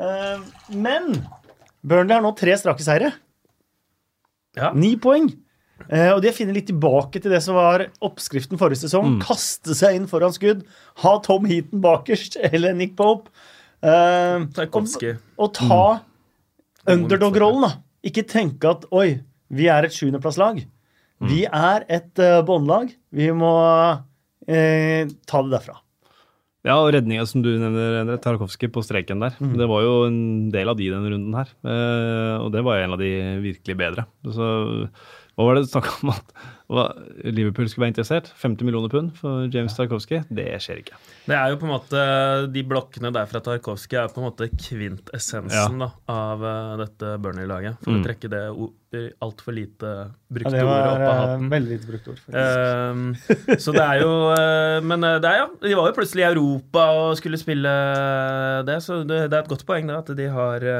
[0.00, 1.10] Eh, men
[1.84, 3.12] Burnley har nå tre strake seire.
[4.56, 4.72] Ja.
[4.74, 5.28] Ni poeng.
[5.88, 9.18] Eh, og de har funnet litt tilbake til det som var oppskriften forrige sesong.
[9.24, 10.66] Kaste seg inn foran skudd.
[11.04, 13.32] Ha Tom Heaton bakerst, eller Nick Pope.
[13.80, 14.98] Eh, og,
[15.40, 15.84] og ta
[16.90, 17.72] underdog-rollen, da.
[18.06, 19.20] Ikke tenke at oi,
[19.52, 20.62] vi er et sjuendeplasslag.
[21.20, 22.94] Vi er et uh, båndlag.
[23.12, 23.52] Vi må
[24.48, 25.76] eh, ta det derfra.
[26.66, 29.36] Ja, og redninga som du nevner, Tarkovskij på streken der.
[29.40, 31.52] Det var jo en del av de denne runden her.
[31.64, 33.10] Eh, og det var en av de
[33.40, 34.04] virkelig bedre.
[34.28, 34.48] Så
[35.40, 36.34] hva var det snakk om at
[37.24, 38.28] Liverpool skulle være interessert?
[38.38, 40.20] 50 millioner pund for James Tarkovsky?
[40.28, 40.98] Det skjer ikke.
[41.24, 42.02] Det er jo på en måte
[42.52, 47.80] De blokkene der fra Tarkovsky er på en måte kvintessensen da, av eh, dette Burnley-laget.
[47.80, 48.44] For å trekke det
[49.22, 49.90] altfor lite
[50.28, 51.50] brukte det ordet var opp av hatten.
[51.54, 52.22] veldig lite brukt ord.
[52.26, 53.42] faktisk.
[53.48, 56.26] Um, så det er jo eh, Men eh, det er, ja, de var jo plutselig
[56.26, 57.74] i Europa og skulle spille
[58.68, 60.70] det, så det, det er et godt poeng da, at de har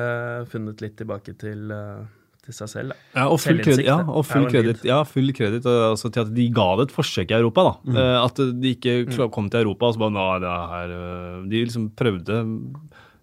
[0.51, 2.03] funnet litt tilbake til, eh,
[2.51, 2.95] til seg selv.
[2.95, 3.23] Da.
[3.23, 6.33] Ja, og full kredit kreditt, ja, og full kredit, ja, full kredit altså til at
[6.37, 7.69] de ga det et forsøk i Europa.
[7.71, 7.75] da.
[7.87, 8.01] Mm.
[8.21, 11.91] At de ikke kom til Europa og så bare Nei, det her øh», De liksom
[11.97, 12.43] prøvde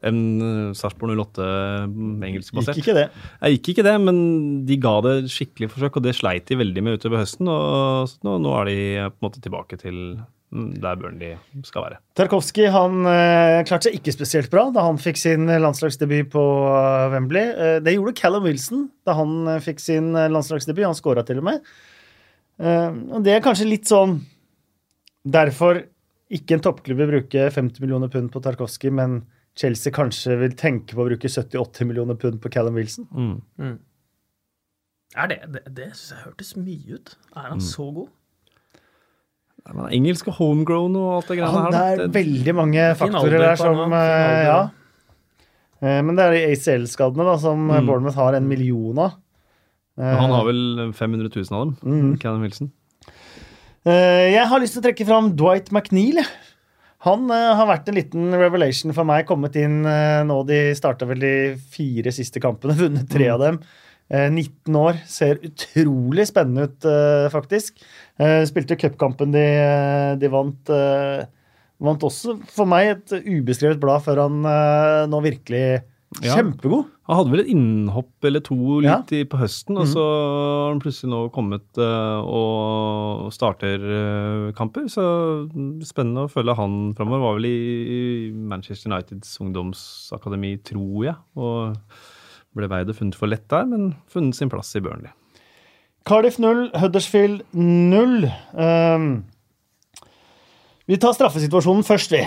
[0.06, 1.48] en uh, Sarpsborg 08
[1.90, 2.78] mm, engelskbasert.
[2.78, 3.06] Gikk ikke det.
[3.42, 4.20] Jeg gikk ikke det, men
[4.68, 7.50] de ga det skikkelig forsøk, og det sleit de veldig med utover høsten.
[7.50, 11.36] og nå, nå er de eh, på en måte tilbake til mm, der Burnley
[11.68, 11.98] skal være.
[12.16, 17.08] Tarkovskij han eh, klarte seg ikke spesielt bra da han fikk sin landslagsdebut på eh,
[17.12, 17.50] Wembley.
[17.52, 20.86] Eh, det gjorde Callum Wilson da han eh, fikk sin eh, landslagsdebut.
[20.88, 21.68] Han skåra til og med.
[22.64, 24.22] Eh, og det er kanskje litt sånn
[25.28, 25.82] Derfor
[26.32, 29.18] ikke en toppklubb vil bruke 50 millioner pund på Tarkovskij, men
[29.60, 33.10] Chelsea kanskje vil tenke på å bruke 70-80 millioner pund på Callum Wilson.
[35.18, 37.14] Er det Det, det synes jeg hørtes mye ut.
[37.36, 38.08] Er han så god?
[39.76, 41.98] Men Engelsk og homegrown og alt det greiene ja, her.
[42.00, 44.60] det er veldig mange faktorer der som eh, Ja.
[45.82, 47.88] Eh, Men det er de ACL-skadene da, som eh, Mm.
[47.90, 49.18] Bournemouth har en million av.
[49.98, 52.18] Han har vel 500 000 av dem, Mm.
[52.22, 52.72] Cannon Wilson.
[53.86, 56.22] Eh, Jeg har lyst til å trekke fram Dwight McNeil.
[57.06, 59.26] Han har vært en liten revelation for meg.
[59.30, 61.34] Kommet inn nå De starta vel de
[61.72, 63.60] fire siste kampene, vunnet tre av dem.
[63.60, 65.02] Eh, 19 år.
[65.06, 67.82] Ser utrolig spennende ut, eh, faktisk.
[68.20, 70.70] Eh, Spilte cupkampen de, eh, de vant.
[70.70, 71.26] eh,
[71.78, 75.84] Vant også for meg et ubeskrevet blad før han eh, nå virkelig
[76.24, 76.38] Ja.
[76.40, 76.88] Kjempegod.
[77.06, 79.18] Han hadde vel et innhopp eller to litt Ja.
[79.20, 84.88] I, på høsten, og så har han plutselig nå kommet uh, og starter uh, kamper.
[84.90, 85.04] Så
[85.52, 87.26] mm, spennende å følge han framover.
[87.28, 87.60] Var vel i,
[87.92, 88.02] i
[88.32, 91.16] Manchester Uniteds ungdomsakademi, tror jeg.
[91.36, 91.76] Og
[92.58, 95.14] ble veid og funnet for lett der, men funnet sin plass i Burnley.
[96.08, 98.30] Cardiff 0, Huddersfield 0.
[98.56, 99.08] Um,
[100.88, 102.22] vi tar straffesituasjonen først, vi.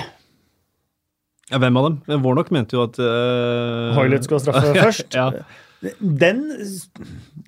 [1.51, 2.21] Ja, hvem av dem?
[2.23, 5.17] Warnock mente jo at uh, Hoilett skal straffe først.
[5.17, 5.31] ja.
[5.99, 6.43] Den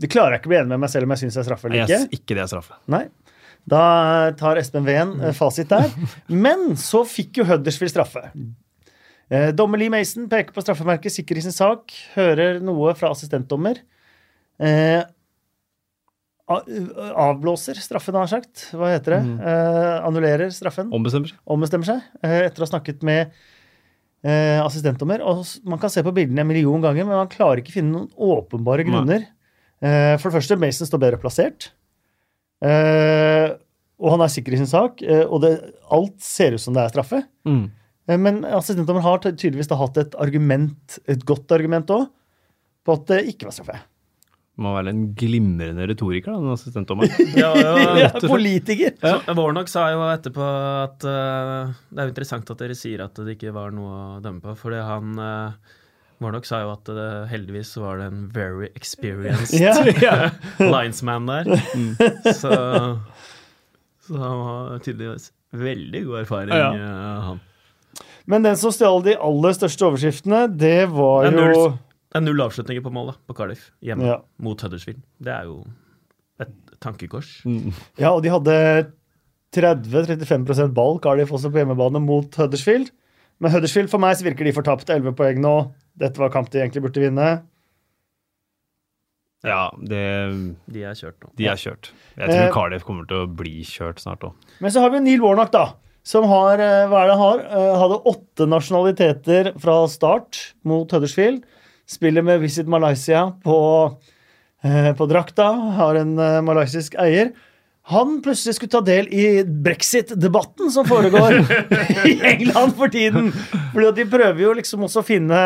[0.00, 1.48] Det klarer jeg ikke å bli enig med meg selv om jeg syns jeg er
[1.50, 1.98] straffe eller Jeg ikke.
[2.06, 2.78] syns ikke det er straffe.
[2.90, 3.02] Nei.
[3.68, 3.82] Da
[4.40, 5.92] tar Espen Ven eh, fasit der.
[6.46, 8.24] Men så fikk jo Huddersfield straffe.
[9.32, 11.92] Eh, Dommer Lee Mason peker på straffemerket, sikker i sin sak.
[12.16, 13.80] Hører noe fra assistentdommer.
[14.60, 15.00] Eh,
[16.52, 18.66] avblåser straffen, har han sagt.
[18.76, 19.22] Hva heter det?
[19.40, 20.92] Eh, annullerer straffen.
[20.92, 21.40] Ombestemmer seg.
[21.48, 23.32] Ombestemmer seg eh, etter å ha snakket med
[24.26, 25.24] eh, assistentdommer.
[25.24, 28.10] Og man kan se på bildene en million ganger, men man klarer ikke finne noen
[28.36, 29.30] åpenbare grunner.
[29.82, 31.72] Eh, for det første, Mason står bedre plassert.
[32.62, 33.54] Eh,
[34.02, 35.56] og han er sikker i sin sak, eh, og det,
[35.94, 37.22] alt ser ut som det er straffe.
[37.48, 37.70] Mm.
[38.12, 42.06] Eh, men assistentdommer har tydeligvis da hatt et argument, et godt argument òg,
[42.82, 43.80] på at det ikke var straffe.
[44.62, 47.36] Må være en glimrende retoriker, da, den assistentdommeren.
[47.40, 48.93] Ja, ja, Ja, politiker!
[49.01, 49.14] Ja.
[49.32, 50.44] Warnock sa jo etterpå
[50.82, 54.18] at uh, det er jo interessant at dere sier at det ikke var noe å
[54.24, 55.78] dømme på, fordi han uh,
[56.22, 59.56] Warnock sa jo at det, heldigvis var det en very experienced
[60.05, 60.36] yeah.
[60.60, 61.48] linesman der.
[62.28, 62.52] Så,
[64.06, 66.68] så han har tydeligvis veldig god erfaring, Ja.
[66.76, 67.16] ja.
[67.30, 67.43] han.
[68.26, 71.64] Men den som stjal de aller største overskriftene, det var Det jo.
[72.12, 74.18] Det er null avslutninger på mål da, på Cardiff, hjemme Ja.
[74.38, 75.00] mot Huddersfield.
[75.20, 75.64] Det er jo
[76.40, 77.42] et tankekors.
[77.48, 77.72] Mm.
[77.98, 78.92] Ja, og de hadde
[79.56, 82.90] 30-35% ball, Cardiff også på hjemmebane, mot Huddersfield.
[83.40, 84.88] Men Huddersfield for meg så virker de fortapt.
[84.92, 85.54] 11 poeng nå.
[85.98, 87.30] Dette var kamp de egentlig burde vinne.
[89.42, 90.02] Ja, det,
[90.70, 91.32] De er kjørt nå.
[91.36, 91.88] de er kjørt.
[92.16, 94.34] Jeg tror Eh, Cardiff kommer til å bli kjørt snart òg.
[94.60, 95.64] Men så har vi Neil Warnock, da.
[96.04, 97.42] Som har, eh, hva er det har?
[97.46, 101.44] Eh, Hadde åtte nasjonaliteter fra start mot Huddersfield.
[101.86, 103.96] Spiller med Visit Malaysia på,
[104.64, 105.52] eh, på drakta.
[105.78, 107.32] Har en malaysisk eier.
[107.90, 111.34] Han plutselig skulle ta del i brexit-debatten som foregår
[112.06, 113.32] i England for tiden.
[113.74, 115.38] Fordi De prøver jo liksom også å finne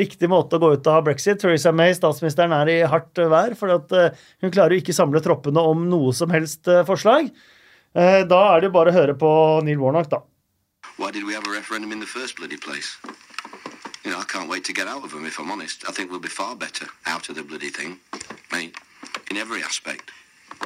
[0.00, 1.40] riktig måte å gå ut av brexit.
[1.40, 3.52] Theresa May, statsministeren, er i hardt vær.
[3.52, 4.10] eh,
[4.40, 7.28] Hun klarer jo ikke samle troppene om noe som helst forslag.
[7.94, 9.30] Eh, Da er det jo bare å høre på
[9.64, 10.18] Neil Warnock, da.
[10.98, 12.96] Why did we have a referendum in the first bloody place?
[14.04, 15.84] You know, I can't wait to get out of them, if I'm honest.
[15.88, 17.98] I think we'll be far better out of the bloody thing.
[18.52, 18.72] I mean,
[19.30, 20.10] in every aspect.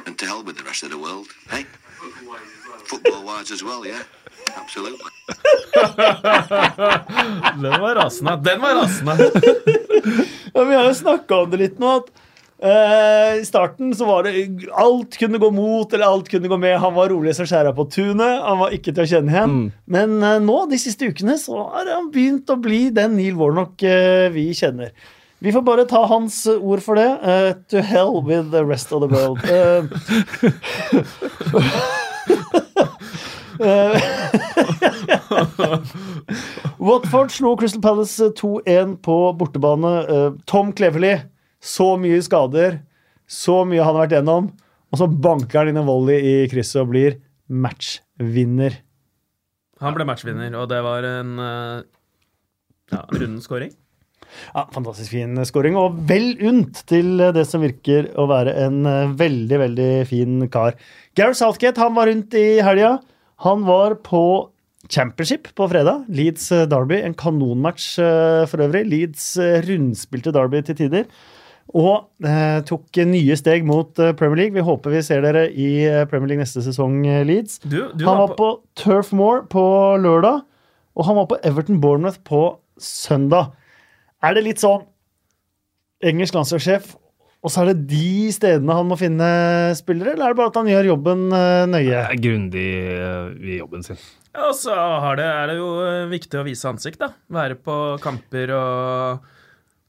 [0.05, 1.65] And to hell with the rest of the world, hey?
[2.85, 4.03] Football-wise as well, yeah.
[4.55, 5.11] Absolutely.
[7.61, 8.35] Den var rasende.
[8.43, 9.31] Den var rasende!
[10.53, 11.89] Ja, vi har jo snakka om det litt nå.
[11.99, 12.07] at
[12.59, 14.35] I starten så var det
[14.75, 16.75] alt kunne gå mot eller alt kunne gå med.
[16.83, 18.41] Han var rolig som skjæra på tunet.
[18.43, 19.71] Han var ikke til å kjenne igjen.
[19.87, 23.79] Men eh, nå, de siste ukene, så har han begynt å bli den Neil Warnock
[23.87, 24.91] eh, vi kjenner.
[25.39, 27.07] Vi får bare ta hans ord for det.
[27.23, 29.39] Uh, to hell with the rest of the world.
[29.47, 29.87] Uh,
[36.77, 40.07] Watford slo Crystal Palace 2-1 på bortebane.
[40.07, 41.19] Eh, Tom Cleverley,
[41.59, 42.79] så mye skader,
[43.29, 44.51] så mye han har vært gjennom,
[44.89, 47.19] og så banker han inn en volley i krysset og blir
[47.49, 48.79] matchvinner.
[49.83, 51.85] Han ble matchvinner, og det var en uh,
[52.91, 53.71] ja, runden scoring.
[54.53, 59.13] Ja, Fantastisk fin scoring, og vel unt til det som virker å være en eh,
[59.17, 60.77] veldig, veldig fin kar.
[61.17, 62.99] Gareth Southgate han var rundt i helga.
[63.45, 64.21] Han var på
[64.89, 66.05] Championship på fredag.
[66.09, 67.01] Leeds eh, Derby.
[67.03, 68.85] En kanonmatch eh, for øvrig.
[68.89, 71.09] Leeds eh, rundspilte Derby til tider.
[71.77, 74.55] Og eh, tok nye steg mot eh, Premier League.
[74.57, 77.59] Vi håper vi ser dere i eh, Premier League neste sesong, eh, Leeds.
[77.61, 79.63] Du, du han var på, på Turf Moor på
[80.01, 80.41] lørdag,
[80.97, 82.41] og han var på Everton Bournemouth på
[82.81, 83.51] søndag.
[84.25, 84.87] Er det litt sånn
[86.01, 86.95] engelsk landslagssjef,
[87.39, 89.27] og så er det de stedene han må finne
[89.77, 92.05] spillere, eller er det bare at han gjør jobben eh, nøye?
[92.19, 93.99] Grundig eh, i jobben sin.
[94.33, 94.73] Ja, og så
[95.19, 95.69] det, er det jo
[96.09, 97.13] viktig å vise ansikt, da.
[97.33, 99.35] Være på kamper og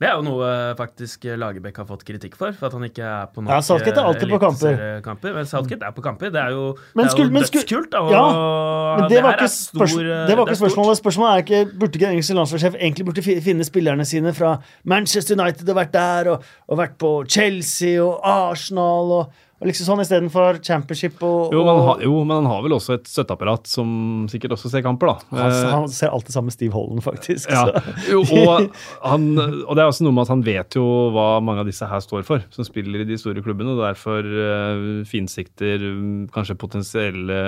[0.01, 3.05] Det er jo noe eh, faktisk Lagerbäck har fått kritikk for, for at han ikke
[3.05, 4.79] er på nok Ja, Southgate er alltid på kamper.
[5.05, 5.35] kamper.
[5.37, 6.31] Men Southgate er på kamper.
[6.33, 7.99] Det er jo, Men det er jo dødskult.
[8.01, 8.23] Og Ja,
[8.97, 11.01] Men det, var ikke, stor, eh, det var det ikke er spørsmålet.
[11.03, 14.55] Spørsmålet er ikke burde ikke den engelske landslagssjef egentlig burde finne spillerne sine fra
[14.89, 19.91] Manchester United og vært der, og, og vært på Chelsea og Arsenal og, Og liksom
[19.91, 22.95] sånn Istedenfor championship og, Jo, men han og har, jo, men han har vel også
[22.97, 23.91] et støtteapparat som
[24.33, 25.29] sikkert også ser kamper, da.
[25.37, 27.51] han, Eh, han ser alltid sammen med Steve Holland, faktisk.
[27.53, 27.95] Ja, så.
[28.09, 28.71] jo, og,
[29.11, 31.89] han, og det er også noe med at han vet jo hva mange av disse
[31.91, 36.59] her står for, som spiller i de store klubbene, og derfor uh, finsikter mm, kanskje
[36.61, 37.39] potensielle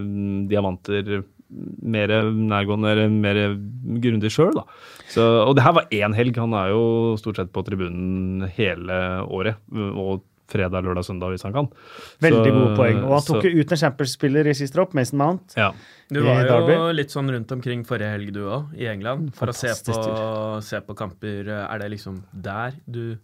[0.00, 1.20] mm, diamanter
[1.52, 3.38] mer nærgående mer
[4.00, 6.38] grundig sjøl, og det her var én helg.
[6.40, 6.84] Han er jo
[7.20, 8.96] stort sett på tribunen hele
[9.28, 9.60] året.
[9.68, 10.22] Og
[10.52, 11.68] fredag, lørdag, søndag hvis han kan.
[12.22, 13.00] Veldig Så- gode poeng.
[13.06, 15.54] Og han tok jo ut en Champions-spiller i siste dropp, Mason Mount.
[15.56, 15.72] ja.
[16.12, 16.74] Du var jo Derby.
[16.98, 19.30] litt sånn rundt omkring forrige helg, du òg, i England.
[19.34, 21.48] For å se på, se på kamper.
[21.48, 23.16] Er det liksom der du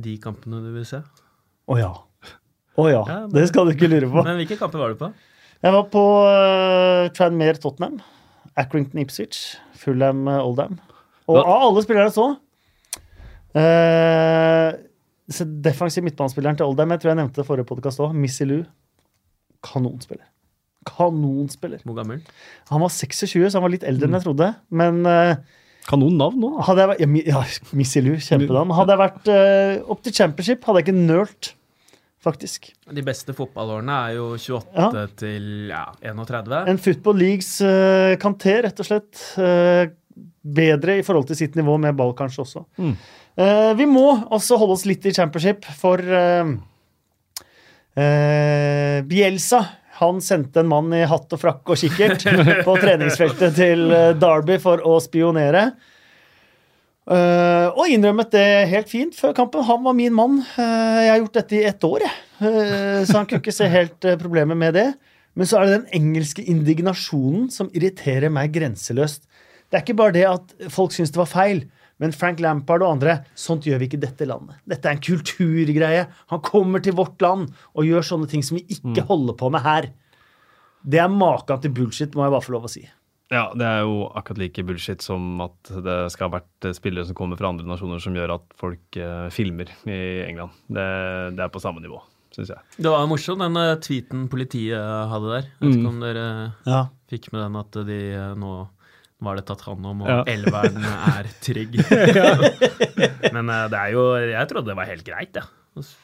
[0.00, 1.02] De kampene du vil se?
[1.68, 1.92] Å ja.
[2.78, 3.04] Å ja.
[3.06, 4.24] Ja, men- Det skal du ikke lure på.
[4.24, 5.12] Men hvilke kamper var du på?
[5.62, 8.00] Jeg var på uh, Tranmere Tottenham,
[8.56, 10.80] Accrington Ipswich, Fulham uh, Oldham.
[11.28, 12.30] Og Hva- av alle spillere jeg så
[13.54, 14.91] uh, så
[15.64, 18.62] Defensiv midtbanespilleren til Oldham, jeg tror jeg nevnte det forrige podkast òg, Missy Lou.
[19.64, 20.26] Kanonspiller.
[20.88, 21.82] Kanonspiller.
[21.86, 22.22] Hvor gammel?
[22.72, 24.48] Han var 26, så han var litt eldre enn jeg trodde.
[24.74, 25.34] Men uh,
[25.88, 26.66] Kanon navn nå, da.
[26.68, 27.42] hadde jeg ja, ja,
[27.78, 28.74] Missy Lou, kjempenavn.
[28.78, 31.52] Hadde jeg vært uh, opp til championship, hadde jeg ikke nølt,
[32.22, 32.68] faktisk.
[32.98, 35.06] De beste fotballårene er jo 28 Ja.
[35.22, 36.60] til ja, 31.
[36.74, 39.24] En Football Leagues uh, kanté, rett og slett.
[39.38, 39.86] Uh,
[40.42, 42.64] bedre i forhold til sitt nivå med ball, kanskje også.
[42.82, 42.96] Mm.
[43.36, 46.50] Eh, vi må også holde oss litt i championship, for eh,
[47.96, 49.62] eh, Bielsa
[50.02, 52.24] han sendte en mann i hatt og frakk og kikkert
[52.66, 55.70] på treningsfeltet til Derby for å spionere.
[57.02, 59.64] Uh, og innrømmet det helt fint før kampen.
[59.66, 60.36] Han var min mann.
[60.54, 62.18] Uh, jeg har gjort dette i ett år, jeg.
[62.38, 64.86] Uh, så han kunne ikke se helt problemet med det.
[65.38, 69.26] Men så er det den engelske indignasjonen som irriterer meg grenseløst.
[69.66, 71.64] Det er ikke bare det at folk syns det var feil,
[72.02, 74.58] men Frank Lampard og andre Sånt gjør vi ikke i dette landet.
[74.68, 76.06] Dette er en kulturgreie.
[76.34, 79.62] Han kommer til vårt land og gjør sånne ting som vi ikke holder på med
[79.64, 79.86] her.
[80.82, 82.82] Det er maken til bullshit, må jeg bare få lov å si.
[83.32, 87.06] Ja, det er jo akkurat like bullshit som at det skal ha vært eh, spillere
[87.08, 90.52] som kommer fra andre nasjoner som gjør at folk eh, filmer i England.
[90.68, 90.84] Det,
[91.38, 92.02] det er på samme nivå,
[92.34, 92.60] syns jeg.
[92.76, 94.76] Det var morsom, den eh, tweeten politiet
[95.14, 95.48] hadde der.
[95.48, 96.26] Jeg vet ikke om dere
[96.68, 96.82] Ja.
[97.08, 98.52] fikk med den at de eh, nå
[99.22, 100.20] var det tatt hånd om, og Ja.
[100.32, 101.78] elveren er trygg.
[103.34, 105.50] Men eh, det er jo Jeg trodde det var helt greit, jeg.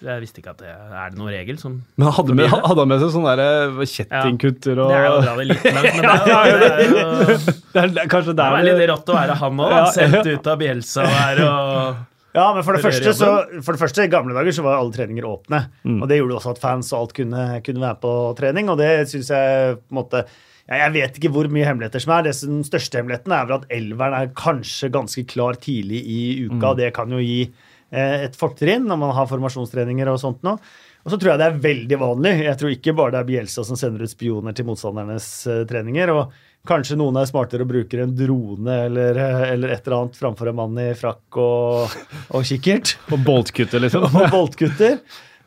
[0.01, 2.89] Jeg visste ikke at det er det noen regel som Men hadde, med, hadde han
[2.89, 5.99] med seg sånne der, eh, kjettingkutter og Det er jo å dra det litt langt,
[5.99, 6.95] men det er jo, det er jo
[7.75, 10.49] Det er, det er det er litt rått å være han òg, Ja, sendt ut
[10.55, 12.01] av Bjelsa der og
[12.39, 13.29] Ja, men for det, første, så,
[13.65, 15.59] for det første, i gamle dager så var alle treninger åpne.
[15.99, 18.91] Og det gjorde også at fans og alt kunne, kunne være på trening, og det
[19.11, 20.29] syns jeg på en måte ja,
[20.69, 22.27] Jeg vet ikke hvor mye hemmeligheter som er.
[22.27, 26.21] Det som, Den største hemmeligheten er vel at elveren er kanskje ganske klar tidlig i
[26.49, 26.75] uka.
[26.77, 30.59] Det kan jo gi eh, et fortrinn når man har formasjonstreninger og sånt nå.
[31.07, 32.35] Og så tror jeg det er veldig vanlig.
[32.45, 36.13] Jeg tror ikke bare det er Bielsa som sender ut spioner til motstandernes eh, treninger.
[36.13, 36.37] og
[36.69, 40.51] Kanskje noen er smartere og bruker en drone eller, eh, eller et eller annet framfor
[40.51, 41.97] en mann i frakk og,
[42.35, 42.99] og kikkert.
[43.15, 44.05] Og boltkutter, liksom.
[44.21, 44.99] Og boltkutter.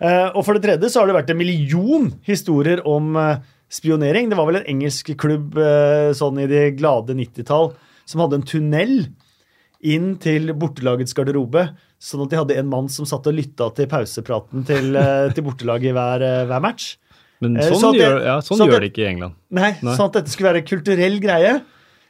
[0.01, 4.29] Eh, og for det tredje så har det vært en million historier om eh, spionering.
[4.31, 7.71] Det var vel en engelsk klubb eh, sånn i de glade 90-tall
[8.09, 8.95] som hadde en tunnel
[9.81, 11.69] inn til bortelagets garderobe.
[12.01, 15.45] Sånn at de hadde en mann som satt og lytta til pausepraten til, eh, til
[15.47, 16.95] bortelaget i hver, eh, hver match.
[17.41, 19.33] Men sånn, så det- gjør, ja, sånn så at gjør det- det ikke i England.
[19.49, 19.95] Nei, Nei.
[19.97, 21.63] Sånn at dette skulle være en kulturell greie.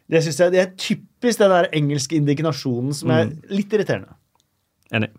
[0.09, 4.13] Det synes jeg det er typisk den der engelske indignasjonen som er litt irriterende.
[4.91, 5.09] Enig.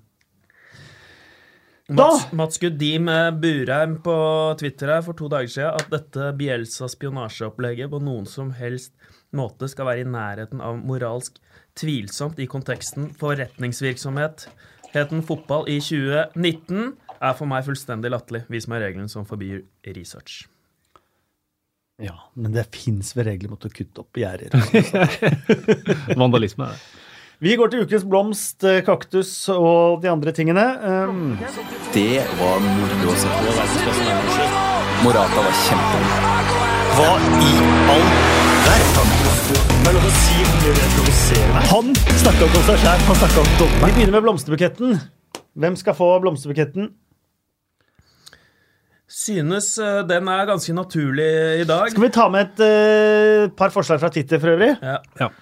[1.97, 4.15] Da- Mats, Mats Guddim eh, Burheim på
[4.61, 8.93] Twitter her for to dager siden at dette Bielsa-spionasjeopplegget på noen som helst
[9.37, 11.39] måte skal være i nærheten av moralsk
[11.79, 14.47] tvilsomt i konteksten forretningsvirksomhet.
[14.93, 16.93] Heten fotball i 2019
[17.23, 18.43] er for meg fullstendig latterlig.
[18.53, 19.63] Vis meg regelen som forbyr
[19.97, 20.43] research.
[22.03, 24.53] Ja, Men det fins vel regler mot å kutte opp gjerder.
[26.21, 26.83] Vandalisme er det.
[27.43, 30.63] Vi går til ukens blomst, eh, kaktus og de andre tingene.
[30.79, 31.33] Um,
[31.91, 33.55] Det var moro å se på.
[35.03, 36.07] Morata var kjempegod.
[36.95, 37.11] hva
[37.43, 37.51] i
[37.97, 38.07] all
[38.69, 39.11] verden?
[41.73, 41.93] Han
[42.23, 43.87] snakka ikke om seg sjæl, han snakka om dommeren.
[43.91, 45.01] Vi begynner med blomsterbuketten.
[45.59, 46.93] Hvem skal få blomsterbuketten?
[49.09, 51.91] Synes eh, den er ganske naturlig i dag.
[51.91, 54.77] Skal vi ta med et uh, par forslag fra Twitter for øvrig?
[54.79, 55.01] Ja.
[55.19, 55.35] Ja.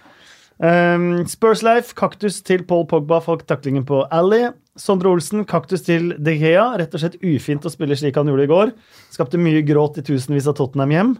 [0.61, 4.51] Um, Spurs Life, kaktus til Paul Pogba for taklingen på Ally.
[4.77, 6.67] Sondre Olsen, kaktus til De Gea.
[6.77, 8.75] Rett og slett ufint å spille slik han gjorde i går.
[9.13, 11.15] Skapte mye gråt i tusenvis av Tottenham-hjem.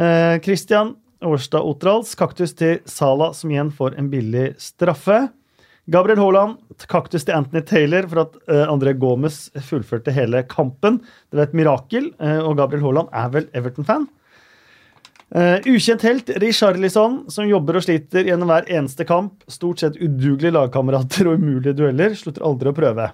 [0.00, 0.94] Uh, Christian
[1.28, 5.26] Årstad Otrals, kaktus til Sala, som igjen får en billig straffe.
[5.88, 6.58] Gabriel Haaland,
[6.88, 11.02] kaktus til Anthony Taylor for at uh, André Gomez fullførte hele kampen.
[11.28, 14.08] Det var et mirakel, uh, og Gabriel Haaland er vel Everton-fan.
[15.34, 19.42] Eh, ukjent helt Richarlison, som jobber og sliter gjennom hver eneste kamp.
[19.50, 22.16] Stort sett udugelige lagkamerater og umulige dueller.
[22.16, 23.10] Slutter aldri å prøve.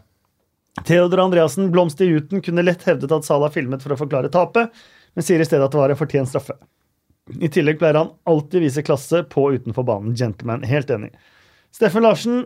[0.87, 4.73] Theodor Andreassen, blomst i Juten, kunne lett hevdet at Salah filmet for å forklare tapet,
[5.15, 6.57] men sier i stedet at det var en fortjent straffe.
[7.41, 10.17] I tillegg pleier han alltid vise klasse på utenfor banen.
[10.19, 10.67] Gentleman.
[10.67, 11.13] Helt enig.
[11.75, 12.43] Steffen Larsen,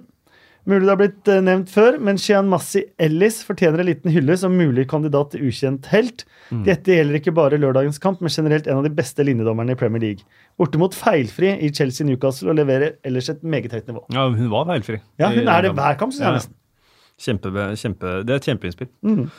[0.69, 4.37] mulig det har blitt eh, nevnt før, men Shian Massi Ellis fortjener en liten hylle
[4.41, 6.25] som mulig kandidat til ukjent helt.
[6.65, 10.05] Dette gjelder ikke bare lørdagens kamp, men generelt en av de beste linjedommerne i Premier
[10.05, 10.25] League.
[10.61, 14.05] Bortimot feilfri i Chelsea Newcastle og leverer ellers et meget høyt nivå.
[14.15, 15.01] Ja, hun var feilfri.
[15.21, 16.39] Ja, hun er det hver kamp, syns jeg Ja.
[16.41, 16.55] nesten.
[17.19, 19.31] Kjempe, kjempe, det er et kjempeinnspill.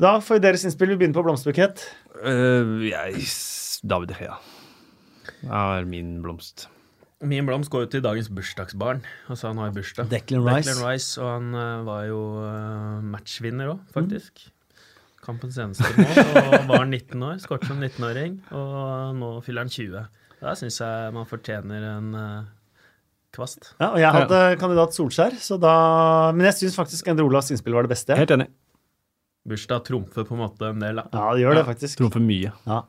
[0.00, 0.92] Da får vi deres innspill.
[0.92, 1.82] Vi begynner på blomsterbukett.
[2.20, 4.36] Uh, yes, David Hea
[5.48, 6.68] er min blomst.
[7.20, 9.02] Min blomst går jo til dagens bursdagsbarn.
[9.28, 10.08] Altså Han har jo bursdag.
[10.08, 10.70] Declan Rice.
[10.70, 14.46] Declan Rice, Og han uh, var jo uh, matchvinner òg, faktisk.
[15.20, 16.14] Kampens eneste mål.
[16.40, 17.36] Og var 19 år.
[17.42, 18.38] Skåret som 19-åring.
[18.56, 20.08] Og nå fyller han 20.
[20.40, 22.48] Da syns jeg man fortjener en uh,
[23.36, 23.74] kvast.
[23.76, 25.74] Ja, og jeg hadde kandidat Solskjær, så da
[26.32, 28.16] Men jeg syns faktisk Endre Olavs innspill var det beste.
[28.16, 28.48] Helt enig.
[29.50, 31.08] Bursdag trumfer på en måte en del, da.
[31.12, 32.00] Ja, det gjør det faktisk.
[32.00, 32.56] Trumfer mye.
[32.64, 32.86] Ja.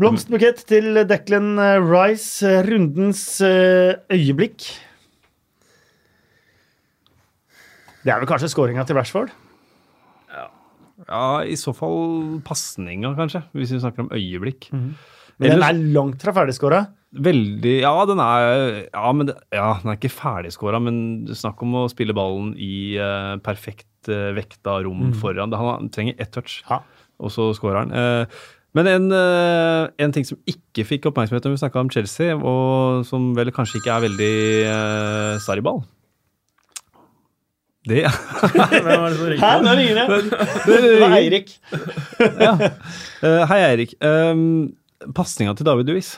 [0.00, 4.64] Blomsterbukett til Declan eh, Rice, eh, rundens eh, øyeblikk.
[8.00, 9.34] Det er vel kanskje skåringa til Rashford?
[11.10, 14.68] Ja, i så fall pasninga, kanskje, hvis vi snakker om øyeblikk.
[14.72, 16.82] Men den er langt fra ferdigskåra.
[17.10, 18.44] Veldig Ja, den er
[18.92, 22.94] Ja, men det, ja, den er ikke ferdigskåra, men snakk om å spille ballen i
[23.00, 25.56] uh, perfekt uh, vekta rom foran.
[25.56, 26.82] Han, trenger ett touch, Ja.
[27.18, 27.92] og så scorer han.
[27.92, 28.40] Eh,
[28.76, 33.02] men en, eh, en ting som ikke fikk oppmerksomhet når vi snakka om Chelsea, og
[33.08, 34.34] som vel kanskje ikke er veldig
[34.70, 35.82] uh, Sarriball
[37.88, 39.42] Det Hvem var det som ringer?
[39.42, 40.06] Hæ, nå ringer det!
[40.70, 41.54] Det var Eirik.
[42.46, 42.54] ja.
[43.20, 43.94] Eh, hei, Eirik.
[44.00, 44.72] Um,
[45.16, 46.14] Pasninga til David Luiz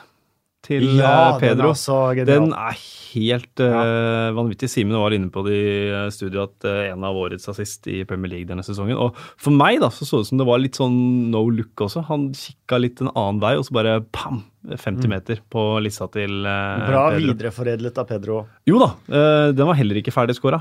[0.62, 1.40] til ja, Pedro.
[1.40, 1.70] den Pedro.
[1.72, 1.98] er så.
[2.28, 2.76] Den er
[3.12, 4.70] helt eh, vanvittig.
[4.70, 8.02] Simen var inne på det i eh, studio at uh, en av årets assist i
[8.08, 8.96] Premier League denne sesongen.
[8.96, 10.96] Og for meg da, så så det ut som det var litt sånn
[11.34, 12.06] no look også.
[12.08, 14.44] Han kikka litt en annen vei, og så bare pam!
[14.62, 17.32] 50 meter på lissa til uh, Bra Pedro.
[17.32, 18.36] videreforedlet av Pedro.
[18.70, 20.60] Jo da, eh, den var heller ikke ferdig skåra.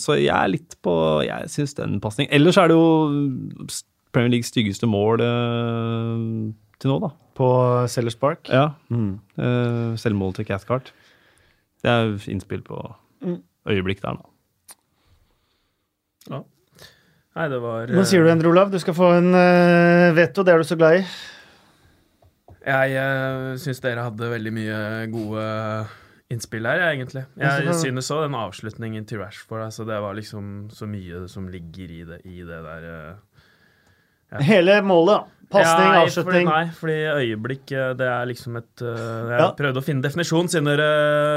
[0.00, 0.94] så jeg er litt på
[1.26, 3.68] Jeg syns den pasning Ellers er det jo
[4.14, 7.10] Premier Leagues styggeste mål eh, til nå, da.
[7.34, 7.48] På
[7.90, 8.46] Sellers Park.
[8.48, 8.70] Ja.
[8.90, 9.18] Mm.
[9.38, 10.92] Uh, selvmål til Cathcart.
[11.84, 12.78] Det er innspill på
[13.68, 14.30] øyeblikk der, da.
[17.34, 20.44] Nei, det var Nå sier du, Endre Olav, du skal få en uh, veto.
[20.46, 21.04] Det er du så glad i.
[22.64, 24.78] Jeg uh, syns dere hadde veldig mye
[25.12, 25.46] gode
[26.32, 27.24] innspill her, jeg, egentlig.
[27.42, 31.90] Jeg synes òg den avslutningen til Rashford altså, Det var liksom så mye som ligger
[31.90, 34.44] i det, i det der eh.
[34.46, 35.33] Hele målet.
[35.50, 36.46] Pasning, Ja, avslutning.
[36.48, 38.88] Fordi, nei, fordi øyeblikk eh, Det er liksom et uh,
[39.30, 39.48] Jeg Ja.
[39.58, 40.88] prøvde å finne definisjon, siden dere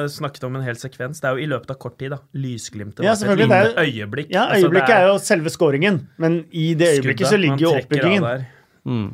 [0.04, 1.20] eh, snakket om en hel sekvens.
[1.22, 2.20] Det er jo i løpet av kort tid, da.
[2.38, 3.48] Lysglimtet Ja, et er jo-
[3.84, 4.30] øyeblikk.
[4.32, 7.74] Ja, Altså, det øyeblikket er jo selve skåringen, men i det øyeblikket så ligger jo
[7.76, 8.46] oppbyggingen.
[8.86, 9.08] Mm.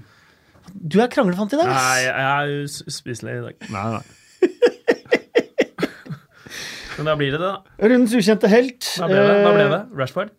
[0.73, 3.55] Du er kranglefant i dag, Nei, jeg er jo spiselig i dag.
[3.69, 4.03] Nei, nei.
[6.97, 7.87] Men da blir det det, da.
[7.89, 8.85] Rundens ukjente helt.
[8.99, 9.81] Da ble det, da ble det.
[9.97, 10.29] Rashford.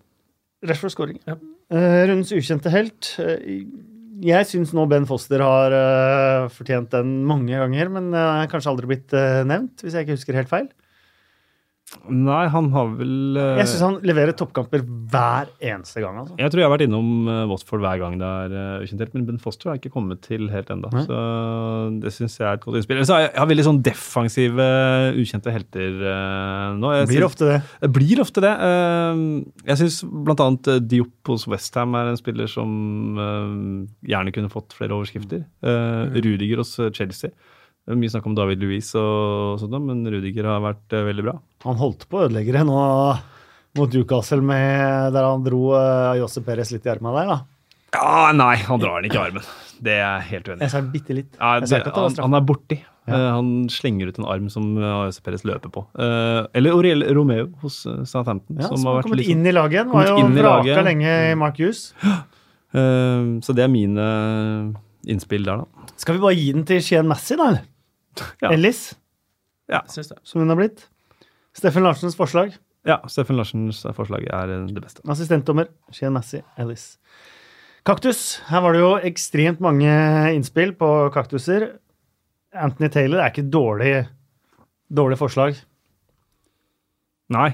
[0.62, 1.18] Rashford scoring.
[1.26, 1.34] Ja.
[1.74, 3.10] Rundens ukjente helt.
[4.22, 8.90] Jeg syns nå Ben Foster har uh, fortjent den mange ganger, men uh, kanskje aldri
[8.92, 10.68] blitt uh, nevnt, hvis jeg ikke husker helt feil.
[12.10, 16.18] Nei, han har vel uh, Jeg syns han leverer toppkamper hver eneste gang.
[16.20, 16.34] altså.
[16.40, 19.14] Jeg tror jeg har vært innom uh, Watford hver gang det er uh, ukjent helt,
[19.16, 20.90] men Ben Foster har jeg ikke kommet til helt ennå.
[21.06, 21.20] Så
[22.02, 23.00] det syns jeg er et godt innspill.
[23.08, 26.92] Så jeg, jeg har veldig sånn defensive, eh, ukjente helter eh, nå.
[26.98, 27.58] Jeg blir synes, ofte det.
[27.86, 28.52] Det blir ofte det.
[28.68, 29.24] Eh,
[29.72, 29.98] Jeg syns
[30.28, 30.48] bl.a.
[30.84, 33.56] Diop hos Westham er en spiller som eh,
[34.12, 35.44] gjerne kunne fått flere overskrifter.
[35.64, 36.16] Mm.
[36.24, 37.32] Rudiger hos Chelsea.
[37.84, 41.24] Det er Mye snakk om David Louis og sånt, men Rudiger har vært eh, veldig
[41.26, 41.34] bra.
[41.66, 42.78] Han holdt på å ødelegge det nå
[43.76, 47.32] mot Newcastle med, der han dro uh, Jose Perez litt i armen der.
[47.34, 47.38] da.
[47.94, 49.46] Ja, nei, han drar den ikke i armen.
[49.84, 50.64] Det er jeg helt uenig i.
[50.64, 51.32] Jeg sa bitte litt.
[51.36, 52.78] Ja, det, han, han er borti.
[53.04, 53.18] Ja.
[53.18, 55.84] Uh, han slenger ut en arm som Josep Perez løper på.
[55.98, 58.62] Uh, eller Auriel Romeo hos eh, Southampton.
[58.62, 59.92] Ja, som som har vært kommet liksom, inn i laget.
[59.92, 61.90] Var jo vraka lenge i Mark Hughes.
[62.74, 64.08] Eh, så det er mine
[65.10, 65.92] innspill der, da.
[66.00, 67.52] Skal vi bare gi den til Skien Massey, da?
[67.52, 67.68] eller?
[68.42, 68.50] Ja.
[68.54, 68.92] Ellis,
[69.88, 70.18] Syns det.
[70.22, 70.86] som hun har blitt.
[71.56, 72.52] Steffen Larsens forslag.
[72.84, 75.00] Ja, Steffen Larsens forslag er eh, det beste.
[75.08, 76.98] Assistentdommer Sheen Massey, Ellis.
[77.84, 78.40] Kaktus.
[78.48, 79.90] Her var det jo ekstremt mange
[80.34, 81.74] innspill på kaktuser.
[82.54, 83.92] Anthony Taylor er ikke et dårlig,
[84.88, 85.58] dårlig forslag.
[87.34, 87.50] Nei.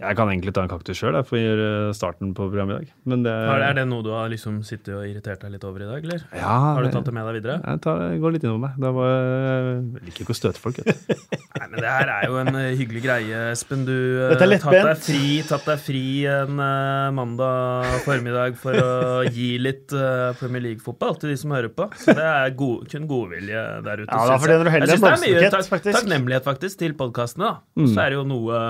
[0.00, 1.66] Jeg kan egentlig ta en kaktus sjøl for å gjøre
[1.96, 2.92] starten på programmet i dag.
[3.12, 5.84] Men det, Er er det noe du har liksom sittet og irritert deg litt over
[5.84, 6.22] i dag, eller?
[6.32, 7.58] ja, Har du tatt det med deg videre?
[7.60, 8.78] Jeg tar, går litt innover meg.
[8.80, 10.80] Det var, jeg liker ikke å støte folk.
[10.80, 11.26] Vet du.
[11.60, 13.84] Nei, men det her er jo en eh, hyggelig greie, Espen.
[13.84, 18.94] Du har er tatt deg fri, tatt deg fri en uh, mandag formiddag for å
[19.28, 21.90] gi litt uh, Premier League-fotball til de som hører på.
[22.00, 24.08] Så det er god, kun godvilje der ute.
[24.08, 24.64] Ja, da jeg.
[24.64, 25.98] du heller Jeg synes det er mye blomsterbukett, tak faktisk.
[25.98, 27.50] takknemlighet faktisk til podkastene.
[27.50, 27.82] da.
[27.82, 27.92] Mm.
[27.92, 28.64] Så er det jo noe,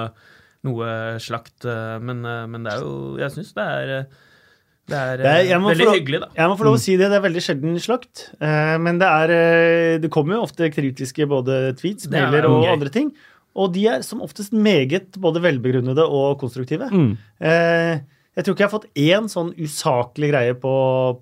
[0.65, 4.05] noe slakt, eh, men, eh, men det er jo Jeg syns det er eh,
[4.91, 6.29] det er, Det er- eh, må veldig lov- hyggelig, da.
[6.37, 8.23] Jeg må få lov å si det, det er veldig sjelden slakt.
[8.43, 12.73] Eh, men det er Det kommer jo ofte kritiske både tweets, er mailer og gøy.
[12.73, 13.13] andre ting.
[13.57, 16.91] Og de er som oftest meget både velbegrunnede og konstruktive.
[16.91, 17.17] Mm.
[17.41, 18.01] Eh,
[18.41, 20.71] jeg tror ikke jeg har fått én sånn usaklig greie på,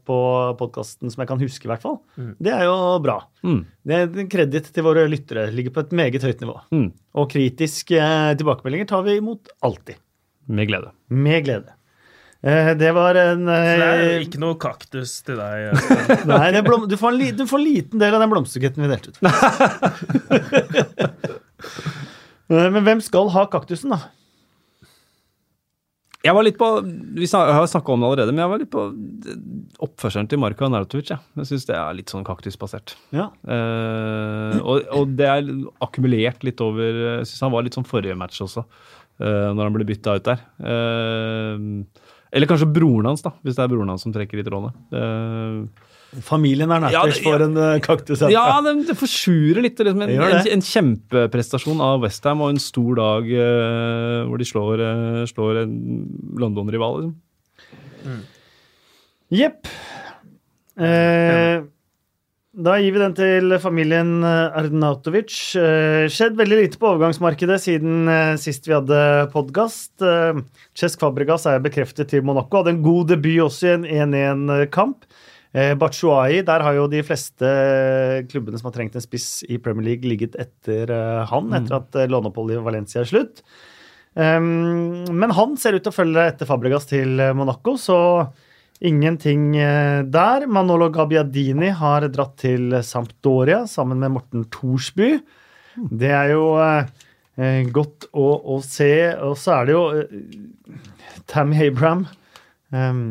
[0.06, 0.18] på
[0.60, 1.96] podkasten som jeg kan huske, i hvert fall.
[2.14, 2.28] Mm.
[2.46, 3.16] Det er jo bra.
[3.42, 3.56] Mm.
[3.82, 6.54] Det er Kreditt til våre lyttere ligger på et meget høyt nivå.
[6.70, 6.92] Mm.
[7.18, 9.98] Og kritiske eh, tilbakemeldinger tar vi imot alltid.
[10.46, 10.92] Med glede.
[11.10, 11.74] Med glede.
[12.46, 15.74] Eh, det var en Så det er eh, ikke noe kaktus til deg.
[16.30, 19.18] Nei, du, får en du får en liten del av den blomsterbuketten vi delte ut.
[22.78, 24.06] Men hvem skal ha kaktusen, da?
[26.26, 26.68] Jeg var litt på
[27.14, 28.84] Vi har snakka om det allerede, men jeg var litt på
[29.86, 31.12] oppførselen til Marka Arnautovic.
[31.12, 32.96] Jeg, jeg syns det er litt sånn kaktusbasert.
[33.14, 33.28] Ja.
[33.46, 35.52] Uh, og, og det er
[35.84, 38.66] akkumulert litt over Jeg syns han var litt sånn forrige match også,
[39.22, 40.42] uh, når han ble bytta ut der.
[40.58, 44.74] Uh, eller kanskje broren hans, da, hvis det er broren hans som trekker i trådene.
[44.92, 45.86] Eh,
[46.24, 48.22] Familien er Ja, nærmest for en eh, kaktus.
[48.32, 49.76] ja, det, det forsurer litt.
[49.78, 50.00] Liksom.
[50.06, 50.52] En, Det en, det.
[50.56, 55.74] en kjempeprestasjon av Westham og en stor dag eh, hvor de slår, eh, slår en
[56.40, 57.10] London-rival.
[57.10, 58.22] Liksom.
[59.36, 59.68] Jepp.
[60.80, 61.60] Eh,
[62.58, 65.34] da gir vi den til familien eh, Arnautovic.
[65.60, 69.02] Eh, skjedd veldig lite på overgangsmarkedet siden eh, sist vi hadde
[69.34, 69.92] podkast.
[70.00, 70.40] Eh,
[70.78, 72.62] Cesc Fabregas er bekreftet til Monaco.
[72.62, 75.04] Hadde en god debut også i en 1-1-kamp.
[75.58, 77.48] Eh, Batshuayi, der har jo de fleste
[78.30, 81.98] klubbene som har trengt en spiss i Premier League, ligget etter eh, han, etter at
[81.98, 83.42] eh, låneoppholdet i Valencia er slutt.
[84.18, 87.98] Um, men han ser ut til å følge etter Fabregas til eh, Monaco, så
[88.84, 90.46] ingenting eh, der.
[90.50, 95.16] Manolo Gabbiadini har dratt til Sampdoria sammen med Morten Thorsby.
[95.78, 96.90] Det er jo eh,
[97.38, 98.92] eh, godt å, å se.
[99.22, 100.78] Og så er det jo eh,
[101.30, 102.06] Tammy Abraham.
[102.74, 103.02] Um,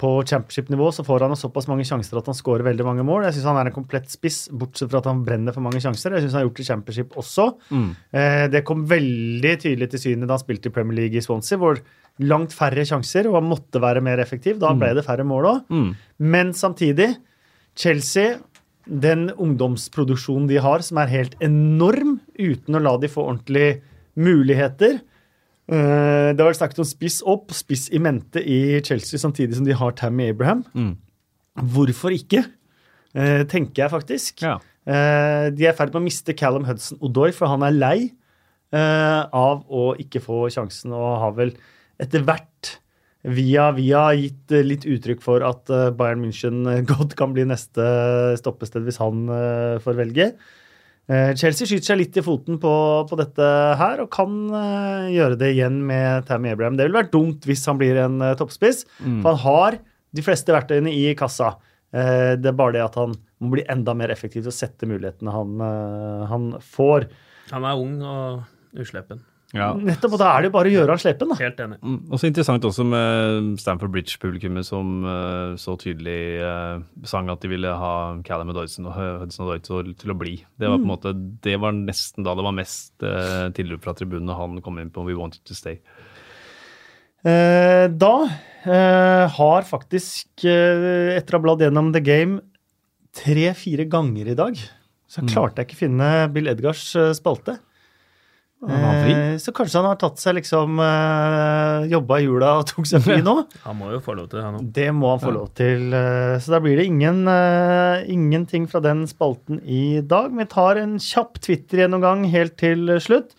[0.00, 3.24] på championship-nivå så får han såpass mange sjanser at han skårer veldig mange mål.
[3.26, 6.12] Jeg syns han er en komplett spiss, bortsett fra at han brenner for mange sjanser.
[6.16, 7.46] Jeg syns han har gjort det i championship også.
[7.70, 7.86] Mm.
[8.20, 11.60] Eh, det kom veldig tydelig til syne da han spilte i Premier League i Swansea,
[11.62, 11.80] hvor
[12.24, 14.60] langt færre sjanser, og han måtte være mer effektiv.
[14.60, 15.72] Da ble det færre mål òg.
[15.72, 15.90] Mm.
[16.36, 17.10] Men samtidig,
[17.76, 18.36] Chelsea,
[18.86, 23.80] den ungdomsproduksjonen de har, som er helt enorm, uten å la de få ordentlige
[24.16, 25.00] muligheter.
[25.68, 29.66] Eh, Det har vært snakket om spiss opp, spiss i mente i Chelsea, samtidig som
[29.66, 30.64] de har Tammy Abraham.
[30.74, 30.96] Mm.
[31.74, 32.44] Hvorfor ikke?
[33.16, 34.42] Eh, tenker jeg faktisk.
[34.44, 34.58] Ja.
[34.86, 37.98] Eh, de er i ferd med å miste Callum Hudson Odoi, for han er lei
[38.76, 41.52] av å ikke få sjansen, og har vel
[42.02, 42.74] etter hvert
[43.24, 45.64] via via gitt litt uttrykk for at
[45.96, 49.24] Bayern München godt kan bli neste stoppested hvis han
[49.80, 50.26] får velge.
[51.06, 52.72] Eh, Chelsea skyter seg litt i foten på,
[53.06, 56.78] på dette her, og kan uh, gjøre det igjen med Tammy Abraham.
[56.78, 58.82] Det ville vært dumt hvis han blir en uh, toppspiss,
[59.22, 59.78] for han har
[60.16, 61.54] de fleste verktøyene i kassa.
[61.94, 64.88] Uh, det er bare det at han må bli enda mer effektiv til å sette
[64.88, 65.62] mulighetene han,
[66.30, 67.04] han får.
[67.52, 69.20] Han er ung og uslepen.
[69.56, 69.70] Ja.
[69.74, 71.36] Nettopp, og da er det jo bare å gjøre han slepen, da.
[71.40, 71.78] Helt enig.
[71.82, 77.50] Mm, Også interessant også med Stamford Bridge-publikummet som uh, så tydelig uh, sang at de
[77.54, 77.92] ville ha
[78.26, 80.36] Callum Doyson og Hudson og å- til å bli.
[80.60, 83.96] Det var på en måte, det var nesten da det var mest uh, tilrop fra
[83.96, 85.80] tribunen og han kom inn på We Wanted to Stay.
[87.26, 88.12] Uh, da
[88.66, 92.40] eh, har faktisk, eh, etter å ha bladd gjennom The Game
[93.16, 94.58] tre-fire ganger i dag,
[95.10, 97.56] så klarte jeg ikke finne Bill Edgars eh, spalte.
[98.66, 103.02] Eh, så kanskje han har tatt seg liksom eh, Jobba i jula og tok seg
[103.04, 103.34] fri nå.
[103.66, 104.62] Han må jo få lov til det.
[104.78, 105.92] Det må han få lov til.
[105.94, 110.32] eh, Så da blir det ingen, eh, ingenting fra den spalten i dag.
[110.34, 113.36] Vi tar en kjapp Twitter-gjennomgang helt til slutt.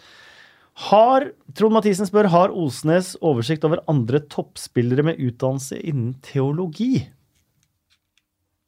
[0.87, 7.07] Har, Trond Mathisen spør har Osnes oversikt over andre toppspillere med utdannelse innen teologi.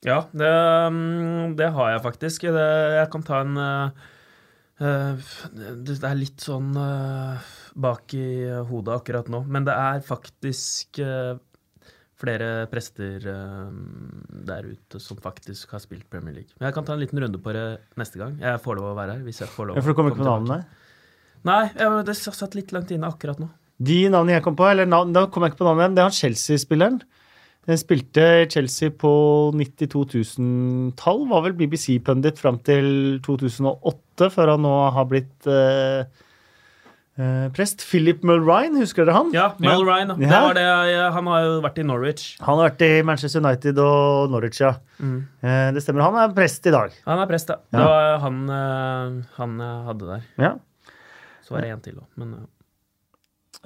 [0.03, 2.41] Ja, det, mm, det har jeg faktisk.
[2.49, 2.67] Det,
[2.97, 4.07] jeg kan ta en eh,
[4.79, 8.27] Det er litt sånn eh, bak i
[8.69, 11.35] hodet akkurat nå, men det er faktisk eh,
[12.19, 13.73] flere prester eh,
[14.47, 16.55] der ute som faktisk har spilt Premier League.
[16.57, 17.67] Men jeg kan ta en liten runde på det
[17.99, 18.37] neste gang.
[18.39, 19.25] Jeg får lov å være her.
[19.27, 19.79] hvis jeg får lov.
[19.79, 20.61] Ja, For du kommer ikke på navnene?
[21.47, 23.47] Nei, jeg, det satt litt langt inne akkurat nå.
[23.79, 26.09] De navnene jeg kom på, eller navn, da kom jeg ikke på navnet det er
[26.09, 26.99] han Chelsea-spilleren.
[27.77, 29.09] Spilte i Chelsea på
[29.53, 36.07] 90-2000-tall, var vel BBC-pundit fram til 2008, før han nå har blitt eh,
[37.19, 37.83] eh, prest.
[37.85, 39.29] Philip Mulrine, husker dere han?
[39.35, 40.15] Ja, Mulrine.
[40.17, 40.31] Ja.
[40.31, 40.65] Det var det,
[41.19, 42.25] han har jo vært i Norwich.
[42.41, 44.73] Han har vært i Manchester United og Norwich, ja.
[44.97, 45.19] Mm.
[45.43, 46.07] Eh, det stemmer.
[46.07, 46.95] Han er prest i dag.
[47.05, 47.61] Han er prest, ja.
[47.75, 49.59] Det var han, eh, han
[49.91, 50.25] hadde der.
[50.41, 50.55] Ja.
[51.45, 52.39] Så var det en til òg, men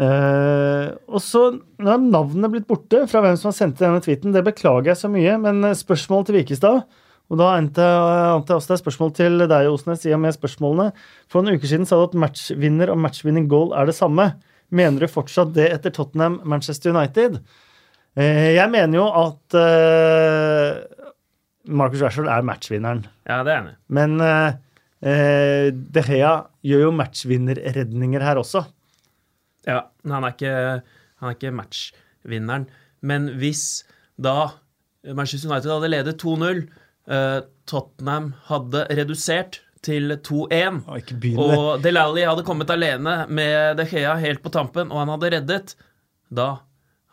[0.02, 4.02] eh, Eh, og så nå er navnet blitt borte fra hvem som har sendt denne
[4.04, 4.34] tweeten.
[4.36, 6.84] Det beklager jeg så mye, men eh, spørsmål til Vikestad.
[7.32, 10.36] Og da ante ante jeg også det er spørsmål til deg, Osnes, i og med
[10.36, 10.90] spørsmålene.
[11.32, 14.34] For noen uker siden sa du at matchvinner og matchwinning goal er det samme.
[14.74, 17.40] Mener du fortsatt det etter Tottenham Manchester United?
[18.18, 21.04] Uh, jeg mener jo at uh,
[21.64, 23.06] Marcus Rashford er matchvinneren.
[23.30, 23.76] ja, det er han.
[23.88, 24.56] Men eh,
[25.08, 26.34] eh, De Gea
[26.66, 28.66] gjør jo matchvinnerredninger her også.
[29.70, 30.54] Ja, han er ikke,
[31.22, 32.68] han er ikke matchvinneren.
[33.04, 33.84] Men hvis
[34.22, 34.54] da
[35.04, 36.64] Manchester United hadde ledet 2-0,
[37.12, 43.76] eh, Tottenham hadde redusert til 2-1, Å, ikke begynn og Delali hadde kommet alene med
[43.80, 45.74] De Gea helt på tampen, og han hadde reddet,
[46.32, 46.50] da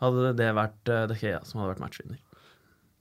[0.01, 2.21] hadde det vært eh, De Gea som hadde vært matchvinner.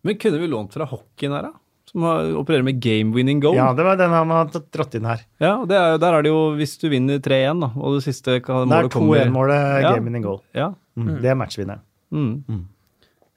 [0.06, 1.54] Men kunne vi lånt fra hockeyen her, da?
[1.90, 2.04] Som
[2.38, 3.56] opererer med game winning goal?
[3.58, 5.24] Ja, det var den han har tatt- dratt inn her.
[5.42, 8.04] Ja, og det er, der er det jo hvis du vinner 3-1, da, og det
[8.06, 9.94] siste ka- Det er 2-1-målet Ja.
[9.96, 10.40] game winning goal.
[10.54, 10.68] Ja.
[10.96, 11.16] Mm.
[11.20, 11.80] Det er matchvinneren.
[12.12, 12.66] Mm.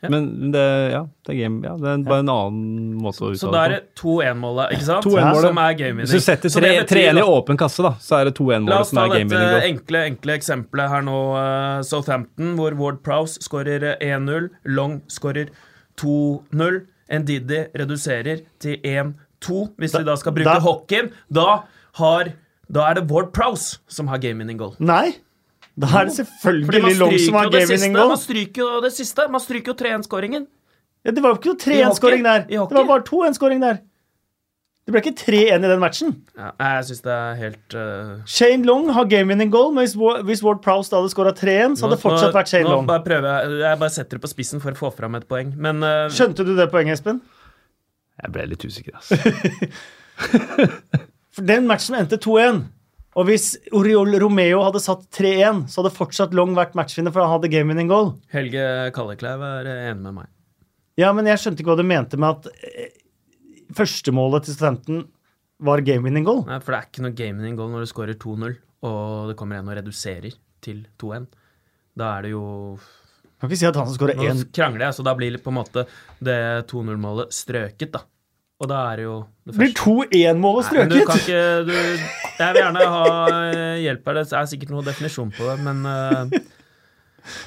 [0.04, 0.10] Ja.
[0.12, 3.40] Men det, ja, det er game, ja, det er bare en annen måte å uttale
[3.40, 5.06] Så da er det 2-1-målet, ikke sant?
[5.08, 5.46] 2-1-målet.
[5.48, 6.10] Som er game-winning.
[6.12, 9.30] Hvis du setter 3-1 i åpen kasse, da, så er det 2-1-målet som er game
[9.32, 9.70] dette winning goal.
[9.72, 11.18] enkle, enkle eksempelet her nå.
[11.40, 14.50] eh, Southampton, hvor Ward Prowse skårer 1-0.
[14.66, 15.48] Long skårer
[15.98, 16.82] 2-0.
[17.12, 19.60] Ndidi reduserer til 1-2.
[19.78, 21.60] Hvis vi da skal bruke da- hockeyen, da,
[22.00, 22.32] har,
[22.72, 24.76] da er det Ward Prowse som har game winning goal.
[24.80, 25.16] Nei!
[25.80, 28.12] Da er det selvfølgelig Long som har game winning goal.
[28.14, 29.26] Man stryker jo det siste.
[29.32, 30.46] Man stryker jo 3-1-skåringen.
[31.04, 32.46] Ja, det var jo ikke noe I 3-1-skåring der.
[32.48, 33.82] Det var bare 2-1-skåring der.
[34.84, 36.10] Det ble ikke 3-1 i den matchen.
[36.36, 38.18] Ja, jeg synes det er helt Uh...
[38.28, 41.86] Shane Long har game winning goal, men hvis Ward Prowse da hadde skåra 3-1, så
[41.86, 42.90] hadde det fortsatt vært Shane nå Long.
[42.90, 45.54] Bare prøver jeg, jeg bare setter det på spissen for å få fram et poeng.
[45.56, 46.12] Men uh...
[46.12, 47.24] Skjønte du det poenget, Espen?
[48.20, 49.16] Jeg ble litt usikker, altså.
[51.34, 52.60] For den matchen endte 2-1.
[53.18, 57.36] Og hvis Oriol Romeo hadde satt 3-1, så hadde fortsatt Long vært matchvinner, for han
[57.36, 58.16] hadde game winning goal.
[58.34, 58.66] Helge
[58.96, 60.30] Kallekleiv er enig med meg.
[61.00, 62.92] Ja, men jeg skjønte ikke hva du mente med at eh,
[63.78, 65.06] førstemålet til studenten
[65.64, 66.44] var game winning goal.
[66.48, 68.58] Nei, For det er ikke noe game winning goal når du skårer 2-0,
[68.90, 71.30] og det kommer en og reduserer til 2-1.
[72.00, 72.45] Da er det jo
[73.38, 75.52] Kan ikke si at han som skåra Nå 1 krangler jeg, så da blir på
[75.52, 75.86] en måte
[76.24, 76.40] det
[76.72, 78.02] 2-0-målet strøket, da.
[78.64, 80.94] Og da er det jo det Blir 2-1-målet strøket?
[80.94, 81.74] Nei, du kan ikke du,
[82.40, 84.20] Jeg vil gjerne ha eh, hjelp her.
[84.20, 86.40] Det er sikkert noe definisjon på det, men uh,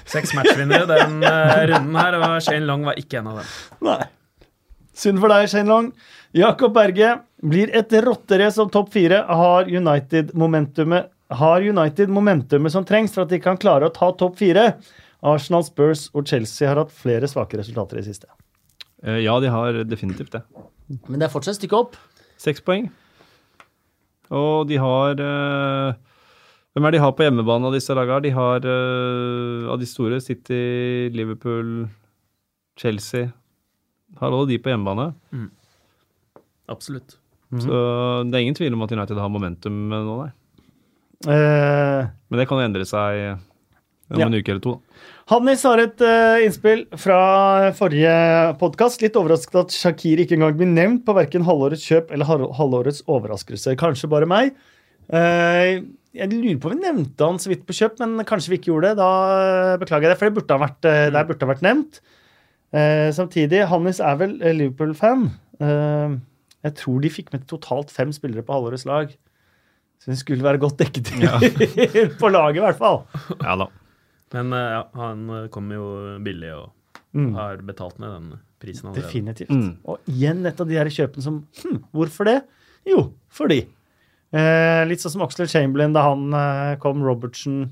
[0.09, 3.51] Seks matchvinnere den uh, runden her, og Shane Long var ikke en av dem.
[3.89, 3.98] Nei.
[4.97, 5.90] Synd for deg, Shane Long.
[6.37, 9.23] Jakob Berge blir et rotterace om topp fire.
[9.25, 14.13] Har United momentumet har United momentumet som trengs for at de kan klare å ta
[14.15, 14.77] topp fire?
[15.27, 18.29] Arsenal, Spurs og Chelsea har hatt flere svake resultater i det siste.
[19.03, 20.43] Eh, Ja, de har definitivt det.
[21.09, 21.97] Men det er fortsatt et stykke opp.
[22.39, 22.91] Seks poeng.
[24.31, 25.97] Og de har eh,
[26.77, 28.23] Hvem er det de har på hjemmebane av disse lagene?
[28.23, 31.89] De har eh, av de store City, Liverpool,
[32.79, 33.33] Chelsea.
[34.21, 35.11] Har alle de på hjemmebane.
[36.72, 37.16] Absolutt.
[37.62, 37.80] Så
[38.26, 40.30] det er ingen tvil om at United har momentum nå, nei.
[41.30, 43.36] Eh, Men det kan jo endre seg
[44.10, 44.26] om Ja.
[44.26, 44.80] en uke eller to.
[45.30, 48.12] Hannis har et uh, innspill fra forrige
[48.60, 49.02] podkast.
[49.02, 53.74] Litt overrasket at Shakir ikke engang blir nevnt på verken halvårets kjøp eller halvårets overraskelse.
[53.80, 54.52] Kanskje bare meg.
[55.10, 55.82] Uh,
[56.16, 58.70] jeg lurer på om vi nevnte han så vidt på kjøp, men kanskje vi ikke
[58.72, 59.01] gjorde det.
[59.02, 59.09] Da
[59.74, 61.98] eh, beklager jeg det, for det burde ha vært, eh, der burde ha vært nevnt.
[62.72, 65.26] Uh, samtidig, Hannis er vel eh, Liverpool-fan.
[65.60, 66.14] Eh,
[66.66, 69.12] jeg tror de fikk med totalt fem spillere på halvårets lag.
[70.02, 71.09] Så hun skulle være godt dekket
[72.20, 73.05] på laget, i hvert fall.
[73.40, 73.68] Ja da.
[74.34, 75.86] Men eh, ja, han eh, kom jo
[76.26, 76.72] billig og
[77.16, 77.30] Mm.
[77.32, 79.06] har betalt ned den prisen allerede.
[79.06, 79.48] Definitivt.
[79.48, 79.70] Mm.
[79.88, 82.34] Og igjen et av de her kjøpene som hm, Hvorfor det?
[82.84, 83.62] Jo, fordi.
[84.36, 87.70] Eh, litt sånn som Oxlade Chamberlain da han eh, kom, Robertson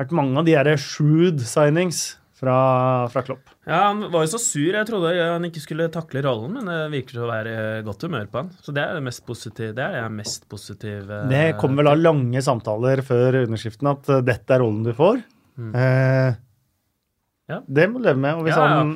[0.00, 2.56] Vært mange av de her shrewd signings fra,
[3.12, 3.52] fra Klopp.
[3.70, 4.72] Ja, Han var jo så sur.
[4.74, 8.26] Jeg trodde han ikke skulle takle rollen, men det virker å være i godt humør
[8.32, 8.50] på han.
[8.66, 9.72] Så det er det mest positive.
[9.78, 14.10] Det er det mest positiv eh, Det kommer vel av lange samtaler før underskriften at
[14.10, 15.22] eh, dette er rollen du får.
[15.62, 16.34] Eh,
[17.50, 17.58] Ja.
[17.66, 18.38] Det må du leve med.
[18.38, 18.76] Og hvis Ja, ja.
[18.82, 18.92] han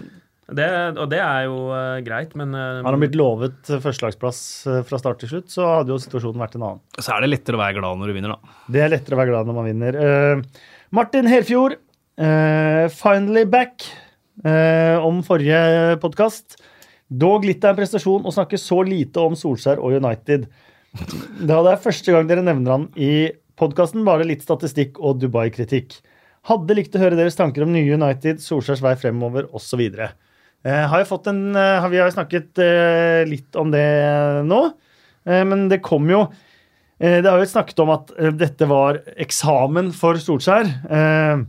[0.57, 0.67] Det,
[1.03, 4.39] og det er jo uh, greit, men eh, Har han blitt lovet eh, førstelagsplass
[4.71, 6.81] eh, fra start til slutt, så hadde jo situasjonen vært en annen.
[7.03, 8.55] Så er det lettere å være glad når du vinner, da.
[8.71, 9.99] Det er lettere å være glad når man vinner.
[10.07, 10.63] Eh,
[10.95, 11.75] Martin Helfjord,
[12.17, 13.85] eh, finally back
[14.45, 16.59] uh, om forrige podkast.
[17.07, 20.49] Dog litt av en prestasjon å snakke så lite om Solskjær og United.
[21.47, 25.99] Da det er første gang dere nevner han i podkasten, bare litt statistikk og Dubai-kritikk.
[26.51, 29.83] Hadde likt å høre deres tanker om nye United, Solskjærs vei fremover osv.
[29.87, 33.87] Eh, har eh, vi har jo snakket eh, litt om det
[34.47, 34.61] nå,
[35.27, 36.27] eh, men det kom jo
[36.97, 38.11] Det har jo snakket om at
[38.41, 40.71] dette var eksamen for Solskjær.
[40.89, 41.43] Eh,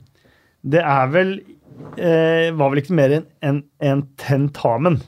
[0.63, 1.35] det er vel
[1.97, 4.99] eh, Var vel ikke mer enn en, en tentamen.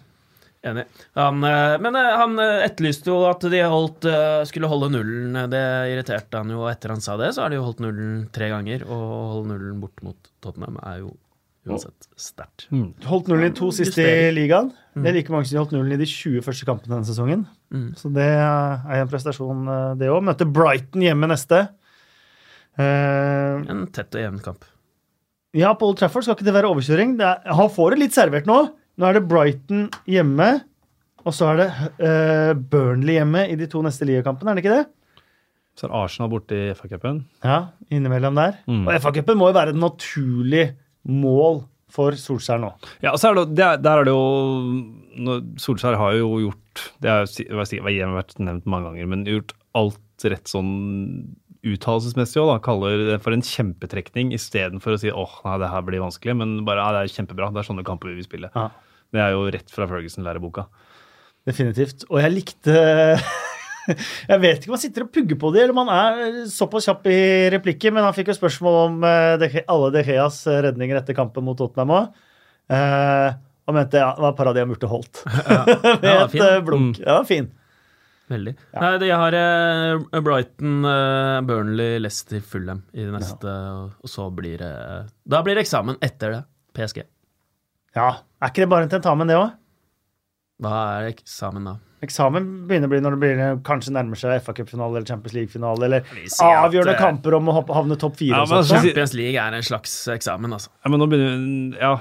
[0.62, 0.84] Enig.
[1.16, 4.08] Han, eh, men eh, han eh, etterlyste jo at de holdt,
[4.50, 5.38] skulle holde nullen.
[5.52, 5.64] Det
[5.94, 6.66] irriterte han jo.
[6.68, 8.84] Etter han sa det, så har de jo holdt nullen tre ganger.
[8.90, 11.14] Og å holde nullen bort mot Tottenham er jo
[11.70, 12.68] uansett sterkt.
[13.08, 14.72] Holdt nullen i to siste i ligaen.
[15.00, 17.46] Det er like mange som de holdt nullen i de 20 første kampene denne sesongen.
[17.72, 17.92] Mm.
[18.00, 19.68] Så det er en prestasjon,
[20.00, 20.26] det òg.
[20.28, 21.68] Møte Brighton hjemme neste.
[22.80, 24.68] Uh, En tett og jevn kamp.
[25.58, 27.16] Ja, på Old Trafford skal ikke det være overkjøring.
[27.18, 28.60] Det er, han får det litt servert nå.
[29.00, 30.50] Nå er det Brighton hjemme,
[31.24, 31.68] og så er det
[32.06, 34.86] eh, Burnley hjemme i de to neste ligakampene, er det ikke det?
[35.80, 37.22] Så er Arsenal borte i FA-cupen.
[37.46, 38.60] Ja, innimellom der.
[38.68, 38.84] Mm.
[38.84, 40.66] Og FA-cupen må jo være et naturlig
[41.08, 42.74] mål for Solskjær nå.
[43.02, 46.84] Ja, og så er det, det er, der er det jo Solskjær har jo gjort
[47.02, 50.70] Det har vært nevnt mange ganger, men gjort alt rett sånn
[51.68, 52.54] uttalelsesmessig òg.
[52.66, 56.54] Kaller det for en kjempetrekning istedenfor å si åh, nei, det her blir vanskelig, men
[56.68, 57.50] bare ja, det er kjempebra.
[57.56, 58.52] Det er sånne kamper vi vil spille.
[58.56, 58.70] Ja.
[59.10, 60.68] Det er jo rett fra Ferguson-læreboka.
[61.50, 62.06] Definitivt.
[62.12, 62.76] Og jeg likte
[64.30, 66.86] Jeg vet ikke om han sitter og pugger på det, eller om han er såpass
[66.86, 67.20] kjapp i
[67.56, 71.48] replikker, men han fikk jo spørsmål om eh, De alle De Geas redninger etter kampen
[71.48, 72.20] mot Tottenham òg.
[72.70, 75.24] og mente ja, det var et par av de han burde holdt.
[76.04, 77.00] Med Ja, et blunk.
[77.00, 77.06] Mm.
[77.08, 77.50] Ja, fin.
[78.30, 78.54] Veldig.
[78.78, 83.54] Nei, jeg har eh, Brighton, eh, Burnley, Leicester, Fulham i det neste,
[84.04, 84.74] og så blir det
[85.26, 86.44] Da blir det eksamen etter det.
[86.78, 87.02] PSG.
[87.98, 89.50] Ja, Er ikke det bare en tentamen, det òg?
[90.62, 91.78] Hva er eksamen da?
[92.06, 96.06] Eksamen begynner å bli når det blir, kanskje nærmer seg FA-cupfinale eller Champions League-finale, eller
[96.06, 98.38] at, avgjørende eh, kamper om å havne topp fire.
[98.38, 100.72] Ja, men Champions League er en slags eksamen, altså.
[100.86, 101.96] Ja, men nå begynner Ja.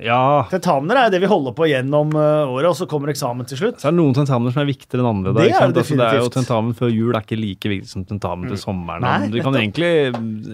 [0.00, 0.46] Ja.
[0.50, 3.60] Tentamener er jo det vi holder på gjennom eh, året, og så kommer eksamen til
[3.60, 3.80] slutt.
[3.82, 5.34] Så er det noen tentamener som er viktigere enn andre.
[5.36, 6.30] Det er det altså, det er jo.
[6.32, 9.04] Tentamen før jul er ikke like viktig som tentamen til sommeren.
[9.04, 9.92] Nei, vi, kan egentlig,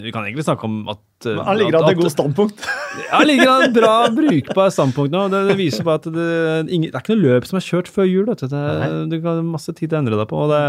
[0.08, 2.62] vi kan egentlig snakke om at uh, Han ligger an at- et godt standpunkt.
[2.98, 5.24] Ja, ligger an et bra, brukbart standpunkt nå.
[5.30, 6.28] Det, det viser bare at det,
[6.74, 8.24] ingen, det er ikke noe løp som er kjørt før jul.
[8.26, 8.48] Vet du.
[8.50, 8.62] Det,
[9.12, 10.40] du kan ha masse tid til å endre deg på.
[10.46, 10.60] Og det,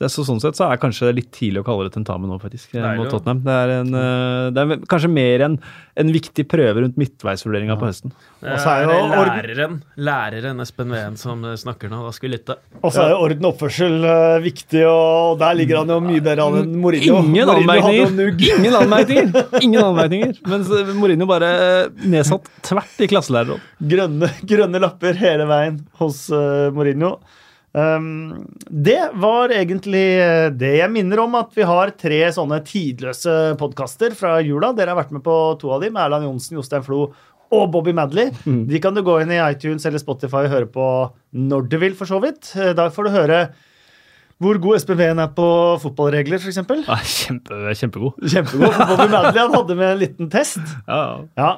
[0.00, 2.28] det er så, sånn sett så er det kanskje litt tidlig å kalle det tentamen
[2.28, 3.08] nå, faktisk, Nei, mot.
[3.12, 3.40] Tottenham.
[3.46, 5.56] Det er, en, eh, det er kanskje mer en,
[6.04, 8.12] en viktig prøve rundt midtveisvurderinga på høsten.
[8.38, 12.04] Og så er jo læreren, læreren Espen Ween som eh, snakker nå.
[12.06, 12.54] Da skal vi lytte.
[12.78, 16.22] Og så er jo orden og oppførsel eh, viktig, og der ligger han jo mye
[16.22, 17.18] bedre an enn Mourinho.
[17.26, 18.14] Ingen anmerkninger!
[18.60, 19.58] Ingen anmerkninger!
[19.58, 20.38] Ingen anmerkninger.
[20.54, 21.50] Mens eh, Mourinho bare
[22.04, 23.66] nedsatt tvert i klasselærerråd.
[23.90, 27.16] Grønne, grønne lapper hele veien hos uh, Mourinho.
[27.72, 30.06] Um, det var egentlig
[30.56, 30.72] det.
[30.80, 34.72] Jeg minner om at vi har tre sånne tidløse podkaster fra jula.
[34.76, 37.10] Dere har vært med på to av dem, Erland Johnsen, Jostein Flo
[37.54, 38.30] og Bobby Madley.
[38.68, 40.84] De kan du gå inn i iTunes eller Spotify og høre på
[41.32, 42.52] når du vil, for så vidt.
[42.56, 43.40] Eh, Da får du høre
[44.38, 45.44] hvor god Ween er på
[45.82, 46.60] fotballregler, f.eks.
[46.86, 48.20] Ja, kjempe, kjempegod.
[48.22, 48.70] Kjempegod.
[48.76, 50.60] For Bobby Madley han hadde med en liten test.
[50.86, 51.18] Ja, Ja.
[51.40, 51.50] ja.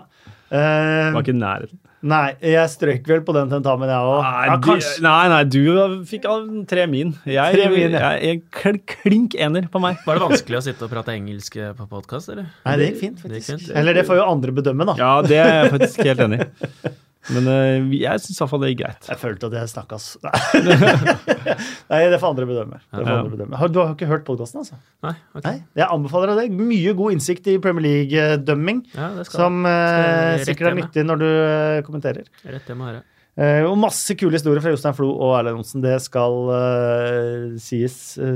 [0.51, 1.79] Eh, var ikke i nærheten.
[2.03, 4.23] Nei, jeg strøk vel på den tentamen, jeg òg.
[4.25, 6.25] Nei, Ja, nei, nei, du fikk
[6.71, 7.13] tre min.
[7.29, 8.15] Jeg, Tre min, ja.
[8.17, 10.01] jeg, jeg klink ener på meg.
[10.07, 12.49] Var det vanskelig å sitte og prate engelsk eh, på podkast, eller?
[12.65, 13.67] Nei, det gikk fint, Det gikk faktisk.
[13.69, 13.77] fint.
[13.83, 14.97] Eller det får jo andre bedømme, da.
[15.01, 16.97] Ja, det er jeg faktisk helt enig i.
[17.29, 19.09] Men uh, jeg syns iallfall det gikk greit.
[19.11, 19.99] Jeg følte at jeg snakka
[21.93, 22.01] Nei.
[22.09, 22.81] Det får andre bedømme.
[22.89, 23.19] Får Ja.
[23.19, 23.61] andre bedømme.
[23.61, 24.81] Har, du har ikke hørt podkasten, altså?
[25.05, 25.45] Nei, okay.
[25.51, 25.63] Nei.
[25.83, 26.65] Jeg anbefaler deg det.
[26.73, 31.79] Mye god innsikt i Premier League-dømming, Ja, som uh, sikkert er nyttig når du uh,
[31.87, 32.25] kommenterer.
[32.49, 33.07] rett hjemme her høre.
[33.41, 35.85] Eh, og masse kule historier fra Jostein Flo og Erlend Johnsen.
[35.85, 37.95] Det skal uh, sies.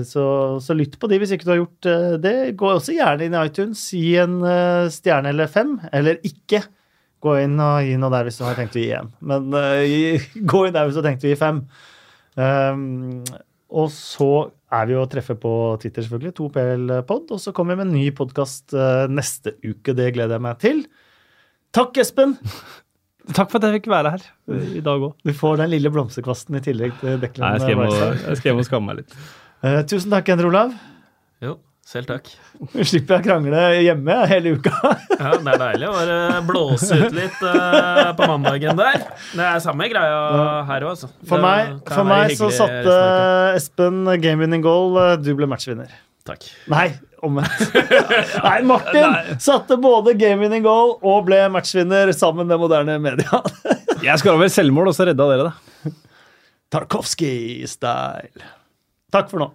[0.08, 0.24] Så,
[0.64, 2.36] så lytt på de hvis ikke du har gjort uh, det.
[2.60, 3.82] Gå også gjerne inn i iTunes.
[3.92, 4.38] Gi en
[4.94, 5.76] stjerne eller fem.
[5.92, 6.62] Eller ikke.
[7.24, 9.08] Gå inn og gi noe der hvis du har tenkt å gi én.
[9.24, 11.64] Men uh, gå inn der hvis du har tenkt å gi fem.
[12.36, 13.24] Um,
[13.74, 14.30] og så
[14.74, 16.34] er vi å treffe på Twitter, selvfølgelig.
[16.38, 17.34] 2PL-pod.
[17.34, 18.74] Og så kommer vi med en ny podkast
[19.10, 19.94] neste uke.
[19.96, 20.84] Det gleder jeg meg til.
[21.74, 22.36] Takk, Espen!
[23.32, 25.14] Takk for at jeg fikk være her eh, i dag òg.
[25.24, 28.40] Du får den lille blomsterkvasten i tillegg til Nei, Declan jeg skal hjem og, jeg
[28.40, 29.14] skal hjem og skamme meg litt.
[29.64, 30.74] Uh, tusen takk, Endre Olav.
[31.44, 32.30] Jo, Selv takk.
[32.88, 34.72] Slipper jeg å krangle hjemme hele uka.
[35.20, 36.16] Ja, Det er deilig å bare
[36.48, 39.02] blåse ut litt eh, på mandagen der.
[39.34, 40.16] Det er samme greia
[40.68, 41.10] her òg, altså.
[41.28, 42.96] For meg, for meg så satte.
[43.60, 44.96] Espen game winning goal.
[45.02, 45.92] eh, Du ble matchvinner.
[46.24, 46.46] Takk.
[46.72, 46.86] Nei,
[47.24, 47.76] omvendt.
[48.46, 53.42] Nei, Martin satte både game winning goal og ble matchvinner sammen med moderne media.
[54.00, 55.94] Jeg skåra vel selvmål, og så redda dere det.
[56.74, 58.48] Tarkovskij-style.
[59.14, 59.52] Takk for nå.